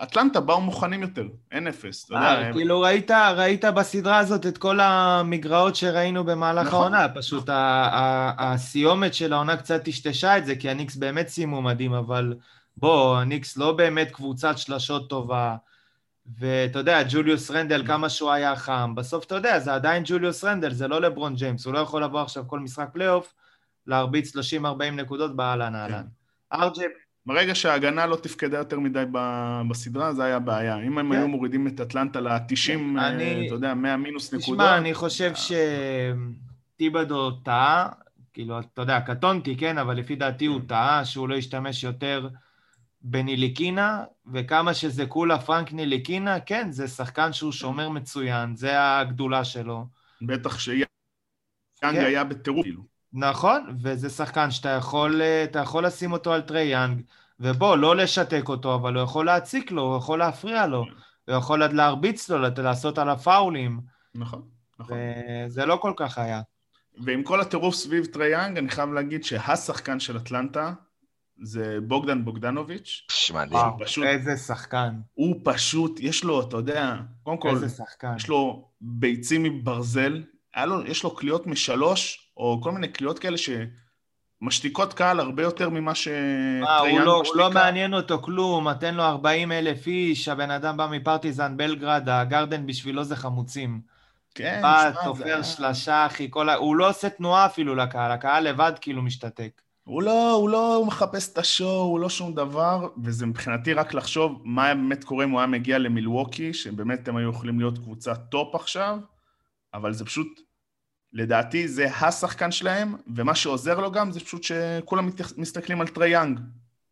אטלנטה 0.03 0.39
באו 0.39 0.61
מוכנים 0.61 1.01
יותר, 1.01 1.27
אין 1.51 1.67
אפס. 1.67 2.11
אה, 2.11 2.53
כאילו 2.53 2.81
ראית, 2.81 3.11
ראית 3.11 3.65
בסדרה 3.65 4.17
הזאת 4.17 4.45
את 4.45 4.57
כל 4.57 4.79
המגרעות 4.79 5.75
שראינו 5.75 6.23
במהלך 6.23 6.67
נכון. 6.67 6.93
העונה, 6.93 7.13
פשוט 7.13 7.49
הסיומת 8.37 9.13
של 9.13 9.33
העונה 9.33 9.57
קצת 9.57 9.83
טשטשה 9.83 10.37
את 10.37 10.45
זה, 10.45 10.55
כי 10.55 10.69
הניקס 10.69 10.95
באמת 10.95 11.27
סיימו 11.27 11.61
מדהים, 11.61 11.93
אבל 11.93 12.33
בוא, 12.77 13.17
הניקס 13.17 13.57
לא 13.57 13.71
באמת 13.71 14.11
קבוצת 14.11 14.57
שלשות 14.57 15.09
טובה, 15.09 15.55
ואתה 16.39 16.79
יודע, 16.79 17.03
ג'וליוס 17.09 17.51
רנדל, 17.51 17.87
כמה 17.87 18.09
שהוא 18.09 18.31
היה 18.31 18.55
חם, 18.55 18.95
בסוף 18.95 19.25
אתה 19.25 19.35
יודע, 19.35 19.59
זה 19.59 19.73
עדיין 19.73 20.03
ג'וליוס 20.05 20.43
רנדל, 20.43 20.73
זה 20.73 20.87
לא 20.87 21.01
לברון 21.01 21.35
ג'יימס, 21.35 21.65
הוא 21.65 21.73
לא 21.73 21.79
יכול 21.79 22.03
לבוא 22.03 22.21
עכשיו 22.21 22.43
כל 22.47 22.59
משחק 22.59 22.89
פלייאוף, 22.93 23.33
להרביץ 23.87 24.35
30-40 24.35 24.65
נקודות 24.91 25.35
באהלן 25.35 25.75
אהלן. 25.75 26.05
ארג'י... 26.53 26.83
ברגע 27.25 27.55
שההגנה 27.55 28.05
לא 28.05 28.15
תפקדה 28.15 28.57
יותר 28.57 28.79
מדי 28.79 29.03
בסדרה, 29.69 30.13
זה 30.13 30.23
היה 30.23 30.39
בעיה. 30.39 30.77
אם 30.79 30.97
הם 30.97 31.11
כן. 31.11 31.17
היו 31.17 31.27
מורידים 31.27 31.67
את 31.67 31.81
אטלנטה 31.81 32.19
ל-90, 32.19 32.99
אה, 32.99 33.45
אתה 33.45 33.53
יודע, 33.53 33.73
100 33.73 33.97
מינוס 33.97 34.33
נקודות... 34.33 34.59
תשמע, 34.59 34.77
אני 34.77 34.93
חושב 34.93 35.31
שטיבדו 36.75 37.31
טעה, 37.31 37.89
כאילו, 38.33 38.59
אתה 38.59 38.81
יודע, 38.81 39.01
קטונתי, 39.01 39.57
כן, 39.57 39.77
אבל 39.77 39.97
לפי 39.97 40.15
דעתי 40.15 40.45
הוא 40.45 40.59
כן. 40.59 40.65
טעה, 40.65 41.05
שהוא 41.05 41.29
לא 41.29 41.35
ישתמש 41.35 41.83
יותר 41.83 42.29
בניליקינה, 43.01 44.03
וכמה 44.33 44.73
שזה 44.73 45.05
כולה 45.05 45.39
פרנק 45.39 45.73
ניליקינה, 45.73 46.39
כן, 46.39 46.71
זה 46.71 46.87
שחקן 46.87 47.33
שהוא 47.33 47.51
שומר 47.51 47.89
מצוין, 47.89 48.55
זה 48.55 48.71
הגדולה 48.99 49.43
שלו. 49.43 49.85
בטח 50.21 50.59
שיאנג 50.59 50.85
כן. 51.81 52.05
היה 52.05 52.23
בטירוף, 52.23 52.63
כאילו. 52.63 52.90
נכון, 53.13 53.77
וזה 53.81 54.09
שחקן 54.09 54.51
שאתה 54.51 54.69
יכול, 54.69 55.21
יכול 55.61 55.85
לשים 55.85 56.11
אותו 56.11 56.33
על 56.33 56.41
טרי 56.41 56.63
יאנג, 56.63 57.01
ובוא, 57.39 57.75
לא 57.75 57.95
לשתק 57.95 58.49
אותו, 58.49 58.75
אבל 58.75 58.95
הוא 58.95 59.03
יכול 59.03 59.25
להציק 59.25 59.71
לו, 59.71 59.81
הוא 59.81 59.97
יכול 59.97 60.19
להפריע 60.19 60.67
לו, 60.67 60.85
הוא 61.27 61.35
יכול 61.35 61.65
להרביץ 61.65 62.29
לו, 62.29 62.37
לעשות 62.57 62.97
עליו 62.97 63.17
פאולים. 63.17 63.79
נכון, 64.15 64.41
נכון. 64.79 64.97
וזה 65.45 65.65
לא 65.65 65.75
כל 65.81 65.93
כך 65.97 66.17
היה. 66.17 66.41
ועם 67.05 67.23
כל 67.23 67.41
הטירוף 67.41 67.75
סביב 67.75 68.05
טרי 68.05 68.31
יאנג, 68.31 68.57
אני 68.57 68.69
חייב 68.69 68.93
להגיד 68.93 69.23
שהשחקן 69.23 69.99
של 69.99 70.17
אטלנטה, 70.17 70.73
זה 71.43 71.77
בוגדן 71.87 72.25
בוגדנוביץ'. 72.25 73.07
מדהים. 73.33 73.59
פשוט, 73.79 74.05
איזה 74.05 74.37
שחקן. 74.37 74.99
הוא 75.13 75.35
פשוט, 75.43 75.99
יש 75.99 76.23
לו, 76.23 76.41
אתה 76.41 76.57
יודע, 76.57 76.95
קודם 77.23 77.37
כל, 77.37 77.49
איזה 77.49 77.69
שחקן. 77.69 78.15
יש 78.15 78.27
לו 78.27 78.69
ביצים 78.81 79.43
מברזל, 79.43 80.23
לו, 80.57 80.85
יש 80.85 81.03
לו 81.03 81.15
קליעות 81.15 81.47
משלוש, 81.47 82.31
או 82.37 82.59
כל 82.63 82.71
מיני 82.71 82.87
קליעות 82.87 83.19
כאלה 83.19 83.37
שמשתיקות 84.41 84.93
קהל 84.93 85.19
הרבה 85.19 85.43
יותר 85.43 85.69
ממה 85.69 85.95
שטריאן 85.95 86.61
משתיקה. 86.81 87.03
לא, 87.05 87.15
הוא 87.15 87.35
לא 87.35 87.51
מעניין 87.51 87.93
אותו 87.93 88.21
כלום, 88.21 88.73
תן 88.73 88.95
לו 88.95 89.03
40 89.03 89.51
אלף 89.51 89.87
איש, 89.87 90.27
הבן 90.27 90.51
אדם 90.51 90.77
בא 90.77 90.87
מפרטיזן 90.91 91.57
בלגרד, 91.57 92.09
הגרדן 92.09 92.67
בשבילו 92.67 93.03
זה 93.03 93.15
חמוצים. 93.15 93.81
כן, 94.35 94.59
בא, 94.61 94.91
תופר 95.03 95.43
שלשה, 95.43 96.05
אחי, 96.05 96.27
כל 96.29 96.49
ה... 96.49 96.55
הוא 96.55 96.75
לא 96.75 96.89
עושה 96.89 97.09
תנועה 97.09 97.45
אפילו 97.45 97.75
לקהל, 97.75 98.11
הקהל 98.11 98.49
לבד 98.49 98.71
כאילו 98.81 99.01
משתתק. 99.01 99.61
הוא 99.83 100.03
לא, 100.03 100.31
הוא 100.31 100.49
לא 100.49 100.83
מחפש 100.87 101.33
את 101.33 101.37
ה 101.37 101.44
show, 101.44 101.81
הוא 101.81 101.99
לא 101.99 102.09
שום 102.09 102.33
דבר, 102.33 102.87
וזה 103.03 103.25
מבחינתי 103.25 103.73
רק 103.73 103.93
לחשוב 103.93 104.41
מה 104.43 104.75
באמת 104.75 105.03
קורה 105.03 105.25
אם 105.25 105.29
הוא 105.29 105.39
היה 105.39 105.47
מגיע 105.47 105.77
למילווקי, 105.77 106.53
שבאמת 106.53 107.07
הם 107.07 107.17
היו 107.17 107.29
יכולים 107.29 107.59
להיות 107.59 107.77
קבוצת 107.77 108.19
top 108.29 108.55
עכשיו, 108.55 108.97
אבל 109.73 109.93
זה 109.93 110.05
פשוט, 110.05 110.41
לדעתי 111.13 111.67
זה 111.67 111.85
השחקן 111.95 112.51
שלהם, 112.51 112.95
ומה 113.15 113.35
שעוזר 113.35 113.79
לו 113.79 113.91
גם 113.91 114.11
זה 114.11 114.19
פשוט 114.19 114.43
שכולם 114.43 115.09
מסתכלים 115.37 115.81
על 115.81 115.87
טרי 115.87 116.09
יאנג. 116.09 116.39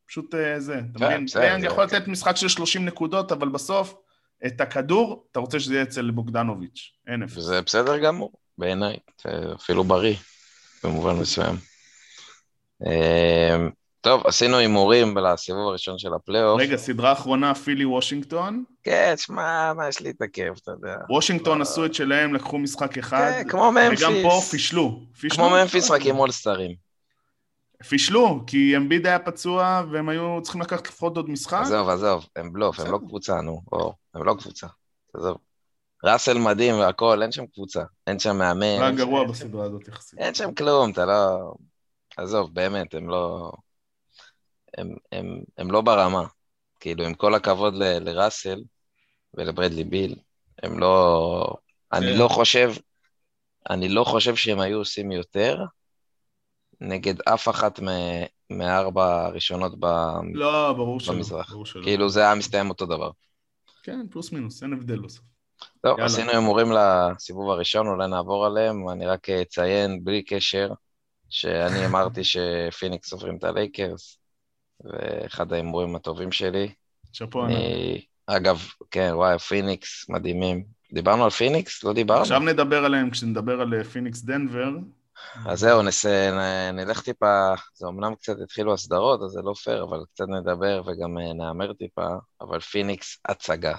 פשוט 0.08 0.36
אה, 0.36 0.60
זה, 0.60 0.82
אתה 0.92 1.00
כן, 1.00 1.06
מבין? 1.06 1.26
טרי 1.28 1.48
יאנג 1.48 1.64
יכול 1.64 1.84
לתת 1.84 2.08
משחק 2.08 2.36
של 2.36 2.48
30 2.48 2.86
נקודות, 2.86 3.32
אבל 3.32 3.50
בסוף, 3.50 3.96
את 4.46 4.62
הכדור, 4.62 5.28
אתה 5.32 5.40
רוצה 5.40 5.60
שזה 5.60 5.74
יהיה 5.74 5.84
אצל 5.84 6.12
בוגדנוביץ', 6.12 6.92
אין 7.08 7.24
אפס. 7.24 7.42
זה 7.42 7.62
בסדר 7.62 7.98
גמור, 7.98 8.32
בעיניי, 8.58 8.98
אפילו 9.56 9.84
בריא, 9.84 10.16
במובן 10.84 11.16
מסוים. 11.16 11.56
טוב, 14.02 14.28
עשינו 14.28 14.58
הימורים 14.58 15.18
לסיבוב 15.18 15.68
הראשון 15.68 16.00
של 16.00 16.14
הפלייאוף. 16.14 16.62
רגע, 16.62 16.78
סדרה 16.78 17.12
אחרונה, 17.12 17.56
פילי 17.56 17.86
וושינגטון. 17.86 18.64
כן, 18.84 19.14
שמע, 19.18 19.74
מה 19.74 19.88
יש 19.88 20.02
להתעכב, 20.02 20.54
אתה 20.64 20.72
יודע. 20.72 20.96
וושינגטון 21.10 21.58
לא... 21.58 21.64
עשו 21.64 21.86
את 21.86 21.94
שלהם, 21.94 22.34
לקחו 22.34 22.58
משחק 22.58 22.98
אחד. 22.98 23.32
כן, 23.32 23.50
כמו 23.50 23.72
ממפיס. 23.72 24.02
וגם 24.02 24.14
פה 24.24 24.42
פישלו. 24.50 25.02
כמו 25.30 25.50
ממפיס, 25.50 25.92
רק 25.92 26.06
עם 26.06 26.20
אולסטרים. 26.20 26.76
פישלו, 27.88 28.44
כי 28.48 28.78
אמביד 28.78 29.08
היה 29.08 29.20
פצוע, 29.20 29.84
והם 29.92 30.10
היו 30.10 30.40
צריכים 30.42 30.62
לקחת 30.62 30.88
לפחות 30.88 31.18
עוד 31.18 31.30
משחק. 31.30 31.62
עזוב, 31.62 31.90
עזוב, 31.90 32.28
הם 32.36 32.54
בלוף, 32.54 32.80
הם 32.80 32.92
לא 32.92 32.98
קבוצה, 32.98 33.42
נו, 33.42 33.62
או, 33.72 33.94
הם 34.16 34.24
לא 34.24 34.36
קבוצה. 34.40 34.68
עזוב. 35.14 35.38
ראסל 36.04 36.38
מדהים 36.38 36.80
והכל, 36.80 37.22
אין 37.22 37.32
שם 37.32 37.46
קבוצה. 37.46 37.84
אין 38.08 38.20
שם 38.20 38.38
מאמן. 38.38 38.82
היה 38.82 38.92
גרוע 38.92 39.28
בסדרה 39.28 39.66
הזאת 39.66 39.88
יחסית. 39.88 40.20
אין 40.20 40.34
שם 40.34 40.54
כלום, 40.54 40.92
אתה 40.92 41.06
לא... 41.06 41.54
עזוב, 42.18 42.54
באמת, 42.54 42.94
הם 42.94 43.10
לא... 43.10 43.52
הם, 44.78 44.96
הם, 45.12 45.40
הם 45.58 45.72
לא 45.72 45.82
ברמה. 45.82 46.24
כאילו, 46.80 47.06
עם 47.06 47.14
כל 47.14 47.36
הכבוד 47.36 47.74
ל, 47.76 48.10
לראסל 48.10 48.64
ולברדלי 49.34 49.84
ביל, 49.84 50.16
הם 50.64 50.80
לא... 50.80 51.56
אני 51.94 52.06
כן. 52.14 52.18
לא 52.18 52.28
חושב... 52.28 52.74
אני 53.70 53.90
לא 53.90 54.04
חושב 54.04 54.36
שהם 54.36 54.60
היו 54.60 54.78
עושים 54.78 55.12
יותר 55.12 55.66
נגד 56.82 57.22
אף 57.22 57.50
אחת 57.50 57.80
מארבע 58.50 59.26
הראשונות 59.26 59.80
ב... 59.80 59.86
לא, 60.34 60.74
ברור 60.74 61.00
שלא. 61.00 61.16
במזרח. 61.16 61.52
ברור 61.52 61.66
שלא. 61.66 61.84
כאילו, 61.84 62.10
זה 62.10 62.20
היה 62.22 62.36
מסתיים 62.36 62.70
אותו 62.70 62.86
דבר. 62.86 63.12
כן, 63.84 64.08
פלוס 64.12 64.32
מינוס, 64.32 64.64
אין 64.64 64.74
הבדל 64.74 65.00
בסוף. 65.00 65.26
טוב, 65.82 66.00
עשינו 66.00 66.32
הימורים 66.32 66.68
לסיבוב 66.72 67.50
הראשון, 67.50 67.88
אולי 67.88 68.08
נעבור 68.08 68.46
עליהם, 68.46 68.90
אני 68.90 69.06
רק 69.06 69.30
אציין, 69.30 70.04
בלי 70.04 70.24
קשר, 70.24 70.70
שאני 71.30 71.86
אמרתי 71.86 72.22
שפיניקס 72.32 73.14
עוברים 73.14 73.38
את 73.38 73.44
הלייקרס, 73.44 74.19
ואחד 74.84 75.54
ההימורים 75.54 75.96
הטובים 75.96 76.32
שלי. 76.32 76.74
שאפו 77.14 77.44
ענק. 77.44 77.56
אגב, 78.28 78.64
כן, 78.92 79.12
וואי, 79.14 79.40
פיניקס 79.40 80.10
מדהימים. 80.10 80.64
דיברנו 80.94 81.24
על 81.24 81.30
פיניקס? 81.30 81.84
לא 81.84 81.94
דיברנו. 81.94 82.22
עכשיו 82.22 82.40
נדבר 82.40 82.86
עליהם 82.86 83.10
כשנדבר 83.10 83.62
על 83.62 83.74
אה, 83.74 83.84
פיניקס 83.84 84.22
דנבר. 84.22 84.70
אז 85.46 85.60
זהו, 85.60 85.82
נס... 85.82 86.06
נלך 86.74 87.02
טיפה, 87.02 87.54
זה 87.74 87.88
אמנם 87.88 88.16
קצת 88.16 88.40
התחילו 88.44 88.74
הסדרות, 88.74 89.22
אז 89.22 89.30
זה 89.30 89.42
לא 89.42 89.54
פייר, 89.54 89.84
אבל 89.84 90.00
קצת 90.14 90.26
נדבר 90.28 90.82
וגם 90.86 91.18
אה, 91.18 91.34
נאמר 91.34 91.74
טיפה, 91.74 92.08
אבל 92.42 92.60
פיניקס 92.60 93.20
הצגה. 93.26 93.76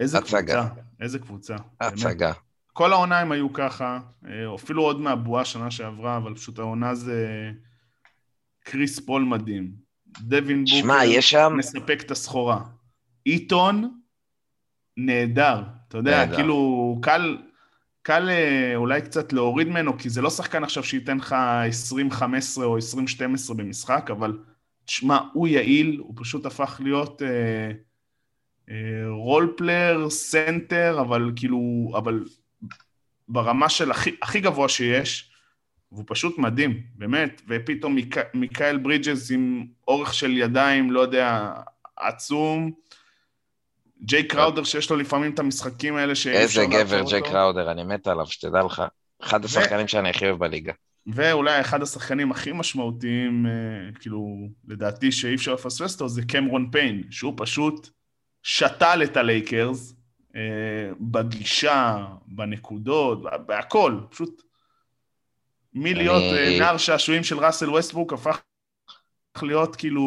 איזה 0.00 0.18
הצגה. 0.18 0.66
קבוצה, 0.66 0.82
איזה 1.00 1.18
קבוצה. 1.18 1.56
הצגה. 1.80 2.26
באמת. 2.26 2.36
כל 2.72 2.92
העונה 2.92 3.20
הם 3.20 3.32
היו 3.32 3.52
ככה, 3.52 3.98
אה, 4.26 4.54
אפילו 4.54 4.82
עוד 4.82 5.00
מהבועה 5.00 5.44
שנה 5.44 5.70
שעברה, 5.70 6.16
אבל 6.16 6.34
פשוט 6.34 6.58
העונה 6.58 6.94
זה 6.94 7.50
קריס 8.62 9.00
פול 9.00 9.22
מדהים. 9.22 9.72
דווין 10.20 10.64
בוקר 10.64 11.20
שם... 11.20 11.52
מספק 11.56 12.02
את 12.06 12.10
הסחורה. 12.10 12.60
איטון, 13.26 14.00
נהדר. 14.96 15.62
אתה 15.88 15.98
יודע, 15.98 16.18
נהדר. 16.18 16.36
כאילו, 16.36 16.98
קל, 17.02 17.38
קל 18.02 18.28
אה, 18.28 18.72
אולי 18.76 19.02
קצת 19.02 19.32
להוריד 19.32 19.68
ממנו, 19.68 19.98
כי 19.98 20.10
זה 20.10 20.22
לא 20.22 20.30
שחקן 20.30 20.64
עכשיו 20.64 20.84
שייתן 20.84 21.16
לך 21.16 21.36
20-15 22.12 22.62
או 22.62 22.78
20-12 22.78 23.54
במשחק, 23.54 24.10
אבל 24.10 24.38
תשמע, 24.84 25.18
הוא 25.32 25.48
יעיל, 25.48 25.96
הוא 25.98 26.14
פשוט 26.16 26.46
הפך 26.46 26.80
להיות 26.84 27.22
role 29.08 29.54
player, 29.56 30.10
סנטר, 30.10 31.00
אבל 31.00 31.32
כאילו, 31.36 31.92
אבל 31.96 32.24
ברמה 33.28 33.68
של 33.68 33.90
הכי, 33.90 34.10
הכי 34.22 34.40
גבוה 34.40 34.68
שיש, 34.68 35.31
והוא 35.92 36.04
פשוט 36.08 36.38
מדהים, 36.38 36.82
באמת, 36.94 37.42
ופתאום 37.48 37.94
מיק, 37.94 38.16
מיקאל 38.34 38.78
ברידג'ס 38.78 39.30
עם 39.30 39.66
אורך 39.88 40.14
של 40.14 40.36
ידיים, 40.36 40.90
לא 40.90 41.00
יודע, 41.00 41.52
עצום. 41.96 42.70
ג'יי 44.02 44.28
קראודר 44.28 44.64
שיש 44.64 44.90
לו 44.90 44.96
לפעמים 44.96 45.34
את 45.34 45.38
המשחקים 45.38 45.96
האלה 45.96 46.14
ש... 46.14 46.26
איזה 46.26 46.66
גבר 46.66 47.02
ג'יי 47.08 47.22
קראודר, 47.22 47.70
אני 47.70 47.84
מת 47.84 48.06
עליו, 48.06 48.26
שתדע 48.26 48.62
לך. 48.62 48.82
אחד 49.22 49.44
השחקנים 49.44 49.84
ו... 49.84 49.88
שאני 49.88 50.10
הכי 50.10 50.26
אוהב 50.26 50.38
בליגה. 50.38 50.72
ואולי 51.06 51.60
אחד 51.60 51.82
השחקנים 51.82 52.30
הכי 52.30 52.52
משמעותיים, 52.52 53.46
אה, 53.46 54.00
כאילו, 54.00 54.36
לדעתי 54.68 55.12
שאי 55.12 55.34
אפשר 55.34 55.54
לפספס 55.54 55.92
אותו, 55.94 56.08
זה 56.08 56.22
קמרון 56.22 56.68
פיין, 56.72 57.02
שהוא 57.10 57.34
פשוט 57.36 57.88
שתל 58.42 59.00
את 59.04 59.16
הלייקרס, 59.16 59.94
אה, 60.36 60.40
בגישה, 61.00 62.04
בנקודות, 62.26 63.22
בהכל, 63.46 64.00
פשוט 64.10 64.42
מלהיות 65.74 66.22
אני... 66.22 66.54
אה, 66.54 66.58
נער 66.58 66.76
שעשועים 66.76 67.24
של 67.24 67.38
ראסל 67.38 67.70
ווסטבוק 67.70 68.12
הפך 68.12 68.42
להיות 69.42 69.76
כאילו 69.76 70.02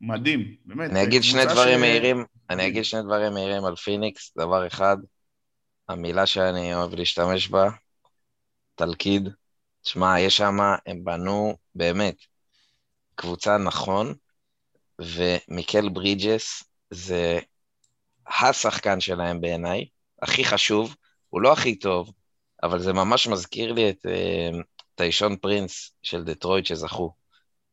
מדהים, 0.00 0.56
באמת. 0.64 0.90
אני 0.90 1.02
אגיד 1.02 1.22
שני 1.22 1.44
דברים 1.46 1.78
ש... 1.78 1.80
מהירים, 1.80 2.24
אני 2.50 2.66
אגיד 2.66 2.84
שני 2.84 3.02
דברים 3.02 3.32
מהירים 3.32 3.64
על 3.64 3.76
פיניקס, 3.76 4.32
דבר 4.38 4.66
אחד, 4.66 4.96
המילה 5.88 6.26
שאני 6.26 6.74
אוהב 6.74 6.94
להשתמש 6.94 7.48
בה, 7.48 7.70
תלכיד. 8.74 9.28
תשמע, 9.82 10.20
יש 10.20 10.36
שם, 10.36 10.56
הם 10.86 11.04
בנו 11.04 11.56
באמת 11.74 12.16
קבוצה 13.14 13.58
נכון, 13.58 14.14
ומיקל 14.98 15.88
ברידג'ס 15.88 16.64
זה 16.90 17.38
השחקן 18.26 19.00
שלהם 19.00 19.40
בעיניי, 19.40 19.86
הכי 20.22 20.44
חשוב, 20.44 20.96
הוא 21.28 21.40
לא 21.40 21.52
הכי 21.52 21.78
טוב, 21.78 22.12
אבל 22.62 22.78
זה 22.78 22.92
ממש 22.92 23.26
מזכיר 23.28 23.72
לי 23.72 23.90
את 23.90 24.06
טיישון 24.94 25.36
פרינס 25.36 25.92
של 26.02 26.24
דטרויט 26.24 26.66
שזכו. 26.66 27.14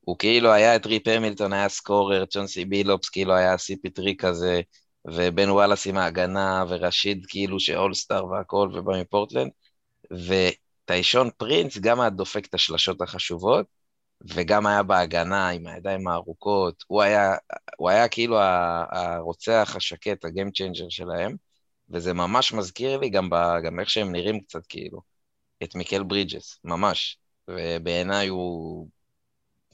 הוא 0.01 0.17
כאילו 0.19 0.51
היה 0.51 0.75
את 0.75 0.85
ריפ 0.85 1.07
המילטון, 1.07 1.53
היה 1.53 1.69
scorer, 1.69 2.25
צ'ונסי 2.25 2.65
בילופס 2.65 3.09
כאילו 3.09 3.35
היה 3.35 3.55
CP3 3.55 4.15
כזה, 4.17 4.61
ובן 5.05 5.49
וואלאס 5.49 5.87
עם 5.87 5.97
ההגנה, 5.97 6.63
וראשיד 6.69 7.25
כאילו 7.29 7.59
ש 7.59 7.73
all-star 7.73 8.25
והכל, 8.25 8.69
ובא 8.73 9.01
מפורטלנד, 9.01 9.51
וטיישון 10.11 11.29
פרינס 11.37 11.77
גם 11.77 12.01
היה 12.01 12.09
דופק 12.09 12.45
את 12.45 12.53
השלשות 12.53 13.01
החשובות, 13.01 13.65
וגם 14.21 14.67
היה 14.67 14.83
בהגנה 14.83 15.49
עם 15.49 15.67
הידיים 15.67 16.07
הארוכות, 16.07 16.83
הוא 16.87 17.01
היה, 17.01 17.35
הוא 17.77 17.89
היה 17.89 18.07
כאילו 18.07 18.37
הרוצח 18.91 19.73
השקט, 19.75 20.25
ה 20.25 20.31
game 20.31 20.51
changer 20.51 20.89
שלהם, 20.89 21.35
וזה 21.91 22.13
ממש 22.13 22.53
מזכיר 22.53 22.97
לי 22.97 23.09
גם, 23.09 23.29
ב, 23.29 23.35
גם 23.63 23.79
איך 23.79 23.89
שהם 23.89 24.11
נראים 24.11 24.39
קצת 24.39 24.65
כאילו, 24.65 25.01
את 25.63 25.75
מיקל 25.75 26.03
ברידג'ס, 26.03 26.59
ממש. 26.63 27.17
ובעיניי 27.47 28.27
הוא, 28.27 28.87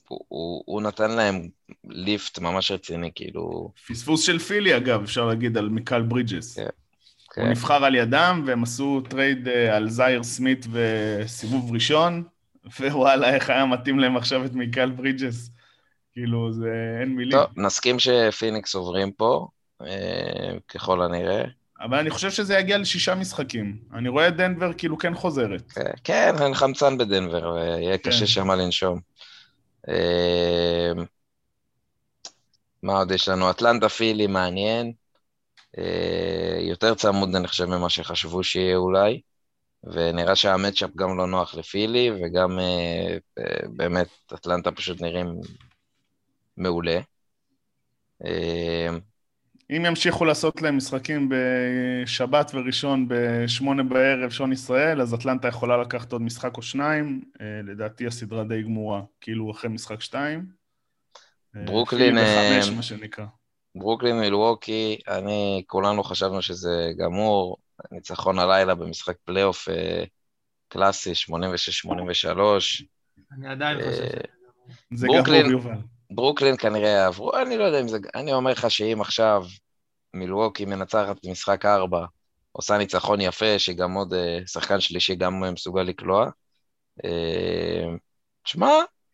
הוא, 0.07 0.20
הוא, 0.28 0.63
הוא 0.66 0.82
נתן 0.82 1.11
להם 1.11 1.47
lift 1.83 2.39
ממש 2.39 2.72
רציני, 2.72 3.11
כאילו... 3.16 3.72
פספוס 3.88 4.24
של 4.24 4.39
פילי, 4.39 4.78
אגב, 4.78 5.03
אפשר 5.03 5.26
להגיד 5.26 5.57
על 5.57 5.70
מיקל 5.70 6.01
ברידג'ס. 6.01 6.55
כן. 6.55 6.63
הוא 6.63 7.43
כן. 7.43 7.51
נבחר 7.51 7.86
על 7.86 7.95
ידם, 7.95 8.43
והם 8.45 8.63
עשו 8.63 9.01
trade 9.09 9.47
אה, 9.47 9.76
על 9.76 9.89
זייר 9.89 10.24
סמית 10.24 10.66
וסיבוב 10.72 11.74
ראשון, 11.74 12.24
ווואלה, 12.80 13.36
איך 13.36 13.49
היה 13.49 13.66
מתאים 13.66 13.99
להם 13.99 14.18
עכשיו 14.18 14.45
את 14.45 14.53
מיקל 14.53 14.89
ברידג'ס. 14.89 15.49
כאילו, 16.13 16.53
זה 16.53 16.97
אין 17.01 17.16
מילים. 17.16 17.32
טוב, 17.32 17.59
נסכים 17.59 17.99
שפיניקס 17.99 18.76
עוברים 18.76 19.11
פה, 19.11 19.47
אה, 19.82 20.57
ככל 20.68 21.01
הנראה. 21.01 21.43
אבל 21.80 21.97
אני 21.97 22.09
חושב 22.09 22.32
שזה 22.32 22.57
יגיע 22.57 22.78
לשישה 22.78 23.15
משחקים. 23.15 23.78
אני 23.93 24.09
רואה 24.09 24.28
את 24.28 24.36
דנבר 24.36 24.71
כאילו 24.78 24.97
כן 24.97 25.15
חוזרת. 25.15 25.71
כן, 25.71 25.91
כן 26.03 26.36
אין 26.41 26.53
חמצן 26.53 26.97
בדנבר, 26.97 27.57
יהיה 27.57 27.97
כן. 27.97 28.09
קשה 28.09 28.28
שם 28.28 28.51
לנשום. 28.51 28.99
אה, 29.89 30.91
מה 32.84 32.97
עוד 32.97 33.11
יש 33.11 33.28
לנו? 33.28 33.49
אטלנטה 33.49 33.89
פילי 33.89 34.28
מעניין. 34.28 34.93
אה, 35.78 36.57
יותר 36.59 36.95
צמוד, 36.95 37.36
אני 37.36 37.47
חושב, 37.47 37.65
ממה 37.65 37.89
שחשבו 37.89 38.43
שיהיה 38.43 38.76
אולי. 38.76 39.21
ונראה 39.84 40.36
שהמצ'אפ 40.36 40.89
גם 40.95 41.17
לא 41.17 41.28
נוח 41.28 41.55
לפילי, 41.55 42.11
וגם 42.11 42.59
אה, 42.59 43.17
באמת 43.69 44.07
אטלנטה 44.34 44.71
פשוט 44.71 45.01
נראים 45.01 45.39
מעולה. 46.57 46.99
אם 49.70 49.86
ימשיכו 49.86 50.26
לעשות 50.26 50.61
להם 50.61 50.78
משחקים 50.78 51.30
בשבת 51.30 52.51
וראשון 52.53 53.05
בשמונה 53.09 53.84
בערב, 53.84 54.30
שעון 54.30 54.51
ישראל, 54.51 55.01
אז 55.01 55.13
אטלנטה 55.13 55.47
יכולה 55.47 55.78
לקחת 55.78 56.11
עוד 56.11 56.22
משחק 56.22 56.57
או 56.57 56.61
שניים. 56.61 57.22
אה, 57.41 57.61
לדעתי 57.63 58.07
הסדרה 58.07 58.43
די 58.43 58.63
גמורה, 58.63 59.01
כאילו 59.22 59.51
אחרי 59.51 59.70
משחק 59.70 60.01
שתיים. 60.01 60.45
אה, 61.55 61.61
ברוקלין... 61.66 62.16
בחמש, 62.16 62.70
מה 62.70 62.82
שנקרא. 62.82 63.26
ברוקלין 63.76 64.20
מלווקי, 64.20 64.99
אני, 65.07 65.63
כולנו 65.68 66.03
חשבנו 66.03 66.41
שזה 66.41 66.91
גמור. 66.97 67.57
ניצחון 67.91 68.39
הלילה 68.39 68.76
במשחק 68.76 69.16
פלייאוף 69.24 69.70
אה, 69.70 70.03
קלאסי, 70.68 71.11
86-83. 71.11 71.89
אני 73.32 73.47
עדיין 73.47 73.78
חושב 73.78 73.91
שזה 73.91 74.03
גמור. 74.03 74.68
זה 74.91 75.07
גמור, 75.07 75.51
יובל. 75.51 75.94
ברוקלין 76.16 76.57
כנראה 76.57 76.89
יעברו, 76.89 77.38
אני 77.38 77.57
לא 77.57 77.63
יודע 77.63 77.82
אם 77.82 77.88
זה... 77.88 77.97
אני 78.16 78.34
אומר 78.34 78.51
לך 78.51 78.72
שאם 78.72 79.01
עכשיו 79.01 79.43
מילווקי 80.13 80.66
מנצחת 80.66 81.26
משחק 81.26 81.66
ארבע, 81.66 82.05
עושה 82.51 82.78
ניצחון 82.78 83.22
יפה, 83.22 83.59
שגם 83.59 83.93
עוד 83.93 84.13
uh, 84.13 84.47
שחקן 84.47 84.80
שלישי 84.80 85.16
גם 85.16 85.53
מסוגל 85.53 85.82
לקלוע, 85.82 86.30
uh, 86.99 87.05
שמע, 88.45 88.70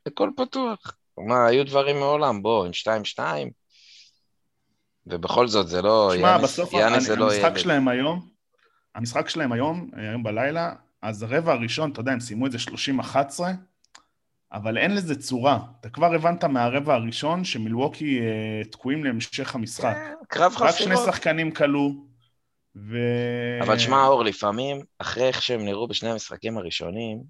הכל 0.05 0.29
פתוח. 0.37 0.97
מה, 1.17 1.47
היו 1.47 1.65
דברים 1.65 1.99
מעולם, 1.99 2.41
בוא, 2.41 2.65
עם 2.65 2.73
שתיים-שתיים, 2.73 3.51
ובכל 5.07 5.47
זאת 5.47 5.67
זה 5.67 5.81
לא... 5.81 6.11
שמע, 6.17 6.37
בסוף 6.37 6.73
יאניס 6.73 7.03
זה 7.03 7.15
לא 7.15 7.33
המשחק 7.33 7.57
שלהם 7.57 7.87
היום, 7.87 8.29
המשחק 8.95 9.29
שלהם 9.29 9.51
היום, 9.51 9.89
היום 9.93 10.23
בלילה, 10.23 10.73
אז 11.01 11.23
הרבע 11.23 11.53
הראשון, 11.53 11.91
אתה 11.91 11.99
יודע, 11.99 12.11
הם 12.11 12.19
סיימו 12.19 12.45
את 12.45 12.51
זה 12.51 12.57
30-11, 12.57 13.39
אבל 14.53 14.77
אין 14.77 14.95
לזה 14.95 15.21
צורה. 15.21 15.59
אתה 15.79 15.89
כבר 15.89 16.13
הבנת 16.15 16.43
מהרבע 16.43 16.93
הראשון 16.93 17.43
שמילווקי 17.43 18.19
אה, 18.19 18.63
תקועים 18.71 19.03
להמשך 19.03 19.55
המשחק. 19.55 19.95
כן, 19.95 20.13
קרב 20.27 20.51
חפירות. 20.51 20.69
רק 20.69 20.79
שני 20.79 20.97
שחקנים 20.97 21.51
כלו, 21.51 21.91
ו... 22.75 22.97
אבל 23.61 23.79
שמע, 23.79 24.05
אור, 24.05 24.23
לפעמים, 24.23 24.81
אחרי 24.99 25.27
איך 25.27 25.41
שהם 25.41 25.65
נראו 25.65 25.87
בשני 25.87 26.09
המשחקים 26.09 26.57
הראשונים, 26.57 27.23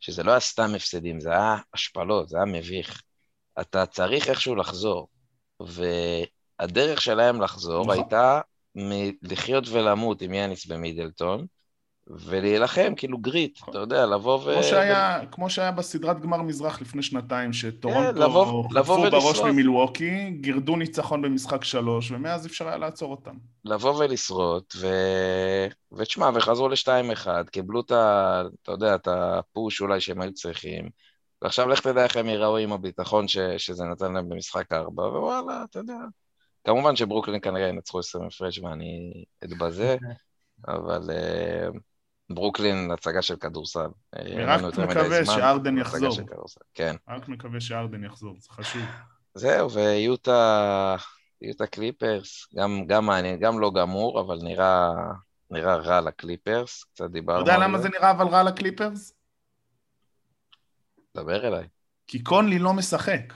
שזה 0.00 0.22
לא 0.22 0.30
היה 0.30 0.40
סתם 0.40 0.74
הפסדים, 0.76 1.20
זה 1.20 1.30
היה 1.30 1.56
השפלות, 1.74 2.28
זה 2.28 2.36
היה 2.36 2.46
מביך. 2.46 3.02
אתה 3.60 3.86
צריך 3.86 4.28
איכשהו 4.28 4.54
לחזור. 4.54 5.08
והדרך 5.60 7.02
שלהם 7.02 7.40
לחזור 7.40 7.82
נכון. 7.82 7.94
הייתה 7.94 8.40
מלחיות 8.74 9.68
ולמות 9.68 10.22
עם 10.22 10.34
יאניס 10.34 10.66
במידלטון, 10.66 11.46
ולהילחם, 12.10 12.92
כאילו 12.96 13.18
גריט, 13.18 13.58
אתה 13.68 13.78
יודע, 13.78 14.06
לבוא 14.06 14.34
ו... 14.34 14.52
כמו 14.54 14.62
שהיה, 14.62 15.20
כמו 15.30 15.50
שהיה 15.50 15.70
בסדרת 15.70 16.20
גמר 16.20 16.42
מזרח 16.42 16.80
לפני 16.80 17.02
שנתיים, 17.02 17.52
שטורונטו 17.52 18.20
כן, 18.20 18.78
חטפו 18.78 19.10
בראש 19.10 19.40
ממילווקי, 19.40 20.30
גירדו 20.30 20.76
ניצחון 20.76 21.22
במשחק 21.22 21.64
שלוש, 21.64 22.10
ומאז 22.10 22.46
אפשר 22.46 22.68
היה 22.68 22.76
לעצור 22.76 23.10
אותם. 23.10 23.34
לבוא 23.64 24.04
ולשרוט, 24.04 24.74
ו... 24.76 24.86
ותשמע, 25.92 26.30
וחזרו 26.34 26.68
לשתיים 26.68 27.10
אחד, 27.10 27.44
קיבלו 27.48 27.80
את 27.80 27.90
ה... 27.90 28.42
אתה 28.62 28.72
יודע, 28.72 28.94
את 28.94 29.08
הפוש 29.08 29.80
אולי 29.80 30.00
שהם 30.00 30.20
היו 30.20 30.32
צריכים, 30.32 30.88
ועכשיו 31.42 31.68
לך 31.68 31.80
תדע 31.80 32.04
איך 32.04 32.16
הם 32.16 32.28
ייראו 32.28 32.56
עם 32.56 32.72
הביטחון 32.72 33.28
ש... 33.28 33.38
שזה 33.38 33.84
נתן 33.84 34.12
להם 34.12 34.28
במשחק 34.28 34.72
ארבע, 34.72 35.02
ווואלה, 35.02 35.64
אתה 35.70 35.78
יודע. 35.78 35.98
כמובן 36.64 36.96
שברוקלין 36.96 37.40
כנראה 37.40 37.68
ינצחו 37.68 37.98
20 37.98 38.24
הפרש 38.24 38.58
ואני 38.58 39.24
אתבזה, 39.44 39.96
אבל... 40.68 41.10
ברוקלין, 42.30 42.90
הצגה 42.90 43.22
של 43.22 43.36
כדורסל. 43.36 43.88
אני 44.16 44.44
רק 44.44 44.62
מקווה 44.78 45.24
שארדן 45.24 45.78
יחזור. 45.78 46.16
כן. 46.74 46.96
רק 47.08 47.28
מקווה 47.28 47.60
שארדן 47.60 48.04
יחזור, 48.04 48.36
זה 48.40 48.48
חשוב. 48.50 48.82
זהו, 49.34 49.70
ויוטה, 49.70 50.96
יוטה 51.42 51.66
קליפרס, 51.66 52.46
גם, 52.56 52.86
גם 52.86 53.06
מעניין, 53.06 53.40
גם 53.40 53.60
לא 53.60 53.70
גמור, 53.74 54.20
אבל 54.20 54.38
נראה, 54.42 54.90
נראה 55.50 55.76
רע 55.76 56.00
לקליפרס, 56.00 56.84
קצת 56.84 57.10
דיברנו 57.10 57.38
על 57.38 57.46
זה. 57.46 57.52
אתה 57.52 57.58
יודע 57.58 57.68
למה 57.68 57.78
זה 57.78 57.88
נראה 57.88 58.10
אבל 58.10 58.26
רע 58.26 58.42
לקליפרס? 58.42 59.14
דבר 61.16 61.46
אליי. 61.46 61.68
כי 62.06 62.22
קונלי 62.22 62.58
לא 62.58 62.72
משחק. 62.72 63.32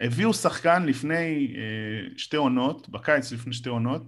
הביאו 0.00 0.34
שחקן 0.34 0.86
לפני 0.86 1.54
אה, 1.56 2.18
שתי 2.18 2.36
עונות, 2.36 2.88
בקיץ 2.88 3.32
לפני 3.32 3.52
שתי 3.52 3.68
עונות, 3.68 4.02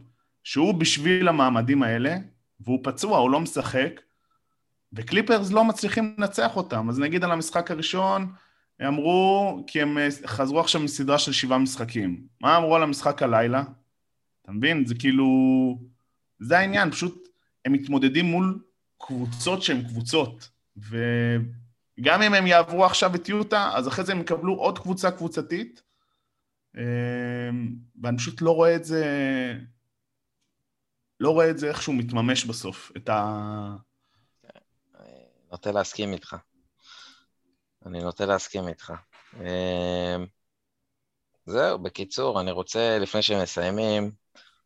שהוא 0.44 0.74
בשביל 0.74 1.28
המעמדים 1.28 1.82
האלה, 1.82 2.16
והוא 2.60 2.80
פצוע, 2.82 3.18
הוא 3.18 3.30
לא 3.30 3.40
משחק, 3.40 4.00
וקליפרס 4.92 5.52
לא 5.52 5.64
מצליחים 5.64 6.14
לנצח 6.18 6.56
אותם. 6.56 6.88
אז 6.88 6.98
נגיד 6.98 7.24
על 7.24 7.32
המשחק 7.32 7.70
הראשון, 7.70 8.32
אמרו, 8.86 9.64
כי 9.66 9.82
הם 9.82 9.98
אה, 9.98 10.08
חזרו 10.26 10.60
עכשיו 10.60 10.80
מסדרה 10.80 11.18
של 11.18 11.32
שבעה 11.32 11.58
משחקים. 11.58 12.26
מה 12.40 12.56
אמרו 12.56 12.76
על 12.76 12.82
המשחק 12.82 13.22
הלילה? 13.22 13.62
אתה 14.42 14.52
מבין? 14.52 14.86
זה 14.86 14.94
כאילו... 14.94 15.26
זה 16.40 16.58
העניין, 16.58 16.90
פשוט 16.90 17.28
הם 17.64 17.72
מתמודדים 17.72 18.24
מול 18.24 18.62
קבוצות 18.98 19.62
שהן 19.62 19.82
קבוצות. 19.82 20.50
וגם 20.76 22.22
אם 22.22 22.34
הם 22.34 22.46
יעברו 22.46 22.84
עכשיו 22.84 23.14
את 23.14 23.28
יוטה, 23.28 23.70
אז 23.74 23.88
אחרי 23.88 24.04
זה 24.04 24.12
הם 24.12 24.20
יקבלו 24.20 24.54
עוד 24.54 24.78
קבוצה 24.78 25.10
קבוצתית. 25.10 25.82
אה, 26.76 26.82
ואני 28.02 28.18
פשוט 28.18 28.42
לא 28.42 28.54
רואה 28.54 28.76
את 28.76 28.84
זה... 28.84 29.04
לא 31.20 31.30
רואה 31.30 31.50
את 31.50 31.58
זה 31.58 31.68
איכשהו 31.68 31.92
מתממש 31.92 32.44
בסוף, 32.44 32.92
את 32.96 33.08
ה... 33.08 33.76
נוטה 35.50 35.72
להסכים 35.72 36.12
איתך. 36.12 36.36
אני 37.86 38.02
נוטה 38.02 38.26
להסכים 38.26 38.68
איתך. 38.68 38.92
אמ, 39.36 40.26
זהו, 41.46 41.78
בקיצור, 41.78 42.40
אני 42.40 42.50
רוצה, 42.50 42.98
לפני 42.98 43.22
שמסיימים, 43.22 44.10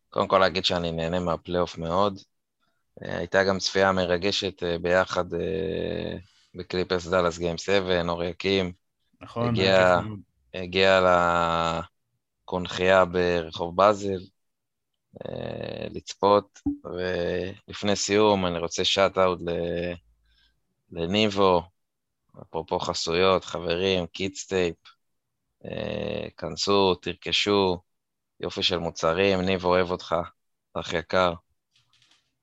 קודם 0.09 0.27
כל 0.27 0.37
להגיד 0.37 0.65
שאני 0.65 0.91
נהנה 0.91 1.19
מהפלייאוף 1.19 1.77
מאוד. 1.77 2.19
אה, 3.03 3.17
הייתה 3.17 3.43
גם 3.43 3.59
צפייה 3.59 3.91
מרגשת 3.91 4.63
אה, 4.63 4.79
ביחד 4.79 5.33
אה, 5.33 6.17
בקליפרס 6.55 7.07
דאלאס 7.07 7.37
גיים 7.37 7.57
7, 7.57 8.01
אור 8.09 8.23
יקים. 8.23 8.73
נכון, 9.21 9.49
הגיע, 9.49 9.99
הגיע 10.53 11.01
לקונכייה 12.43 13.05
ברחוב 13.05 13.75
באזל, 13.75 14.19
לצפות, 15.89 16.59
ולפני 16.85 17.95
סיום 17.95 18.45
אני 18.45 18.59
רוצה 18.59 18.85
שאט-אאוט 18.85 19.39
לניבו, 20.91 21.61
אפרופו 22.41 22.79
חסויות, 22.79 23.45
חברים, 23.45 24.07
קידסטייפ, 24.07 24.75
אה, 25.65 26.27
כנסו, 26.37 26.95
תרכשו, 26.95 27.81
יופי 28.39 28.63
של 28.63 28.77
מוצרים, 28.77 29.41
ניבו 29.41 29.67
אוהב 29.67 29.91
אותך, 29.91 30.15
אח 30.73 30.93
יקר. 30.93 31.33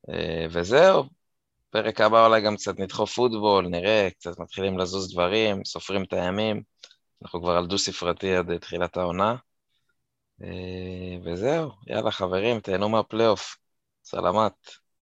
אה, 0.08 0.46
וזהו, 0.50 1.04
פרק 1.70 2.00
הבא 2.00 2.26
אולי 2.26 2.40
גם 2.40 2.56
קצת 2.56 2.78
נדחוף 2.78 3.14
פוטבול, 3.14 3.68
נראה, 3.68 4.08
קצת 4.10 4.38
מתחילים 4.38 4.78
לזוז 4.78 5.12
דברים, 5.12 5.64
סופרים 5.64 6.02
את 6.02 6.12
הימים, 6.12 6.62
אנחנו 7.22 7.40
כבר 7.40 7.56
על 7.56 7.66
דו-ספרתי 7.66 8.36
עד 8.36 8.58
תחילת 8.58 8.96
העונה. 8.96 9.36
וזהו, 11.24 11.70
יאללה 11.86 12.10
חברים, 12.10 12.60
תהנו 12.60 12.88
מהפלייאוף. 12.88 13.56
סלמת. 14.04 14.81